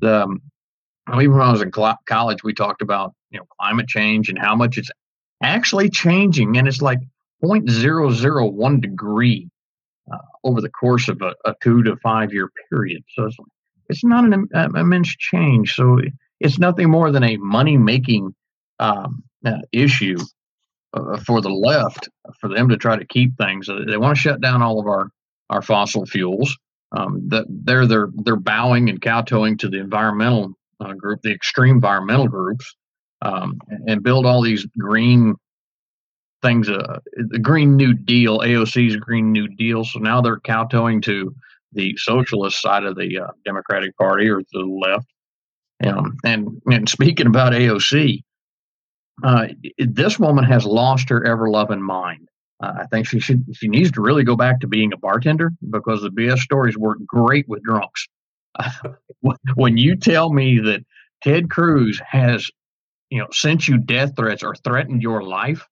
The 0.01 0.23
um, 0.23 0.41
even 1.13 1.33
when 1.33 1.41
I 1.41 1.51
was 1.51 1.61
in 1.61 1.71
college, 1.71 2.43
we 2.43 2.53
talked 2.53 2.81
about 2.81 3.13
you 3.31 3.39
know 3.39 3.45
climate 3.59 3.87
change 3.87 4.29
and 4.29 4.39
how 4.39 4.55
much 4.55 4.77
it's 4.77 4.89
actually 5.47 5.89
changing, 5.89 6.57
and 6.57 6.67
it's 6.67 6.81
like 6.81 6.99
0.001 7.43 8.81
degree 8.81 9.49
uh, 10.11 10.17
over 10.43 10.61
the 10.61 10.69
course 10.69 11.09
of 11.09 11.21
a, 11.21 11.33
a 11.45 11.55
two 11.63 11.83
to 11.83 11.95
five 11.97 12.33
year 12.33 12.49
period. 12.69 13.03
So 13.15 13.25
it's, 13.25 13.37
it's 13.89 14.03
not 14.03 14.25
an 14.25 14.47
uh, 14.53 14.69
immense 14.75 15.15
change. 15.15 15.73
So 15.73 15.99
it's 16.39 16.59
nothing 16.59 16.89
more 16.89 17.11
than 17.11 17.23
a 17.23 17.37
money 17.37 17.77
making 17.77 18.35
um, 18.79 19.23
uh, 19.45 19.59
issue 19.71 20.17
uh, 20.93 21.17
for 21.17 21.41
the 21.41 21.49
left 21.49 22.09
for 22.39 22.49
them 22.49 22.69
to 22.69 22.77
try 22.77 22.97
to 22.97 23.05
keep 23.05 23.37
things. 23.37 23.69
Uh, 23.69 23.79
They 23.87 23.97
want 23.97 24.15
to 24.15 24.21
shut 24.21 24.41
down 24.41 24.61
all 24.61 24.79
of 24.79 24.87
our 24.87 25.09
our 25.49 25.61
fossil 25.61 26.05
fuels. 26.05 26.57
Um, 26.91 27.27
that 27.29 27.45
they're 27.49 27.87
they're 27.87 28.09
they're 28.23 28.35
bowing 28.35 28.89
and 28.89 29.01
kowtowing 29.01 29.57
to 29.57 29.69
the 29.69 29.79
environmental 29.79 30.53
uh, 30.79 30.93
group, 30.93 31.21
the 31.21 31.33
extreme 31.33 31.75
environmental 31.75 32.27
groups, 32.27 32.75
um, 33.25 33.59
and 33.87 34.03
build 34.03 34.25
all 34.25 34.41
these 34.41 34.65
green 34.77 35.35
things. 36.41 36.69
Uh, 36.69 36.99
the 37.29 37.39
Green 37.39 37.75
New 37.75 37.93
Deal, 37.93 38.39
AOC's 38.39 38.95
Green 38.97 39.31
New 39.31 39.47
Deal. 39.47 39.83
So 39.83 39.99
now 39.99 40.21
they're 40.21 40.39
kowtowing 40.39 41.01
to 41.01 41.33
the 41.73 41.95
socialist 41.97 42.61
side 42.61 42.83
of 42.83 42.95
the 42.95 43.19
uh, 43.19 43.27
Democratic 43.43 43.97
Party 43.97 44.29
or 44.29 44.41
the 44.53 44.59
left. 44.59 45.07
Um, 45.85 46.17
and 46.23 46.61
and 46.67 46.87
speaking 46.87 47.27
about 47.27 47.53
AOC, 47.53 48.21
uh, 49.23 49.47
this 49.77 50.19
woman 50.19 50.43
has 50.45 50.65
lost 50.65 51.09
her 51.09 51.25
ever 51.25 51.49
loving 51.49 51.81
mind. 51.81 52.29
Uh, 52.63 52.73
I 52.79 52.85
think 52.85 53.07
she 53.07 53.19
should 53.19 53.43
she 53.53 53.67
needs 53.67 53.91
to 53.91 54.01
really 54.01 54.23
go 54.23 54.35
back 54.35 54.61
to 54.61 54.67
being 54.67 54.93
a 54.93 54.97
bartender 54.97 55.51
because 55.69 56.01
the 56.01 56.09
BS 56.09 56.39
stories 56.39 56.77
work 56.77 56.99
great 57.05 57.47
with 57.49 57.63
drunks. 57.63 58.07
when 59.55 59.75
you 59.75 59.97
tell 59.97 60.31
me 60.31 60.59
that 60.59 60.85
Ted 61.21 61.49
Cruz 61.49 61.99
has, 62.07 62.49
you 63.09 63.19
know, 63.19 63.27
sent 63.31 63.67
you 63.67 63.77
death 63.77 64.13
threats 64.15 64.43
or 64.43 64.55
threatened 64.55 65.01
your 65.01 65.23
life, 65.23 65.65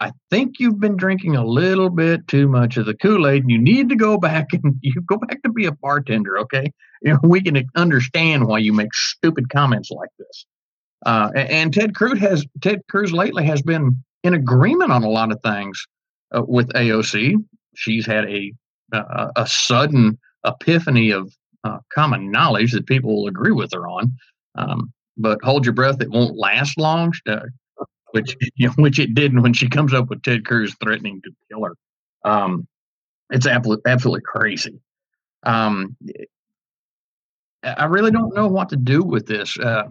I 0.00 0.12
think 0.30 0.58
you've 0.58 0.80
been 0.80 0.96
drinking 0.96 1.36
a 1.36 1.44
little 1.44 1.88
bit 1.88 2.26
too 2.28 2.48
much 2.48 2.76
of 2.76 2.86
the 2.86 2.94
Kool 2.94 3.26
Aid, 3.26 3.42
and 3.42 3.50
you 3.50 3.58
need 3.58 3.88
to 3.88 3.96
go 3.96 4.18
back 4.18 4.48
and 4.52 4.76
you 4.82 5.00
go 5.02 5.16
back 5.16 5.42
to 5.42 5.50
be 5.50 5.66
a 5.66 5.72
bartender. 5.72 6.38
Okay, 6.40 6.72
you 7.02 7.12
know 7.12 7.20
we 7.22 7.40
can 7.40 7.64
understand 7.76 8.46
why 8.46 8.58
you 8.58 8.72
make 8.72 8.92
stupid 8.94 9.48
comments 9.50 9.90
like 9.90 10.10
this. 10.18 10.46
Uh, 11.04 11.30
a- 11.34 11.52
and 11.52 11.72
Ted 11.72 11.94
Cruz 11.94 12.18
has 12.20 12.44
Ted 12.60 12.80
Cruz 12.90 13.12
lately 13.12 13.44
has 13.44 13.62
been 13.62 14.02
in 14.22 14.34
agreement 14.34 14.92
on 14.92 15.02
a 15.02 15.08
lot 15.08 15.32
of 15.32 15.40
things 15.42 15.86
uh, 16.34 16.42
with 16.46 16.68
AOC. 16.70 17.34
She's 17.74 18.06
had 18.06 18.24
a 18.28 18.52
a, 18.92 19.30
a 19.36 19.46
sudden 19.46 20.18
epiphany 20.44 21.10
of 21.10 21.32
uh, 21.64 21.78
common 21.92 22.30
knowledge 22.30 22.72
that 22.72 22.86
people 22.86 23.16
will 23.16 23.28
agree 23.28 23.52
with 23.52 23.72
her 23.72 23.86
on. 23.86 24.12
Um, 24.56 24.92
but 25.16 25.42
hold 25.42 25.64
your 25.64 25.74
breath; 25.74 26.00
it 26.00 26.10
won't 26.10 26.36
last 26.36 26.78
long. 26.78 27.12
Uh, 27.26 27.40
which 28.12 28.36
you 28.56 28.68
know, 28.68 28.74
which 28.74 28.98
it 28.98 29.14
didn't 29.14 29.42
when 29.42 29.52
she 29.52 29.68
comes 29.68 29.92
up 29.92 30.08
with 30.08 30.22
Ted 30.22 30.44
Cruz 30.44 30.74
threatening 30.82 31.20
to 31.22 31.30
kill 31.50 31.64
her. 31.64 31.74
Um, 32.24 32.66
it's 33.30 33.46
absolutely 33.46 34.22
crazy. 34.24 34.80
Um, 35.44 35.96
I 37.62 37.72
I 37.72 37.84
really 37.84 38.10
don't 38.10 38.34
know 38.34 38.48
what 38.48 38.68
to 38.70 38.76
do 38.76 39.02
with 39.02 39.26
this. 39.26 39.58
Uh, 39.58 39.88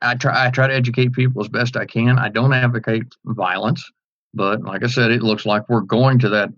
I 0.00 0.14
try 0.14 0.46
I 0.46 0.50
try 0.50 0.66
to 0.66 0.74
educate 0.74 1.12
people 1.12 1.42
as 1.42 1.48
best 1.48 1.76
I 1.76 1.84
can. 1.84 2.18
I 2.18 2.28
don't 2.28 2.52
advocate 2.52 3.04
violence, 3.24 3.84
but 4.32 4.62
like 4.62 4.84
I 4.84 4.86
said, 4.86 5.10
it 5.10 5.22
looks 5.22 5.46
like 5.46 5.68
we're 5.68 5.80
going 5.80 6.18
to 6.20 6.28
that 6.30 6.50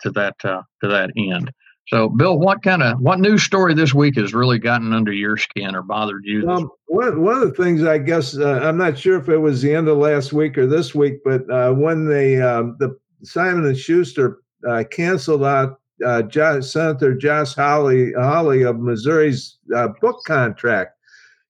to 0.00 0.10
that 0.12 0.36
uh, 0.44 0.62
to 0.82 0.88
that 0.88 1.10
end. 1.16 1.52
So, 1.88 2.08
Bill, 2.08 2.38
what 2.38 2.62
kind 2.62 2.82
of 2.82 2.98
what 2.98 3.20
news 3.20 3.42
story 3.42 3.74
this 3.74 3.92
week 3.92 4.16
has 4.16 4.32
really 4.32 4.58
gotten 4.58 4.94
under 4.94 5.12
your 5.12 5.36
skin 5.36 5.76
or 5.76 5.82
bothered 5.82 6.24
you? 6.24 6.48
Um, 6.48 6.70
one, 6.86 7.22
one 7.22 7.34
of 7.34 7.40
the 7.40 7.62
things 7.62 7.84
I 7.84 7.98
guess 7.98 8.36
uh, 8.36 8.60
I'm 8.62 8.78
not 8.78 8.98
sure 8.98 9.18
if 9.18 9.28
it 9.28 9.36
was 9.36 9.60
the 9.60 9.74
end 9.74 9.88
of 9.88 9.98
last 9.98 10.32
week 10.32 10.56
or 10.56 10.66
this 10.66 10.94
week, 10.94 11.18
but 11.24 11.48
uh, 11.50 11.72
when 11.72 12.08
they 12.08 12.40
um, 12.40 12.76
the 12.78 12.96
Simon 13.22 13.66
and 13.66 13.76
Schuster 13.76 14.38
uh, 14.66 14.84
canceled 14.90 15.44
out 15.44 15.78
uh, 16.04 16.22
Jo- 16.22 16.60
Senator 16.60 17.14
Josh 17.14 17.54
Hawley, 17.54 18.12
Hawley 18.14 18.62
of 18.62 18.80
Missouri's 18.80 19.58
uh, 19.74 19.88
book 20.00 20.20
contract, 20.26 20.96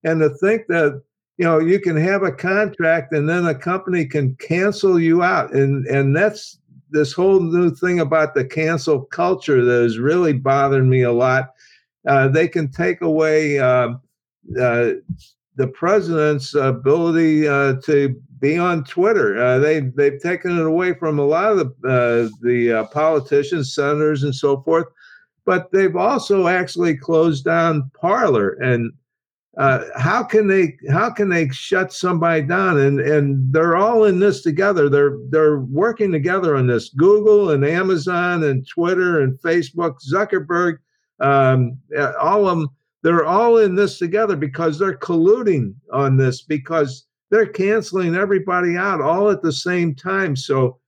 and 0.03 0.20
to 0.20 0.30
think 0.30 0.62
that 0.68 1.01
you 1.39 1.45
know 1.45 1.61
you 1.61 1.78
can 1.78 1.97
have 1.97 2.24
a 2.24 2.32
contract 2.32 3.12
and 3.12 3.28
then 3.28 3.47
a 3.47 3.55
company 3.55 4.05
can 4.05 4.35
cancel 4.37 4.99
you 4.99 5.22
out, 5.22 5.55
and 5.55 5.87
and 5.87 6.16
that's 6.16 6.59
this 6.95 7.12
whole 7.12 7.40
new 7.40 7.70
thing 7.70 8.01
about 8.01 8.34
the 8.34 8.45
cancel 8.45 9.03
culture 9.03 9.62
that 9.64 9.82
is 9.82 9.99
really 9.99 10.32
bothering 10.32 10.88
me 10.88 11.03
a 11.03 11.12
lot. 11.12 11.51
Uh, 12.09 12.28
they 12.28 12.49
can 12.49 12.70
take 12.70 13.03
away. 13.03 13.59
um 13.59 14.01
uh, 14.61 14.90
the 15.57 15.68
president's 15.68 16.55
ability 16.55 17.47
uh, 17.47 17.74
to 17.84 18.20
be 18.40 18.59
on 18.59 18.84
Twitter. 18.84 19.42
Uh, 19.42 19.59
they 19.59 19.80
they've 19.80 20.20
taken 20.20 20.59
it 20.59 20.66
away 20.66 20.95
from 20.95 21.18
a 21.18 21.24
lot 21.24 21.53
of 21.53 21.59
the 21.59 21.88
uh, 21.88 22.36
the 22.42 22.72
uh, 22.72 22.84
politicians, 22.86 23.74
senators, 23.74 24.22
and 24.22 24.34
so 24.34 24.61
forth. 24.62 24.86
But 25.47 25.70
they've 25.72 25.97
also 25.97 26.47
actually 26.47 26.97
closed 26.97 27.45
down 27.45 27.90
Parler. 27.99 28.51
And 28.55 28.92
uh, 29.57 29.84
how 29.96 30.22
can 30.22 30.48
they 30.48 30.76
how 30.90 31.11
can 31.11 31.28
they 31.28 31.48
shut 31.50 31.92
somebody 31.92 32.42
down? 32.42 32.78
And 32.78 33.00
and 33.00 33.52
they're 33.52 33.76
all 33.76 34.05
in 34.05 34.18
this 34.18 34.42
together. 34.42 34.88
They're 34.88 35.18
they're 35.30 35.61
working 35.61 36.11
together 36.11 36.57
on 36.57 36.66
this. 36.66 36.88
Google 36.90 37.50
and 37.50 37.64
Amazon 37.64 38.44
and 38.44 38.66
Twitter 38.66 39.20
and 39.20 39.38
Facebook, 39.40 39.96
Zuckerberg, 40.12 40.78
um, 41.20 41.78
uh, 41.96 42.12
all 42.20 42.48
of 42.48 42.59
them 42.59 42.68
they're 43.02 43.26
all 43.26 43.59
in 43.59 43.74
this 43.74 43.98
together 43.98 44.34
because 44.34 44.78
they're 44.78 44.96
colluding 44.96 45.74
on 45.92 46.16
this 46.16 46.42
because 46.42 47.07
they're 47.30 47.46
canceling 47.46 48.16
everybody 48.16 48.76
out 48.78 49.02
all 49.02 49.30
at 49.30 49.42
the 49.42 49.52
same 49.52 49.94
time. 49.94 50.34
So 50.34 50.80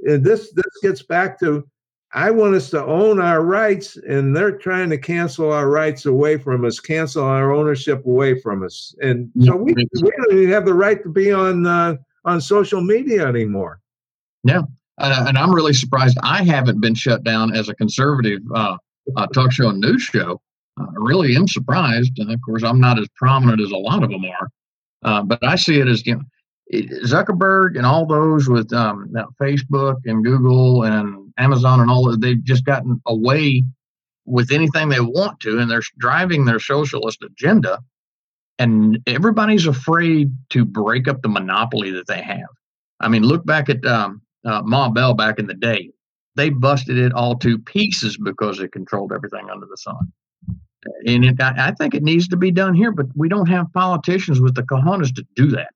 this 0.00 0.52
this 0.52 0.78
gets 0.82 1.02
back 1.02 1.38
to 1.40 1.68
I 2.12 2.30
want 2.30 2.54
us 2.56 2.70
to 2.70 2.84
own 2.84 3.20
our 3.20 3.42
rights, 3.42 3.96
and 3.96 4.34
they're 4.34 4.58
trying 4.58 4.90
to 4.90 4.98
cancel 4.98 5.52
our 5.52 5.68
rights 5.68 6.06
away 6.06 6.38
from 6.38 6.64
us, 6.64 6.80
cancel 6.80 7.24
our 7.24 7.52
ownership 7.52 8.04
away 8.04 8.40
from 8.40 8.64
us, 8.64 8.94
and 9.00 9.30
so 9.42 9.54
we, 9.54 9.74
we 9.74 10.10
don't 10.10 10.32
even 10.32 10.50
have 10.50 10.64
the 10.64 10.74
right 10.74 11.00
to 11.04 11.08
be 11.08 11.30
on 11.30 11.66
uh, 11.66 11.96
on 12.24 12.40
social 12.40 12.80
media 12.80 13.26
anymore. 13.26 13.80
Yeah, 14.42 14.62
uh, 14.98 15.24
and 15.28 15.38
I'm 15.38 15.54
really 15.54 15.72
surprised 15.72 16.18
I 16.22 16.42
haven't 16.42 16.80
been 16.80 16.94
shut 16.94 17.24
down 17.24 17.54
as 17.54 17.68
a 17.68 17.74
conservative 17.74 18.40
uh, 18.54 18.76
uh, 19.16 19.26
talk 19.28 19.52
show 19.52 19.68
and 19.68 19.80
news 19.80 20.02
show. 20.02 20.40
Uh, 20.78 20.84
I 20.84 20.94
really 20.96 21.36
am 21.36 21.48
surprised. 21.48 22.18
And 22.18 22.30
of 22.30 22.40
course, 22.44 22.62
I'm 22.62 22.80
not 22.80 22.98
as 22.98 23.08
prominent 23.16 23.60
as 23.60 23.70
a 23.70 23.76
lot 23.76 24.02
of 24.02 24.10
them 24.10 24.24
are, 24.24 24.48
uh, 25.04 25.22
but 25.22 25.44
I 25.44 25.56
see 25.56 25.80
it 25.80 25.88
as 25.88 26.06
you 26.06 26.16
know, 26.16 26.22
Zuckerberg 26.72 27.76
and 27.76 27.84
all 27.84 28.06
those 28.06 28.48
with 28.48 28.72
um, 28.72 29.12
Facebook 29.40 29.96
and 30.04 30.24
Google 30.24 30.84
and 30.84 31.32
Amazon 31.36 31.80
and 31.80 31.90
all. 31.90 32.16
They've 32.16 32.42
just 32.44 32.64
gotten 32.64 33.00
away 33.06 33.64
with 34.24 34.52
anything 34.52 34.88
they 34.88 35.00
want 35.00 35.40
to, 35.40 35.58
and 35.58 35.70
they're 35.70 35.82
driving 35.98 36.44
their 36.44 36.60
socialist 36.60 37.22
agenda. 37.24 37.80
And 38.58 38.98
everybody's 39.06 39.66
afraid 39.66 40.32
to 40.50 40.64
break 40.64 41.08
up 41.08 41.22
the 41.22 41.28
monopoly 41.28 41.90
that 41.92 42.06
they 42.06 42.22
have. 42.22 42.50
I 43.00 43.08
mean, 43.08 43.22
look 43.22 43.44
back 43.46 43.68
at 43.68 43.84
um, 43.86 44.20
uh, 44.44 44.62
Ma 44.64 44.88
Bell 44.90 45.14
back 45.14 45.38
in 45.38 45.46
the 45.46 45.54
day. 45.54 45.90
they 46.36 46.50
busted 46.50 46.96
it 46.96 47.12
all 47.12 47.36
to 47.36 47.58
pieces 47.58 48.16
because 48.16 48.60
it 48.60 48.72
controlled 48.72 49.12
everything 49.12 49.48
under 49.50 49.66
the 49.66 49.76
sun. 49.76 50.12
And 51.06 51.24
it, 51.24 51.40
I, 51.40 51.68
I 51.68 51.72
think 51.72 51.94
it 51.94 52.02
needs 52.02 52.28
to 52.28 52.36
be 52.36 52.50
done 52.50 52.74
here, 52.74 52.92
but 52.92 53.06
we 53.14 53.28
don't 53.28 53.48
have 53.48 53.72
politicians 53.72 54.40
with 54.40 54.54
the 54.54 54.62
cojones 54.62 55.14
to 55.16 55.26
do 55.34 55.48
that. 55.48 55.70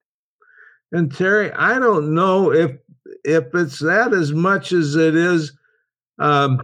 And 0.95 1.13
Terry, 1.13 1.51
I 1.53 1.81
don't 1.81 2.15
know 2.15 2.53
if 2.53 2.71
if 3.25 3.53
it's 3.53 3.81
that 3.81 4.15
as 4.15 4.33
much 4.33 4.71
as 4.71 4.95
it 4.95 5.17
is. 5.17 5.53
Um, 6.21 6.63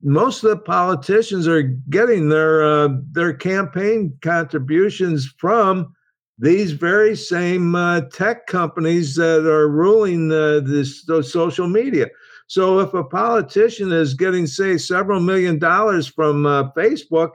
most 0.00 0.44
of 0.44 0.50
the 0.50 0.58
politicians 0.58 1.48
are 1.48 1.62
getting 1.62 2.28
their 2.28 2.62
uh, 2.62 2.88
their 3.10 3.34
campaign 3.34 4.16
contributions 4.22 5.34
from 5.38 5.92
these 6.38 6.70
very 6.70 7.16
same 7.16 7.74
uh, 7.74 8.02
tech 8.12 8.46
companies 8.46 9.16
that 9.16 9.44
are 9.44 9.68
ruling 9.68 10.30
uh, 10.30 10.60
this 10.60 11.04
social 11.22 11.66
media. 11.66 12.06
So 12.46 12.78
if 12.78 12.94
a 12.94 13.02
politician 13.02 13.90
is 13.90 14.14
getting, 14.14 14.46
say, 14.46 14.78
several 14.78 15.18
million 15.18 15.58
dollars 15.58 16.06
from 16.06 16.46
uh, 16.46 16.70
Facebook, 16.76 17.32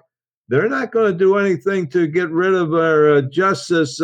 they're 0.47 0.69
not 0.69 0.93
going 0.93 1.11
to 1.11 1.17
do 1.17 1.35
anything 1.35 1.89
to 1.89 2.07
get 2.07 2.29
rid 2.29 2.53
of 2.53 2.73
our 2.73 3.15
uh, 3.15 3.21
justice. 3.23 3.99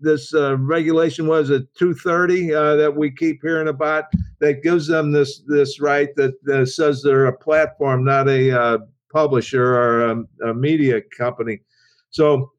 This 0.00 0.34
uh, 0.34 0.56
regulation 0.58 1.26
was 1.26 1.50
it 1.50 1.66
230 1.78 2.54
uh, 2.54 2.76
that 2.76 2.94
we 2.94 3.10
keep 3.10 3.40
hearing 3.42 3.68
about 3.68 4.04
that 4.40 4.62
gives 4.62 4.86
them 4.86 5.12
this 5.12 5.42
this 5.46 5.80
right 5.80 6.14
that 6.16 6.66
says 6.68 7.02
they're 7.02 7.26
a 7.26 7.36
platform, 7.36 8.04
not 8.04 8.28
a 8.28 8.58
uh, 8.58 8.78
publisher 9.12 9.74
or 9.74 10.10
a, 10.10 10.50
a 10.50 10.54
media 10.54 11.00
company. 11.16 11.60
So 12.10 12.52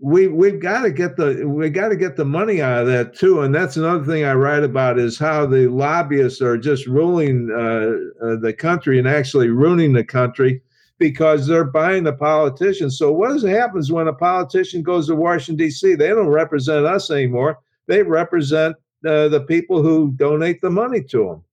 we 0.00 0.28
we've 0.28 0.60
got 0.60 0.82
to 0.82 0.92
get 0.92 1.16
the 1.16 1.44
we 1.44 1.68
got 1.70 1.88
to 1.88 1.96
get 1.96 2.16
the 2.16 2.24
money 2.24 2.62
out 2.62 2.82
of 2.82 2.86
that 2.86 3.14
too 3.14 3.40
and 3.40 3.52
that's 3.52 3.76
another 3.76 4.04
thing 4.04 4.24
i 4.24 4.32
write 4.32 4.62
about 4.62 4.96
is 4.96 5.18
how 5.18 5.44
the 5.44 5.66
lobbyists 5.66 6.40
are 6.40 6.56
just 6.56 6.86
ruling 6.86 7.50
uh, 7.50 8.24
uh, 8.24 8.36
the 8.36 8.54
country 8.56 8.98
and 8.98 9.08
actually 9.08 9.48
ruining 9.48 9.92
the 9.92 10.04
country 10.04 10.62
because 10.98 11.46
they're 11.46 11.64
buying 11.64 12.04
the 12.04 12.12
politicians 12.12 12.98
so 12.98 13.12
what 13.12 13.40
happens 13.42 13.92
when 13.92 14.08
a 14.08 14.12
politician 14.12 14.82
goes 14.82 15.06
to 15.06 15.14
washington 15.14 15.56
d.c 15.56 15.94
they 15.94 16.08
don't 16.08 16.28
represent 16.28 16.86
us 16.86 17.10
anymore 17.10 17.58
they 17.86 18.02
represent 18.02 18.76
uh, 19.06 19.28
the 19.28 19.44
people 19.48 19.82
who 19.82 20.12
donate 20.16 20.60
the 20.60 20.70
money 20.70 21.02
to 21.02 21.24
them 21.24 21.44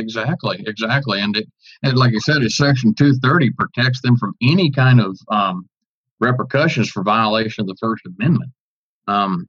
exactly 0.00 0.62
exactly 0.66 1.20
and 1.20 1.36
it, 1.36 1.46
and 1.82 1.96
like 1.96 2.12
i 2.14 2.18
said 2.18 2.42
section 2.50 2.94
230 2.94 3.50
protects 3.50 4.00
them 4.02 4.16
from 4.16 4.34
any 4.42 4.70
kind 4.70 5.00
of 5.00 5.16
um, 5.30 5.68
repercussions 6.22 6.88
for 6.88 7.02
violation 7.02 7.62
of 7.62 7.66
the 7.66 7.76
First 7.80 8.04
Amendment. 8.06 8.50
Um, 9.08 9.46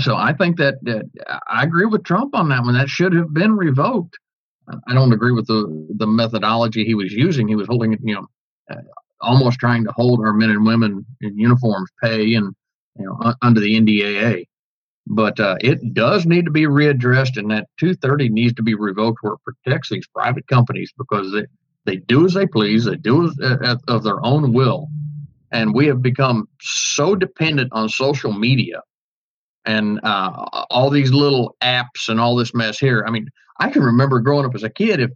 so 0.00 0.16
I 0.16 0.32
think 0.34 0.58
that, 0.58 0.74
that 0.82 1.04
I 1.48 1.62
agree 1.62 1.86
with 1.86 2.04
Trump 2.04 2.34
on 2.34 2.48
that 2.50 2.62
one. 2.62 2.74
That 2.74 2.88
should 2.88 3.14
have 3.14 3.32
been 3.32 3.56
revoked. 3.56 4.18
I 4.86 4.92
don't 4.92 5.12
agree 5.12 5.32
with 5.32 5.46
the 5.46 5.86
the 5.96 6.06
methodology 6.06 6.84
he 6.84 6.94
was 6.94 7.10
using. 7.10 7.48
He 7.48 7.56
was 7.56 7.66
holding 7.66 7.94
it, 7.94 8.00
you 8.02 8.14
know, 8.14 8.26
almost 9.20 9.58
trying 9.58 9.84
to 9.84 9.92
hold 9.92 10.20
our 10.20 10.32
men 10.32 10.50
and 10.50 10.64
women 10.64 11.04
in 11.20 11.38
uniforms 11.38 11.90
pay 12.02 12.34
and 12.34 12.54
you 12.98 13.04
know 13.04 13.34
under 13.42 13.60
the 13.60 13.80
NDAA. 13.80 14.46
But 15.06 15.40
uh, 15.40 15.56
it 15.60 15.94
does 15.94 16.26
need 16.26 16.44
to 16.44 16.50
be 16.50 16.64
readdressed, 16.64 17.38
and 17.38 17.50
that 17.50 17.68
230 17.78 18.28
needs 18.28 18.54
to 18.54 18.62
be 18.62 18.74
revoked 18.74 19.18
where 19.22 19.34
it 19.34 19.40
protects 19.42 19.88
these 19.88 20.06
private 20.06 20.46
companies 20.48 20.92
because 20.98 21.32
they, 21.32 21.46
they 21.86 21.96
do 21.96 22.26
as 22.26 22.34
they 22.34 22.46
please, 22.46 22.84
they 22.84 22.96
do 22.96 23.26
as, 23.26 23.38
uh, 23.40 23.76
of 23.88 24.02
their 24.02 24.24
own 24.24 24.52
will, 24.52 24.88
and 25.50 25.74
we 25.74 25.86
have 25.86 26.02
become 26.02 26.46
so 26.60 27.14
dependent 27.14 27.72
on 27.72 27.88
social 27.88 28.32
media 28.32 28.82
and 29.64 30.00
uh, 30.02 30.30
all 30.70 30.90
these 30.90 31.12
little 31.12 31.56
apps 31.62 32.08
and 32.08 32.20
all 32.20 32.36
this 32.36 32.54
mess 32.54 32.78
here. 32.78 33.04
I 33.06 33.10
mean, 33.10 33.28
I 33.60 33.70
can 33.70 33.82
remember 33.82 34.20
growing 34.20 34.44
up 34.44 34.54
as 34.54 34.62
a 34.62 34.70
kid. 34.70 35.00
If 35.00 35.10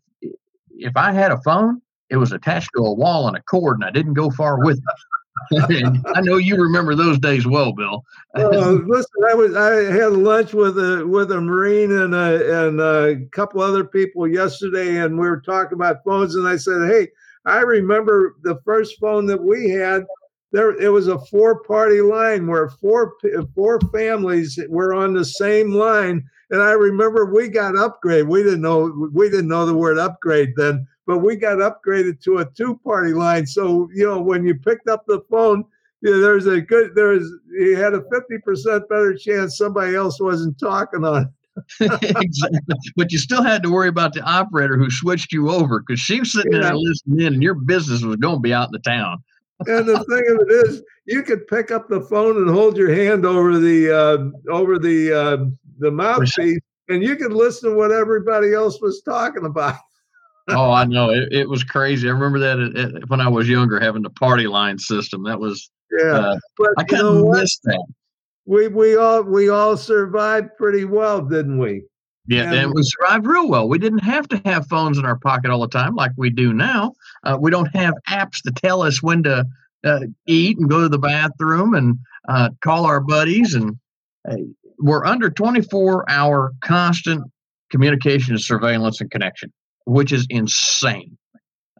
if 0.70 0.96
I 0.96 1.12
had 1.12 1.32
a 1.32 1.40
phone, 1.42 1.82
it 2.12 2.16
was 2.16 2.32
attached 2.32 2.70
to 2.76 2.84
a 2.84 2.92
wall 2.92 3.24
on 3.24 3.34
a 3.34 3.42
cord, 3.42 3.78
and 3.78 3.84
I 3.84 3.90
didn't 3.90 4.14
go 4.14 4.30
far 4.30 4.62
with 4.62 4.78
it. 4.78 6.02
I 6.14 6.20
know 6.20 6.36
you 6.36 6.56
remember 6.56 6.94
those 6.94 7.18
days 7.18 7.46
well, 7.46 7.72
Bill. 7.72 8.04
uh, 8.36 8.72
listen, 8.86 9.24
I 9.30 9.34
was 9.34 9.56
I 9.56 9.92
had 9.92 10.12
lunch 10.12 10.52
with 10.52 10.78
a 10.78 11.06
with 11.06 11.32
a 11.32 11.40
marine 11.40 11.90
and 11.90 12.14
a 12.14 12.66
and 12.66 12.80
a 12.80 13.26
couple 13.32 13.62
other 13.62 13.82
people 13.82 14.28
yesterday, 14.28 14.98
and 14.98 15.18
we 15.18 15.28
were 15.28 15.40
talking 15.40 15.74
about 15.74 16.04
phones, 16.04 16.34
and 16.36 16.46
I 16.46 16.56
said, 16.56 16.88
"Hey, 16.88 17.08
I 17.46 17.60
remember 17.60 18.36
the 18.42 18.60
first 18.64 19.00
phone 19.00 19.26
that 19.26 19.42
we 19.42 19.70
had 19.70 20.04
there 20.52 20.78
it 20.80 20.90
was 20.90 21.08
a 21.08 21.18
four 21.18 21.62
party 21.64 22.00
line 22.00 22.46
where 22.46 22.68
four 22.68 23.14
four 23.54 23.80
families 23.92 24.58
were 24.68 24.94
on 24.94 25.14
the 25.14 25.24
same 25.24 25.72
line 25.72 26.22
and 26.50 26.62
i 26.62 26.72
remember 26.72 27.24
we 27.24 27.48
got 27.48 27.74
upgraded 27.74 28.28
we 28.28 28.42
didn't 28.42 28.60
know 28.60 29.10
we 29.12 29.28
didn't 29.30 29.48
know 29.48 29.66
the 29.66 29.74
word 29.74 29.98
upgrade 29.98 30.52
then 30.56 30.86
but 31.07 31.18
we 31.18 31.36
got 31.36 31.59
upgraded 31.59 32.20
to 32.20 32.38
a 32.38 32.44
two 32.44 32.78
party 32.84 33.12
line 33.12 33.46
so 33.46 33.88
you 33.94 34.07
know 34.07 34.20
when 34.20 34.44
you 34.44 34.55
picked 34.55 34.88
up 34.88 35.05
the 35.07 35.20
phone 35.30 35.64
you 36.00 36.11
know, 36.11 36.20
there's 36.20 36.46
a 36.46 36.61
good 36.61 36.94
there's 36.94 37.30
you 37.50 37.76
had 37.76 37.94
a 37.94 38.00
50% 38.00 38.88
better 38.88 39.14
chance 39.14 39.57
somebody 39.57 39.94
else 39.94 40.20
wasn't 40.20 40.59
talking 40.59 41.05
on 41.05 41.22
it 41.22 41.28
exactly. 41.80 42.59
But 42.96 43.12
you 43.12 43.18
still 43.18 43.42
had 43.42 43.62
to 43.62 43.70
worry 43.70 43.88
about 43.88 44.14
the 44.14 44.22
operator 44.22 44.76
who 44.76 44.90
switched 44.90 45.32
you 45.32 45.50
over 45.50 45.80
because 45.80 46.00
she 46.00 46.20
was 46.20 46.32
sitting 46.32 46.55
yeah. 46.55 46.61
there 46.61 46.76
listening 46.76 47.26
in 47.26 47.34
and 47.34 47.42
your 47.42 47.55
business 47.55 48.03
was 48.03 48.16
going 48.16 48.36
to 48.36 48.40
be 48.40 48.55
out 48.55 48.68
in 48.68 48.72
the 48.72 48.78
town 48.78 49.22
and 49.66 49.88
the 49.88 49.98
thing 50.05 50.24
of 50.28 50.48
it 50.48 50.68
is, 50.68 50.82
you 51.07 51.22
could 51.22 51.46
pick 51.46 51.70
up 51.70 51.88
the 51.88 52.00
phone 52.03 52.36
and 52.36 52.48
hold 52.48 52.76
your 52.76 52.94
hand 52.94 53.26
over 53.26 53.59
the 53.59 53.90
uh, 53.90 54.50
over 54.50 54.78
the 54.78 55.12
uh, 55.12 55.44
the 55.78 55.90
mouthpiece, 55.90 56.59
and 56.88 57.03
you 57.03 57.16
could 57.16 57.32
listen 57.32 57.70
to 57.70 57.76
what 57.76 57.90
everybody 57.90 58.55
else 58.55 58.80
was 58.80 59.03
talking 59.03 59.44
about. 59.44 59.76
Oh, 60.49 60.70
I 60.70 60.84
know 60.84 61.11
it, 61.11 61.32
it 61.32 61.49
was 61.49 61.64
crazy. 61.64 62.09
I 62.09 62.12
remember 62.12 62.38
that 62.40 62.59
it, 62.59 62.76
it, 62.76 63.11
when 63.11 63.20
I 63.20 63.28
was 63.28 63.49
younger, 63.49 63.80
having 63.80 64.03
the 64.03 64.11
party 64.11 64.47
line 64.47 64.78
system. 64.78 65.22
That 65.24 65.40
was 65.40 65.70
yeah. 65.90 66.12
Uh, 66.12 66.38
but 66.59 66.70
I 66.78 66.84
kind 66.84 67.07
of 67.07 67.26
missed 67.28 67.61
that. 67.64 67.86
We 68.45 68.68
we 68.68 68.97
all 68.97 69.22
we 69.22 69.49
all 69.49 69.76
survived 69.76 70.57
pretty 70.57 70.84
well, 70.84 71.20
didn't 71.22 71.59
we? 71.59 71.84
Yeah, 72.26 72.45
and, 72.45 72.55
and 72.55 72.72
we 72.74 72.82
survived 72.82 73.26
real 73.26 73.49
well. 73.49 73.68
We 73.68 73.78
didn't 73.78 74.01
have 74.01 74.28
to 74.28 74.40
have 74.45 74.68
phones 74.68 74.99
in 74.99 75.05
our 75.05 75.16
pocket 75.16 75.51
all 75.51 75.61
the 75.61 75.68
time 75.68 75.95
like 75.95 76.12
we 76.16 76.30
do 76.30 76.53
now. 76.53 76.93
Uh, 77.24 77.36
we 77.40 77.51
don't 77.51 77.74
have 77.74 77.95
apps 78.09 78.43
to 78.45 78.53
tell 78.53 78.82
us 78.82 79.03
when 79.03 79.24
to 79.24 79.45
uh, 79.84 80.01
eat 80.26 80.59
and 80.59 80.70
go 80.70 80.82
to 80.82 80.88
the 80.88 80.99
bathroom 80.99 81.74
and 81.74 81.99
uh, 82.28 82.51
call 82.61 82.84
our 82.86 83.01
buddies. 83.01 83.55
And 83.55 83.76
we're 84.78 85.05
under 85.05 85.30
24 85.30 86.09
hour 86.09 86.53
constant 86.61 87.24
communication, 87.72 88.34
and 88.34 88.40
surveillance, 88.40 89.01
and 89.01 89.11
connection, 89.11 89.53
which 89.86 90.12
is 90.12 90.26
insane. 90.30 91.16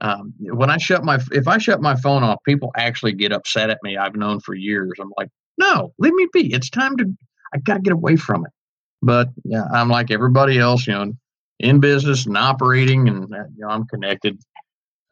Um, 0.01 0.35
when 0.41 0.69
I 0.69 0.79
shut 0.79 1.05
my 1.05 1.21
if 1.31 1.47
I 1.47 1.59
shut 1.59 1.81
my 1.81 1.95
phone 1.95 2.25
off, 2.25 2.39
people 2.45 2.73
actually 2.77 3.13
get 3.13 3.33
upset 3.33 3.71
at 3.71 3.79
me. 3.83 3.97
I've 3.97 4.17
known 4.17 4.41
for 4.41 4.55
years. 4.55 4.93
I'm 5.01 5.13
like, 5.17 5.29
no, 5.59 5.93
leave 5.99 6.15
me 6.15 6.27
be. 6.33 6.53
It's 6.53 6.69
time 6.69 6.97
to. 6.97 7.05
I 7.55 7.59
got 7.59 7.75
to 7.75 7.81
get 7.81 7.93
away 7.93 8.17
from 8.17 8.45
it. 8.45 8.53
But 9.03 9.29
yeah, 9.45 9.65
I'm 9.73 9.89
like 9.89 10.11
everybody 10.11 10.59
else, 10.59 10.87
you 10.87 10.95
know, 10.95 11.13
in 11.61 11.79
business 11.79 12.27
and 12.27 12.37
operating, 12.37 13.09
and 13.09 13.33
uh, 13.33 13.45
you 13.57 13.65
know, 13.65 13.69
I'm 13.69 13.87
connected. 13.87 14.41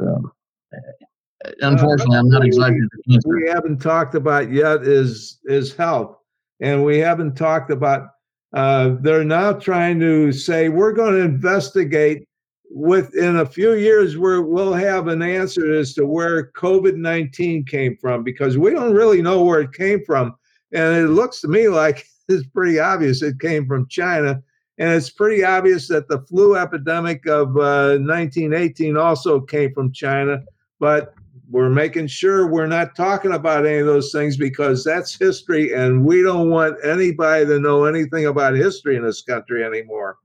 So, 0.00 0.32
uh, 0.74 1.50
unfortunately, 1.60 2.16
I'm 2.16 2.28
not 2.28 2.44
exactly. 2.44 2.80
We 3.26 3.48
haven't 3.48 3.80
talked 3.80 4.16
about 4.16 4.50
yet 4.50 4.82
is 4.82 5.38
is 5.44 5.74
health, 5.74 6.16
and 6.60 6.84
we 6.84 6.98
haven't 6.98 7.36
talked 7.36 7.70
about. 7.70 8.08
Uh, 8.52 8.96
they're 9.00 9.22
now 9.22 9.52
trying 9.52 10.00
to 10.00 10.32
say 10.32 10.68
we're 10.68 10.92
going 10.92 11.14
to 11.14 11.20
investigate 11.20 12.26
within 12.72 13.38
a 13.38 13.46
few 13.46 13.74
years 13.74 14.16
where 14.16 14.42
we'll 14.42 14.72
have 14.72 15.08
an 15.08 15.22
answer 15.22 15.72
as 15.72 15.92
to 15.94 16.06
where 16.06 16.52
covid-19 16.52 17.66
came 17.66 17.96
from 17.96 18.22
because 18.22 18.56
we 18.56 18.70
don't 18.70 18.94
really 18.94 19.20
know 19.20 19.42
where 19.42 19.60
it 19.60 19.72
came 19.72 20.04
from 20.04 20.34
and 20.72 20.96
it 20.96 21.08
looks 21.08 21.40
to 21.40 21.48
me 21.48 21.68
like 21.68 22.06
it's 22.28 22.46
pretty 22.48 22.78
obvious 22.78 23.22
it 23.22 23.40
came 23.40 23.66
from 23.66 23.88
China. 23.88 24.42
And 24.78 24.88
it's 24.94 25.10
pretty 25.10 25.44
obvious 25.44 25.88
that 25.88 26.08
the 26.08 26.20
flu 26.22 26.56
epidemic 26.56 27.26
of 27.26 27.48
uh, 27.56 27.98
1918 27.98 28.96
also 28.96 29.40
came 29.40 29.74
from 29.74 29.92
China. 29.92 30.42
But 30.78 31.12
we're 31.50 31.68
making 31.68 32.06
sure 32.06 32.46
we're 32.46 32.66
not 32.66 32.96
talking 32.96 33.32
about 33.32 33.66
any 33.66 33.78
of 33.78 33.86
those 33.86 34.10
things 34.10 34.38
because 34.38 34.82
that's 34.82 35.18
history, 35.18 35.74
and 35.74 36.04
we 36.04 36.22
don't 36.22 36.48
want 36.48 36.76
anybody 36.82 37.44
to 37.44 37.58
know 37.58 37.84
anything 37.84 38.26
about 38.26 38.54
history 38.54 38.96
in 38.96 39.04
this 39.04 39.20
country 39.20 39.64
anymore. 39.64 40.16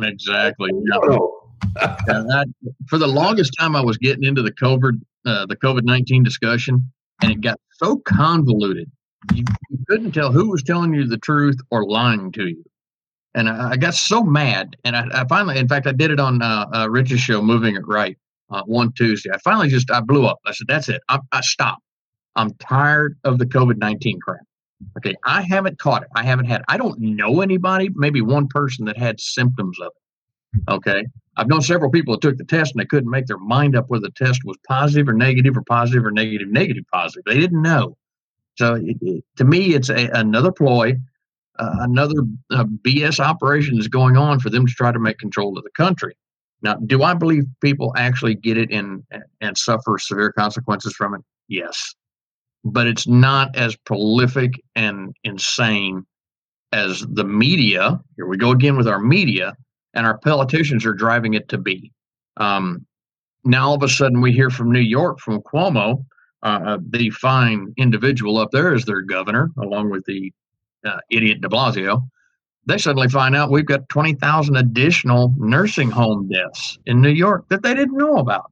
Exactly. 0.00 0.70
Yeah. 0.84 1.18
I, 1.76 2.44
for 2.88 2.98
the 2.98 3.06
longest 3.06 3.54
time, 3.58 3.76
I 3.76 3.80
was 3.80 3.98
getting 3.98 4.24
into 4.24 4.42
the 4.42 4.52
COVID, 4.52 5.00
uh, 5.26 5.46
the 5.46 5.56
COVID 5.56 5.82
nineteen 5.84 6.22
discussion, 6.22 6.90
and 7.22 7.32
it 7.32 7.40
got 7.40 7.58
so 7.78 7.96
convoluted 7.98 8.90
you, 9.34 9.44
you 9.68 9.78
couldn't 9.88 10.12
tell 10.12 10.32
who 10.32 10.50
was 10.50 10.62
telling 10.62 10.94
you 10.94 11.06
the 11.06 11.18
truth 11.18 11.58
or 11.70 11.84
lying 11.84 12.32
to 12.32 12.48
you. 12.48 12.64
And 13.34 13.48
I, 13.48 13.70
I 13.70 13.76
got 13.76 13.94
so 13.94 14.22
mad, 14.22 14.76
and 14.84 14.96
I, 14.96 15.04
I, 15.12 15.24
finally, 15.28 15.58
in 15.58 15.68
fact, 15.68 15.86
I 15.86 15.92
did 15.92 16.10
it 16.10 16.18
on 16.18 16.42
uh, 16.42 16.66
uh, 16.74 16.90
Rich's 16.90 17.20
show, 17.20 17.40
Moving 17.40 17.76
It 17.76 17.86
Right, 17.86 18.18
uh, 18.50 18.62
one 18.64 18.92
Tuesday. 18.92 19.30
I 19.32 19.38
finally 19.38 19.68
just 19.68 19.90
I 19.90 20.00
blew 20.00 20.26
up. 20.26 20.40
I 20.46 20.52
said, 20.52 20.66
"That's 20.66 20.88
it. 20.88 21.00
I, 21.08 21.20
I. 21.30 21.40
I'm 22.36 22.54
tired 22.54 23.18
of 23.24 23.38
the 23.38 23.46
COVID 23.46 23.76
nineteen 23.76 24.18
crap. 24.20 24.40
Okay, 24.96 25.14
I 25.24 25.42
haven't 25.42 25.78
caught 25.78 26.02
it. 26.02 26.08
I 26.16 26.24
haven't 26.24 26.46
had. 26.46 26.62
I 26.66 26.76
don't 26.76 26.98
know 26.98 27.40
anybody, 27.40 27.90
maybe 27.94 28.20
one 28.20 28.48
person 28.48 28.84
that 28.86 28.96
had 28.96 29.20
symptoms 29.20 29.78
of 29.80 29.88
it. 29.88 29.99
Okay. 30.68 31.06
I've 31.36 31.48
known 31.48 31.62
several 31.62 31.90
people 31.90 32.14
that 32.14 32.20
took 32.20 32.36
the 32.36 32.44
test 32.44 32.74
and 32.74 32.80
they 32.80 32.86
couldn't 32.86 33.10
make 33.10 33.26
their 33.26 33.38
mind 33.38 33.76
up 33.76 33.88
whether 33.88 34.02
the 34.02 34.24
test 34.24 34.42
was 34.44 34.56
positive 34.66 35.08
or 35.08 35.12
negative 35.12 35.56
or 35.56 35.62
positive 35.62 36.04
or 36.04 36.10
negative, 36.10 36.48
negative, 36.48 36.84
positive. 36.92 37.24
They 37.24 37.38
didn't 37.38 37.62
know. 37.62 37.96
So 38.56 38.74
it, 38.74 38.96
it, 39.00 39.24
to 39.36 39.44
me, 39.44 39.74
it's 39.74 39.88
a, 39.88 40.08
another 40.12 40.52
ploy, 40.52 40.96
uh, 41.58 41.76
another 41.80 42.22
uh, 42.50 42.64
BS 42.64 43.20
operation 43.20 43.78
is 43.78 43.88
going 43.88 44.16
on 44.16 44.40
for 44.40 44.50
them 44.50 44.66
to 44.66 44.72
try 44.72 44.92
to 44.92 44.98
make 44.98 45.18
control 45.18 45.56
of 45.56 45.64
the 45.64 45.70
country. 45.70 46.14
Now, 46.62 46.74
do 46.74 47.02
I 47.02 47.14
believe 47.14 47.44
people 47.62 47.94
actually 47.96 48.34
get 48.34 48.58
it 48.58 48.70
and 48.70 49.02
and 49.40 49.56
suffer 49.56 49.96
severe 49.98 50.30
consequences 50.32 50.92
from 50.92 51.14
it? 51.14 51.22
Yes, 51.48 51.94
but 52.64 52.86
it's 52.86 53.06
not 53.06 53.56
as 53.56 53.76
prolific 53.76 54.60
and 54.74 55.16
insane 55.24 56.04
as 56.72 57.00
the 57.08 57.24
media. 57.24 57.98
Here 58.16 58.26
we 58.26 58.36
go 58.36 58.50
again 58.50 58.76
with 58.76 58.88
our 58.88 59.00
media 59.00 59.56
and 59.94 60.06
our 60.06 60.18
politicians 60.18 60.84
are 60.86 60.94
driving 60.94 61.34
it 61.34 61.48
to 61.48 61.58
be. 61.58 61.92
Um, 62.36 62.86
now 63.44 63.68
all 63.68 63.74
of 63.74 63.82
a 63.82 63.88
sudden 63.88 64.20
we 64.20 64.32
hear 64.32 64.50
from 64.50 64.70
New 64.70 64.80
York 64.80 65.18
from 65.20 65.40
Cuomo, 65.40 66.04
uh, 66.42 66.78
the 66.90 67.10
fine 67.10 67.72
individual 67.76 68.38
up 68.38 68.50
there 68.50 68.74
is 68.74 68.84
their 68.84 69.02
governor, 69.02 69.50
along 69.58 69.90
with 69.90 70.04
the 70.06 70.32
uh, 70.84 70.98
idiot 71.10 71.40
De 71.40 71.48
Blasio. 71.48 72.02
They 72.66 72.78
suddenly 72.78 73.08
find 73.08 73.34
out 73.34 73.50
we've 73.50 73.66
got 73.66 73.88
20,000 73.88 74.56
additional 74.56 75.34
nursing 75.36 75.90
home 75.90 76.28
deaths 76.28 76.78
in 76.86 77.00
New 77.00 77.10
York 77.10 77.46
that 77.48 77.62
they 77.62 77.74
didn't 77.74 77.96
know 77.96 78.16
about. 78.16 78.50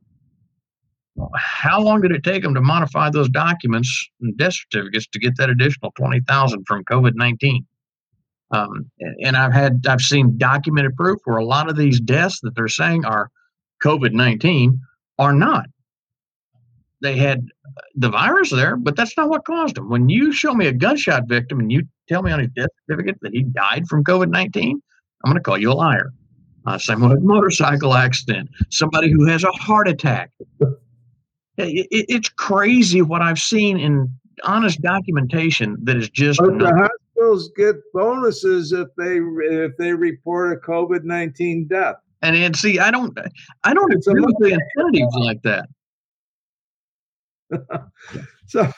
How 1.36 1.80
long 1.80 2.00
did 2.00 2.12
it 2.12 2.22
take 2.22 2.42
them 2.42 2.54
to 2.54 2.60
modify 2.60 3.10
those 3.10 3.28
documents 3.28 4.08
and 4.20 4.36
death 4.36 4.54
certificates 4.54 5.06
to 5.08 5.18
get 5.18 5.36
that 5.36 5.50
additional 5.50 5.92
20,000 5.92 6.64
from 6.66 6.84
COVID 6.84 7.14
19? 7.14 7.66
Um, 8.50 8.90
and 9.22 9.36
I've 9.36 9.52
had 9.52 9.84
I've 9.86 10.00
seen 10.00 10.38
documented 10.38 10.96
proof 10.96 11.20
where 11.24 11.36
a 11.36 11.44
lot 11.44 11.68
of 11.68 11.76
these 11.76 12.00
deaths 12.00 12.40
that 12.40 12.54
they're 12.54 12.68
saying 12.68 13.04
are 13.04 13.30
COVID 13.84 14.12
nineteen 14.12 14.80
are 15.18 15.34
not. 15.34 15.66
They 17.02 17.16
had 17.16 17.46
the 17.94 18.08
virus 18.08 18.50
there, 18.50 18.76
but 18.76 18.96
that's 18.96 19.16
not 19.16 19.28
what 19.28 19.44
caused 19.44 19.76
them. 19.76 19.88
When 19.90 20.08
you 20.08 20.32
show 20.32 20.54
me 20.54 20.66
a 20.66 20.72
gunshot 20.72 21.28
victim 21.28 21.60
and 21.60 21.70
you 21.70 21.82
tell 22.08 22.22
me 22.22 22.32
on 22.32 22.40
his 22.40 22.48
death 22.56 22.70
certificate 22.88 23.18
that 23.20 23.32
he 23.32 23.42
died 23.42 23.86
from 23.86 24.02
COVID 24.02 24.30
nineteen, 24.30 24.80
I'm 25.24 25.30
going 25.30 25.36
to 25.36 25.42
call 25.42 25.58
you 25.58 25.70
a 25.70 25.74
liar. 25.74 26.12
Uh, 26.66 26.78
same 26.78 27.00
with 27.00 27.12
a 27.12 27.20
motorcycle 27.20 27.94
accident, 27.94 28.48
somebody 28.70 29.10
who 29.10 29.26
has 29.26 29.44
a 29.44 29.52
heart 29.52 29.88
attack. 29.88 30.30
It, 30.60 31.86
it, 31.90 32.06
it's 32.08 32.28
crazy 32.28 33.02
what 33.02 33.22
I've 33.22 33.38
seen 33.38 33.78
in 33.78 34.12
honest 34.44 34.80
documentation 34.80 35.76
that 35.82 35.96
is 35.96 36.08
just. 36.10 36.40
Hospitals 37.18 37.50
get 37.56 37.76
bonuses 37.92 38.72
if 38.72 38.88
they 38.96 39.18
if 39.18 39.76
they 39.76 39.92
report 39.92 40.52
a 40.52 40.56
COVID 40.56 41.04
nineteen 41.04 41.66
death. 41.66 41.96
And 42.22 42.36
and 42.36 42.56
see, 42.56 42.78
I 42.78 42.90
don't 42.90 43.16
I 43.64 43.74
don't 43.74 43.92
it's 43.92 44.06
agree 44.06 44.22
with 44.22 44.36
the 44.38 44.58
incentives 44.76 45.14
like 45.14 45.42
that. 45.42 45.68
so 48.46 48.70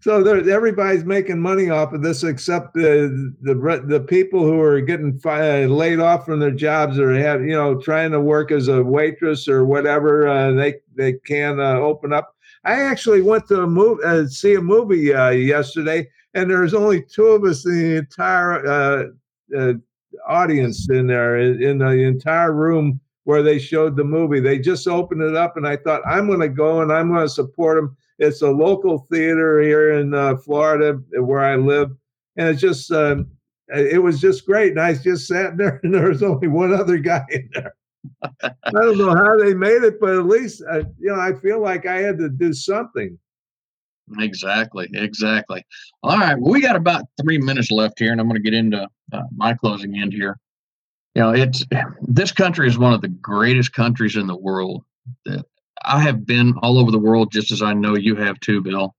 so 0.00 0.24
everybody's 0.26 1.04
making 1.04 1.38
money 1.40 1.70
off 1.70 1.92
of 1.92 2.02
this 2.02 2.24
except 2.24 2.74
the 2.74 3.34
the 3.42 3.54
the 3.86 4.00
people 4.00 4.42
who 4.42 4.60
are 4.60 4.80
getting 4.80 5.18
fi- 5.20 5.64
laid 5.64 6.00
off 6.00 6.26
from 6.26 6.40
their 6.40 6.50
jobs 6.50 6.98
or 6.98 7.14
have 7.14 7.42
you 7.42 7.52
know 7.52 7.80
trying 7.80 8.10
to 8.10 8.20
work 8.20 8.50
as 8.50 8.68
a 8.68 8.82
waitress 8.82 9.48
or 9.48 9.64
whatever 9.64 10.28
uh, 10.28 10.52
they 10.52 10.74
they 10.96 11.14
can 11.24 11.60
uh, 11.60 11.74
open 11.74 12.12
up. 12.12 12.34
I 12.64 12.82
actually 12.82 13.22
went 13.22 13.48
to 13.48 13.62
a 13.62 13.66
movie 13.66 14.02
uh, 14.04 14.26
see 14.26 14.54
a 14.54 14.60
movie 14.60 15.14
uh, 15.14 15.30
yesterday 15.30 16.08
and 16.34 16.50
there's 16.50 16.74
only 16.74 17.02
two 17.02 17.26
of 17.26 17.44
us 17.44 17.64
in 17.66 17.78
the 17.78 17.96
entire 17.96 18.66
uh, 18.66 19.04
uh, 19.56 19.74
audience 20.26 20.88
in 20.90 21.06
there 21.06 21.38
in 21.38 21.78
the 21.78 21.90
entire 21.90 22.52
room 22.52 23.00
where 23.24 23.42
they 23.42 23.58
showed 23.58 23.96
the 23.96 24.04
movie. 24.04 24.40
They 24.40 24.58
just 24.58 24.88
opened 24.88 25.22
it 25.22 25.36
up, 25.36 25.56
and 25.56 25.66
I 25.66 25.76
thought 25.76 26.02
I'm 26.06 26.26
going 26.26 26.40
to 26.40 26.48
go 26.48 26.82
and 26.82 26.92
I'm 26.92 27.08
going 27.08 27.24
to 27.24 27.28
support 27.28 27.76
them. 27.76 27.96
It's 28.18 28.42
a 28.42 28.50
local 28.50 29.06
theater 29.10 29.60
here 29.60 29.92
in 29.94 30.14
uh, 30.14 30.36
Florida 30.36 30.94
where 31.20 31.44
I 31.44 31.56
live, 31.56 31.90
and 32.36 32.48
it's 32.48 32.60
just 32.60 32.90
um, 32.92 33.28
it 33.68 34.02
was 34.02 34.20
just 34.20 34.46
great. 34.46 34.72
And 34.72 34.80
I 34.80 34.94
just 34.94 35.26
sat 35.26 35.56
there, 35.56 35.80
and 35.82 35.94
there 35.94 36.08
was 36.08 36.22
only 36.22 36.48
one 36.48 36.72
other 36.72 36.98
guy 36.98 37.24
in 37.30 37.48
there. 37.52 37.74
I 38.42 38.70
don't 38.72 38.98
know 38.98 39.14
how 39.14 39.38
they 39.38 39.54
made 39.54 39.82
it, 39.84 40.00
but 40.00 40.16
at 40.16 40.26
least 40.26 40.62
uh, 40.70 40.82
you 40.98 41.08
know 41.08 41.20
I 41.20 41.32
feel 41.34 41.60
like 41.60 41.86
I 41.86 41.98
had 41.98 42.18
to 42.18 42.28
do 42.28 42.52
something. 42.52 43.18
Exactly, 44.18 44.88
exactly. 44.94 45.64
All 46.02 46.18
right, 46.18 46.38
well, 46.38 46.52
we 46.52 46.60
got 46.60 46.76
about 46.76 47.04
three 47.20 47.38
minutes 47.38 47.70
left 47.70 47.98
here, 47.98 48.12
and 48.12 48.20
I'm 48.20 48.28
going 48.28 48.42
to 48.42 48.50
get 48.50 48.56
into 48.56 48.88
uh, 49.12 49.22
my 49.34 49.54
closing 49.54 49.98
end 49.98 50.12
here. 50.12 50.38
You 51.14 51.22
know, 51.22 51.30
it's 51.30 51.64
this 52.00 52.32
country 52.32 52.66
is 52.66 52.78
one 52.78 52.92
of 52.92 53.00
the 53.00 53.08
greatest 53.08 53.72
countries 53.72 54.16
in 54.16 54.26
the 54.26 54.36
world. 54.36 54.84
That 55.26 55.44
I 55.84 56.00
have 56.00 56.26
been 56.26 56.54
all 56.62 56.78
over 56.78 56.90
the 56.90 56.98
world, 56.98 57.32
just 57.32 57.50
as 57.52 57.62
I 57.62 57.74
know 57.74 57.96
you 57.96 58.16
have 58.16 58.40
too, 58.40 58.60
Bill. 58.60 58.94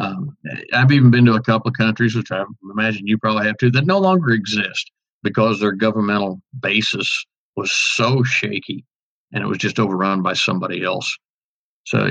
Um, 0.00 0.36
I've 0.72 0.92
even 0.92 1.10
been 1.10 1.24
to 1.26 1.34
a 1.34 1.42
couple 1.42 1.68
of 1.68 1.76
countries, 1.76 2.14
which 2.14 2.30
I 2.30 2.44
imagine 2.70 3.06
you 3.06 3.18
probably 3.18 3.46
have 3.46 3.56
too, 3.58 3.70
that 3.72 3.86
no 3.86 3.98
longer 3.98 4.30
exist 4.30 4.90
because 5.22 5.58
their 5.58 5.72
governmental 5.72 6.40
basis 6.60 7.24
was 7.56 7.72
so 7.72 8.22
shaky 8.22 8.84
and 9.32 9.42
it 9.42 9.46
was 9.46 9.58
just 9.58 9.80
overrun 9.80 10.22
by 10.22 10.32
somebody 10.34 10.84
else. 10.84 11.16
So 11.84 12.08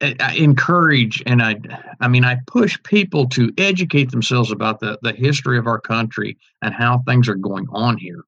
I 0.00 0.34
encourage 0.36 1.22
and 1.26 1.42
I 1.42 1.56
I 2.00 2.08
mean 2.08 2.24
I 2.24 2.38
push 2.46 2.80
people 2.84 3.28
to 3.30 3.52
educate 3.58 4.10
themselves 4.10 4.52
about 4.52 4.80
the 4.80 4.98
the 5.02 5.12
history 5.12 5.58
of 5.58 5.66
our 5.66 5.80
country 5.80 6.38
and 6.62 6.72
how 6.72 6.98
things 6.98 7.28
are 7.28 7.34
going 7.34 7.66
on 7.72 7.96
here. 7.96 8.22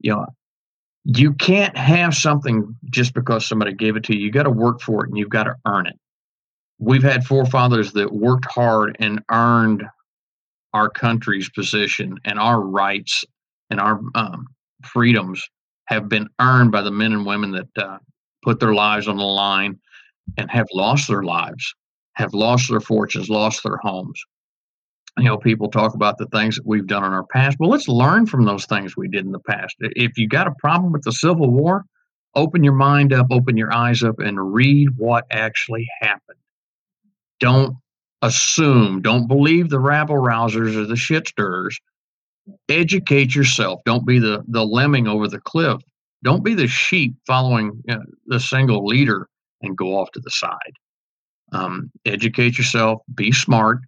You 0.00 0.12
know, 0.12 0.26
you 1.04 1.32
can't 1.32 1.76
have 1.76 2.14
something 2.14 2.76
just 2.90 3.14
because 3.14 3.46
somebody 3.46 3.72
gave 3.72 3.96
it 3.96 4.04
to 4.04 4.16
you. 4.16 4.26
You 4.26 4.30
got 4.30 4.44
to 4.44 4.50
work 4.50 4.80
for 4.80 5.04
it 5.04 5.08
and 5.08 5.18
you've 5.18 5.28
got 5.28 5.44
to 5.44 5.56
earn 5.66 5.86
it. 5.86 5.98
We've 6.78 7.02
had 7.02 7.24
forefathers 7.24 7.92
that 7.92 8.12
worked 8.12 8.46
hard 8.46 8.96
and 9.00 9.22
earned 9.30 9.84
our 10.72 10.88
country's 10.88 11.48
position 11.50 12.18
and 12.24 12.38
our 12.38 12.60
rights 12.60 13.24
and 13.70 13.80
our 13.80 14.00
um, 14.14 14.46
freedoms 14.84 15.44
have 15.86 16.08
been 16.08 16.28
earned 16.40 16.72
by 16.72 16.82
the 16.82 16.90
men 16.90 17.12
and 17.12 17.26
women 17.26 17.50
that 17.52 17.68
uh, 17.76 17.98
put 18.42 18.60
their 18.60 18.74
lives 18.74 19.08
on 19.08 19.16
the 19.16 19.24
line 19.24 19.78
and 20.36 20.50
have 20.50 20.66
lost 20.72 21.08
their 21.08 21.22
lives, 21.22 21.74
have 22.14 22.34
lost 22.34 22.70
their 22.70 22.80
fortunes, 22.80 23.28
lost 23.28 23.62
their 23.62 23.78
homes. 23.82 24.20
You 25.18 25.24
know, 25.24 25.36
people 25.36 25.68
talk 25.68 25.94
about 25.94 26.16
the 26.16 26.26
things 26.26 26.56
that 26.56 26.66
we've 26.66 26.86
done 26.86 27.04
in 27.04 27.12
our 27.12 27.26
past. 27.26 27.58
Well, 27.60 27.68
let's 27.68 27.88
learn 27.88 28.26
from 28.26 28.44
those 28.44 28.64
things 28.64 28.96
we 28.96 29.08
did 29.08 29.26
in 29.26 29.32
the 29.32 29.40
past. 29.40 29.76
If 29.80 30.16
you 30.16 30.26
got 30.26 30.46
a 30.46 30.54
problem 30.58 30.92
with 30.92 31.02
the 31.02 31.12
Civil 31.12 31.50
War, 31.50 31.84
open 32.34 32.64
your 32.64 32.72
mind 32.72 33.12
up, 33.12 33.26
open 33.30 33.56
your 33.56 33.72
eyes 33.74 34.02
up, 34.02 34.18
and 34.18 34.54
read 34.54 34.88
what 34.96 35.26
actually 35.30 35.86
happened. 36.00 36.38
Don't 37.40 37.76
assume, 38.22 39.02
don't 39.02 39.26
believe 39.26 39.68
the 39.68 39.80
rabble 39.80 40.16
rousers 40.16 40.76
or 40.76 40.86
the 40.86 40.96
shit 40.96 41.28
stirrers. 41.28 41.78
Educate 42.68 43.34
yourself. 43.34 43.80
Don't 43.84 44.06
be 44.06 44.18
the, 44.18 44.42
the 44.48 44.64
lemming 44.64 45.08
over 45.08 45.28
the 45.28 45.40
cliff. 45.40 45.80
Don't 46.24 46.44
be 46.44 46.54
the 46.54 46.68
sheep 46.68 47.14
following 47.26 47.82
you 47.86 47.96
know, 47.96 48.02
the 48.26 48.40
single 48.40 48.86
leader 48.86 49.28
and 49.62 49.76
go 49.76 49.98
off 49.98 50.10
to 50.12 50.20
the 50.20 50.30
side. 50.30 50.72
Um, 51.52 51.90
educate 52.06 52.56
yourself, 52.56 53.02
be 53.14 53.32
smart, 53.32 53.80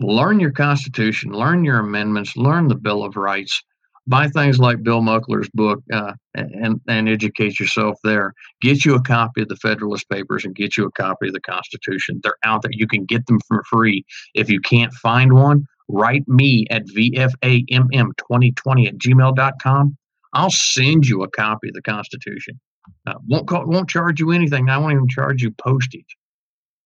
learn 0.00 0.40
your 0.40 0.52
Constitution, 0.52 1.32
learn 1.32 1.64
your 1.64 1.78
amendments, 1.78 2.36
learn 2.36 2.68
the 2.68 2.74
Bill 2.74 3.04
of 3.04 3.16
Rights. 3.16 3.62
Buy 4.08 4.26
things 4.28 4.58
like 4.58 4.82
Bill 4.82 5.00
Muckler's 5.00 5.48
book 5.54 5.80
uh, 5.92 6.14
and, 6.34 6.80
and 6.88 7.08
educate 7.08 7.60
yourself 7.60 7.96
there. 8.02 8.32
Get 8.60 8.84
you 8.84 8.96
a 8.96 9.00
copy 9.00 9.42
of 9.42 9.48
the 9.48 9.56
Federalist 9.56 10.10
Papers 10.10 10.44
and 10.44 10.56
get 10.56 10.76
you 10.76 10.86
a 10.86 10.92
copy 10.92 11.28
of 11.28 11.34
the 11.34 11.40
Constitution. 11.40 12.20
They're 12.22 12.36
out 12.44 12.62
there. 12.62 12.72
You 12.74 12.88
can 12.88 13.04
get 13.04 13.26
them 13.26 13.38
for 13.46 13.62
free. 13.70 14.04
If 14.34 14.50
you 14.50 14.60
can't 14.60 14.92
find 14.94 15.34
one, 15.34 15.66
write 15.88 16.26
me 16.26 16.66
at 16.70 16.84
vfamm2020 16.86 18.88
at 18.88 18.98
gmail.com. 18.98 19.96
I'll 20.34 20.50
send 20.50 21.06
you 21.06 21.22
a 21.22 21.30
copy 21.30 21.68
of 21.68 21.74
the 21.74 21.82
Constitution. 21.82 22.58
Uh, 23.06 23.14
won't 23.26 23.50
won't 23.50 23.88
charge 23.88 24.20
you 24.20 24.30
anything. 24.30 24.68
I 24.68 24.76
won't 24.78 24.92
even 24.92 25.08
charge 25.08 25.42
you 25.42 25.50
postage. 25.52 26.16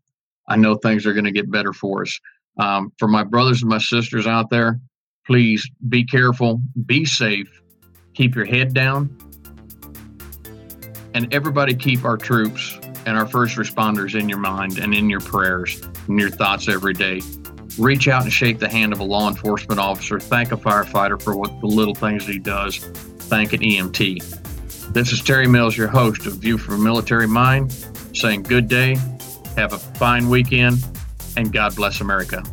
I 0.46 0.56
know 0.56 0.74
things 0.74 1.06
are 1.06 1.14
going 1.14 1.24
to 1.24 1.32
get 1.32 1.50
better 1.50 1.72
for 1.72 2.02
us. 2.02 2.20
Um, 2.58 2.92
for 2.98 3.08
my 3.08 3.24
brothers 3.24 3.62
and 3.62 3.70
my 3.70 3.78
sisters 3.78 4.26
out 4.26 4.50
there, 4.50 4.78
please 5.26 5.68
be 5.88 6.04
careful, 6.04 6.60
be 6.84 7.06
safe, 7.06 7.48
keep 8.12 8.34
your 8.34 8.44
head 8.44 8.74
down, 8.74 9.16
and 11.14 11.32
everybody 11.32 11.74
keep 11.74 12.04
our 12.04 12.18
troops 12.18 12.78
and 13.06 13.16
our 13.16 13.26
first 13.26 13.56
responders 13.56 14.18
in 14.18 14.28
your 14.28 14.38
mind 14.38 14.78
and 14.78 14.94
in 14.94 15.08
your 15.08 15.20
prayers 15.20 15.82
your 16.08 16.30
thoughts 16.30 16.68
every 16.68 16.94
day. 16.94 17.20
Reach 17.78 18.08
out 18.08 18.22
and 18.22 18.32
shake 18.32 18.58
the 18.58 18.68
hand 18.68 18.92
of 18.92 19.00
a 19.00 19.04
law 19.04 19.28
enforcement 19.28 19.80
officer. 19.80 20.20
Thank 20.20 20.52
a 20.52 20.56
firefighter 20.56 21.20
for 21.20 21.36
what 21.36 21.60
the 21.60 21.66
little 21.66 21.94
things 21.94 22.26
he 22.26 22.38
does. 22.38 22.78
Thank 22.78 23.52
an 23.52 23.60
EMT. 23.60 24.92
This 24.92 25.12
is 25.12 25.22
Terry 25.22 25.48
Mills, 25.48 25.76
your 25.76 25.88
host 25.88 26.26
of 26.26 26.34
View 26.34 26.58
from 26.58 26.74
a 26.74 26.78
Military 26.78 27.26
Mind, 27.26 27.72
saying 28.12 28.44
good 28.44 28.68
day, 28.68 28.96
have 29.56 29.72
a 29.72 29.78
fine 29.78 30.28
weekend, 30.28 30.84
and 31.36 31.52
God 31.52 31.74
bless 31.74 32.00
America. 32.00 32.44